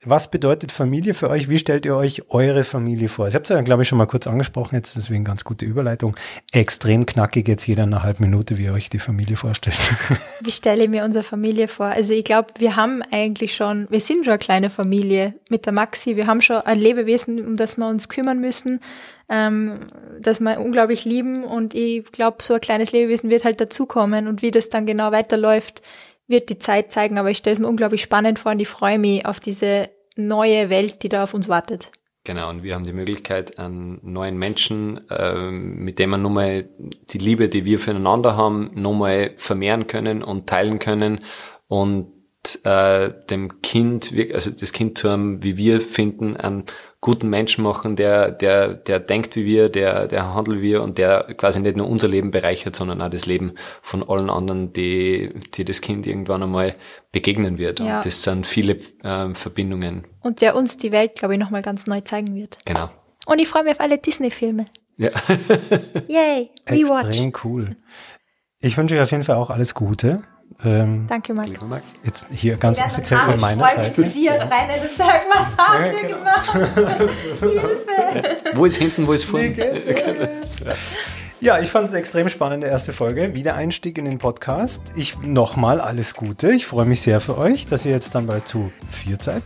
was 0.10 0.32
bedeutet 0.32 0.72
Familie 0.72 1.14
für 1.14 1.30
euch? 1.30 1.50
Wie 1.50 1.58
stellt 1.58 1.86
ihr 1.86 1.96
euch 1.96 2.24
eure 2.30 2.64
Familie 2.64 3.10
vor? 3.10 3.28
Ich 3.28 3.36
habe 3.36 3.44
es 3.44 3.50
ja, 3.50 3.60
glaube 3.62 3.84
ich, 3.84 3.88
schon 3.88 3.98
mal 3.98 4.06
kurz 4.06 4.28
angesprochen, 4.28 4.76
jetzt 4.76 4.96
deswegen 4.96 5.24
ganz 5.24 5.44
gute 5.44 5.66
Überleitung. 5.66 6.16
Extrem 6.52 7.06
knackig 7.06 7.48
jetzt 7.48 7.68
jeder 7.68 7.84
in 7.84 7.94
einer 7.94 8.04
halben 8.04 8.24
Minute, 8.24 8.58
wie 8.58 8.66
ihr 8.66 8.74
euch 8.74 8.90
die 8.90 9.00
Familie 9.00 9.36
vorstellt. 9.36 9.78
Wie 10.42 10.52
stelle 10.52 10.84
ich 10.84 10.90
mir 10.90 11.04
unsere 11.04 11.24
Familie 11.24 11.68
vor? 11.68 11.88
Also 11.88 12.14
ich 12.14 12.24
glaube, 12.24 12.50
wir 12.58 12.76
haben 12.76 13.02
eigentlich 13.12 13.56
schon, 13.56 13.88
wir 13.90 14.00
sind 14.00 14.24
schon 14.24 14.34
eine 14.34 14.40
kleine 14.40 14.70
Familie 14.70 15.34
mit 15.50 15.66
der 15.66 15.74
Maxi. 15.74 16.16
Wir 16.16 16.28
haben 16.28 16.42
schon 16.42 16.58
ein 16.58 16.80
Lebewesen, 16.80 17.46
um 17.46 17.56
das 17.56 17.78
wir 17.78 17.88
uns 17.88 18.08
kümmern 18.08 18.40
müssen, 18.40 18.80
ähm, 19.30 19.88
das 20.20 20.40
wir 20.40 20.60
unglaublich 20.60 21.06
lieben. 21.06 21.44
Und 21.44 21.74
ich 21.74 22.06
glaube, 22.12 22.38
so 22.42 22.54
ein 22.54 22.62
kleines 22.62 22.92
Lebewesen 22.92 23.30
wird 23.30 23.44
halt 23.44 23.60
dazukommen. 23.60 24.28
Und 24.28 24.42
wie 24.42 24.52
das 24.52 24.70
dann 24.70 24.86
genau 24.86 25.12
weiterläuft, 25.12 25.82
wird 26.28 26.50
die 26.50 26.60
Zeit 26.60 26.92
zeigen. 26.92 27.18
Aber 27.18 27.30
ich 27.30 27.38
stelle 27.38 27.56
es 27.56 27.60
mir 27.60 27.68
unglaublich 27.68 28.02
spannend 28.02 28.40
vor 28.40 28.52
und 28.52 28.60
ich 28.60 28.68
freue 28.68 29.00
mich 29.00 29.26
auf 29.26 29.40
diese 29.40 29.90
neue 30.18 30.70
Welt, 30.70 31.04
die 31.04 31.10
da 31.10 31.24
auf 31.24 31.34
uns 31.34 31.50
wartet. 31.50 31.92
Genau, 32.24 32.50
und 32.50 32.62
wir 32.62 32.76
haben 32.76 32.84
die 32.84 32.92
Möglichkeit, 32.92 33.58
einen 33.58 34.00
neuen 34.04 34.38
Menschen, 34.38 35.00
ähm, 35.10 35.78
mit 35.78 35.98
dem 35.98 36.10
wir 36.10 36.18
nochmal 36.18 36.68
die 36.78 37.20
Liebe, 37.20 37.48
die 37.48 37.64
wir 37.64 37.80
füreinander 37.80 38.36
haben, 38.36 38.72
nochmal 38.74 39.32
vermehren 39.38 39.88
können 39.88 40.24
und 40.24 40.48
teilen 40.48 40.80
können 40.80 41.22
und 41.70 42.12
äh, 42.66 43.14
dem 43.30 43.62
Kind, 43.62 44.14
also 44.34 44.52
das 44.52 44.74
Kind 44.74 44.98
zu 44.98 45.08
einem, 45.08 45.42
wie 45.42 45.56
wir 45.56 45.80
finden, 45.80 46.36
einen 46.36 46.66
guten 47.00 47.30
Menschen 47.30 47.64
machen, 47.64 47.96
der, 47.96 48.32
der, 48.32 48.74
der 48.74 49.00
denkt 49.00 49.36
wie 49.36 49.46
wir, 49.46 49.70
der, 49.70 50.08
der 50.08 50.34
handelt 50.34 50.58
wie 50.58 50.64
wir 50.64 50.84
und 50.84 50.98
der 50.98 51.36
quasi 51.38 51.60
nicht 51.60 51.78
nur 51.78 51.88
unser 51.88 52.08
Leben 52.08 52.32
bereichert, 52.32 52.76
sondern 52.76 53.02
auch 53.02 53.10
das 53.10 53.26
Leben 53.26 53.54
von 53.82 54.08
allen 54.08 54.30
anderen, 54.30 54.74
die, 54.74 55.30
die 55.54 55.64
das 55.64 55.82
Kind 55.82 56.08
irgendwann 56.08 56.44
einmal 56.44 56.76
begegnen 57.12 57.58
wird. 57.58 57.80
Ja. 57.80 57.98
Und 57.98 58.06
das 58.06 58.24
sind 58.24 58.48
viele 58.48 58.80
ähm, 59.04 59.36
Verbindungen. 59.36 60.08
Und 60.22 60.42
der 60.42 60.56
uns 60.56 60.78
die 60.78 60.92
Welt, 60.92 61.16
glaube 61.16 61.36
ich, 61.36 61.40
nochmal 61.40 61.62
ganz 61.62 61.86
neu 61.86 62.02
zeigen 62.02 62.36
wird. 62.36 62.58
Genau. 62.66 62.90
Und 63.28 63.40
ich 63.40 63.48
freue 63.48 63.64
mich 63.64 63.74
auf 63.74 63.82
alle 63.82 63.98
Disney-Filme. 63.98 64.66
Ja. 64.98 65.12
Yay, 66.08 66.50
rewatch. 66.68 67.10
Extrem 67.10 67.34
cool. 67.44 67.76
Ich 68.60 68.76
wünsche 68.76 68.96
euch 68.96 69.02
auf 69.02 69.12
jeden 69.12 69.24
Fall 69.24 69.36
auch 69.36 69.52
alles 69.52 69.76
Gute. 69.76 70.24
Ähm, 70.64 71.06
Danke, 71.08 71.34
Max. 71.36 71.62
Max. 71.62 71.94
jetzt 72.04 72.28
hier 72.32 72.58
ganz 72.58 72.80
offiziell 72.80 73.20
von 73.20 73.40
meiner 73.40 73.64
Freunde 73.64 73.92
zu 73.92 74.02
Seite. 74.02 74.14
dir 74.14 74.32
rein 74.32 74.70
und 74.82 74.98
sagen, 74.98 75.20
was 75.30 75.58
haben 75.58 75.84
Ja, 75.84 75.92
wir 75.92 76.02
genau. 76.02 76.18
gemacht? 76.18 77.10
Hilfe! 77.40 78.38
Wo 78.56 78.66
ist 78.66 78.78
hinten, 78.78 79.06
wo 79.06 79.14
ist 79.14 79.26
vorne? 79.26 79.54
Ja, 81.40 81.60
ich 81.60 81.70
fand 81.70 81.86
es 81.86 81.92
eine 81.92 82.00
extrem 82.00 82.30
spannende 82.30 82.66
erste 82.66 82.94
Folge. 82.94 83.36
Wieder 83.36 83.54
Einstieg 83.54 84.00
in 84.00 84.06
den 84.06 84.18
Podcast. 84.18 84.82
Ich 84.96 85.20
nochmal 85.20 85.80
alles 85.80 86.16
Gute. 86.16 86.50
Ich 86.50 86.66
freue 86.66 86.86
mich 86.88 87.02
sehr 87.02 87.20
für 87.22 87.38
euch, 87.38 87.68
dass 87.68 87.86
ihr 87.86 87.92
jetzt 87.92 88.16
dann 88.16 88.26
bald 88.26 88.48
zu 88.48 88.72
vier 88.90 89.20
seid. 89.22 89.44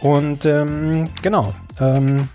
Und 0.00 0.46
ähm, 0.46 1.10
genau, 1.20 1.52
ähm, 1.78 2.28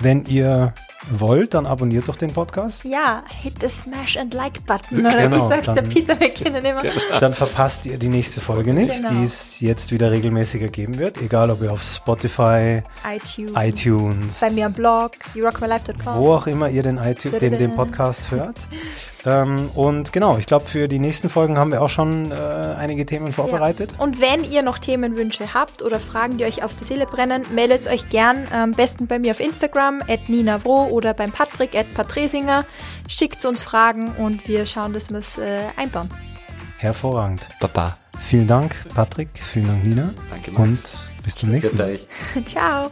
wenn 0.00 0.24
ihr 0.26 0.74
wollt, 1.10 1.54
dann 1.54 1.66
abonniert 1.66 2.08
doch 2.08 2.16
den 2.16 2.32
Podcast. 2.32 2.84
Ja, 2.84 3.22
hit 3.42 3.54
the 3.60 3.68
smash 3.68 4.16
and 4.16 4.34
like 4.34 4.64
button, 4.66 5.00
oder 5.06 5.22
Genau, 5.22 5.44
wie 5.46 5.48
sagt 5.54 5.66
der 5.68 5.74
dann- 5.76 5.88
Peter 5.88 6.14
McKinnon 6.14 6.64
immer. 6.64 6.82
Dann 7.20 7.34
verpasst 7.34 7.86
ihr 7.86 7.98
die 7.98 8.08
nächste 8.08 8.40
Folge 8.40 8.72
nicht, 8.74 8.96
Genau. 8.96 9.10
die 9.10 9.22
es 9.24 9.60
jetzt 9.60 9.90
wieder 9.92 10.10
regelmäßiger 10.10 10.68
geben 10.68 10.98
wird. 10.98 11.20
Egal, 11.20 11.50
ob 11.50 11.62
ihr 11.62 11.72
auf 11.72 11.82
Spotify, 11.82 12.82
iTunes. 13.08 13.52
iTunes, 13.56 14.40
Bei 14.40 14.50
mir 14.50 14.66
am 14.66 14.72
Blog, 14.72 15.12
yourockmylife.com. 15.34 16.16
wo 16.16 16.32
auch 16.34 16.46
immer 16.46 16.68
ihr 16.68 16.82
den, 16.82 16.98
iTunes, 16.98 17.38
den, 17.38 17.56
den 17.58 17.74
Podcast 17.74 18.30
hört. 18.30 18.56
Ähm, 19.26 19.70
und 19.74 20.12
genau, 20.12 20.38
ich 20.38 20.46
glaube, 20.46 20.66
für 20.66 20.88
die 20.88 20.98
nächsten 20.98 21.28
Folgen 21.28 21.58
haben 21.58 21.72
wir 21.72 21.82
auch 21.82 21.88
schon 21.88 22.30
äh, 22.30 22.34
einige 22.34 23.04
Themen 23.04 23.32
vorbereitet. 23.32 23.92
Ja. 23.96 24.04
Und 24.04 24.20
wenn 24.20 24.44
ihr 24.44 24.62
noch 24.62 24.78
Themenwünsche 24.78 25.54
habt 25.54 25.82
oder 25.82 25.98
Fragen, 26.00 26.38
die 26.38 26.44
euch 26.44 26.62
auf 26.62 26.74
die 26.76 26.84
Seele 26.84 27.06
brennen, 27.06 27.42
meldet 27.54 27.88
euch 27.88 28.08
gern 28.08 28.46
am 28.52 28.72
besten 28.72 29.06
bei 29.06 29.18
mir 29.18 29.32
auf 29.32 29.40
Instagram, 29.40 30.02
at 30.08 30.28
Nina 30.28 30.60
oder 30.64 31.14
beim 31.14 31.32
Patrick, 31.32 31.74
at 31.74 31.92
Patresinger. 31.94 32.64
Schickt 33.08 33.44
uns 33.44 33.62
Fragen 33.62 34.12
und 34.16 34.46
wir 34.48 34.66
schauen, 34.66 34.92
dass 34.92 35.10
wir 35.10 35.18
es 35.18 35.38
äh, 35.38 35.60
einbauen. 35.76 36.10
Hervorragend. 36.78 37.48
Papa. 37.60 37.96
Vielen 38.20 38.46
Dank, 38.46 38.74
Patrick. 38.94 39.28
Vielen 39.34 39.66
Dank, 39.66 39.84
Nina. 39.84 40.10
Danke, 40.30 40.50
Und 40.50 40.70
Max. 40.70 41.08
bis 41.24 41.36
zum 41.36 41.50
nächsten 41.50 41.76
Mal. 41.76 41.98
Ciao! 42.44 42.90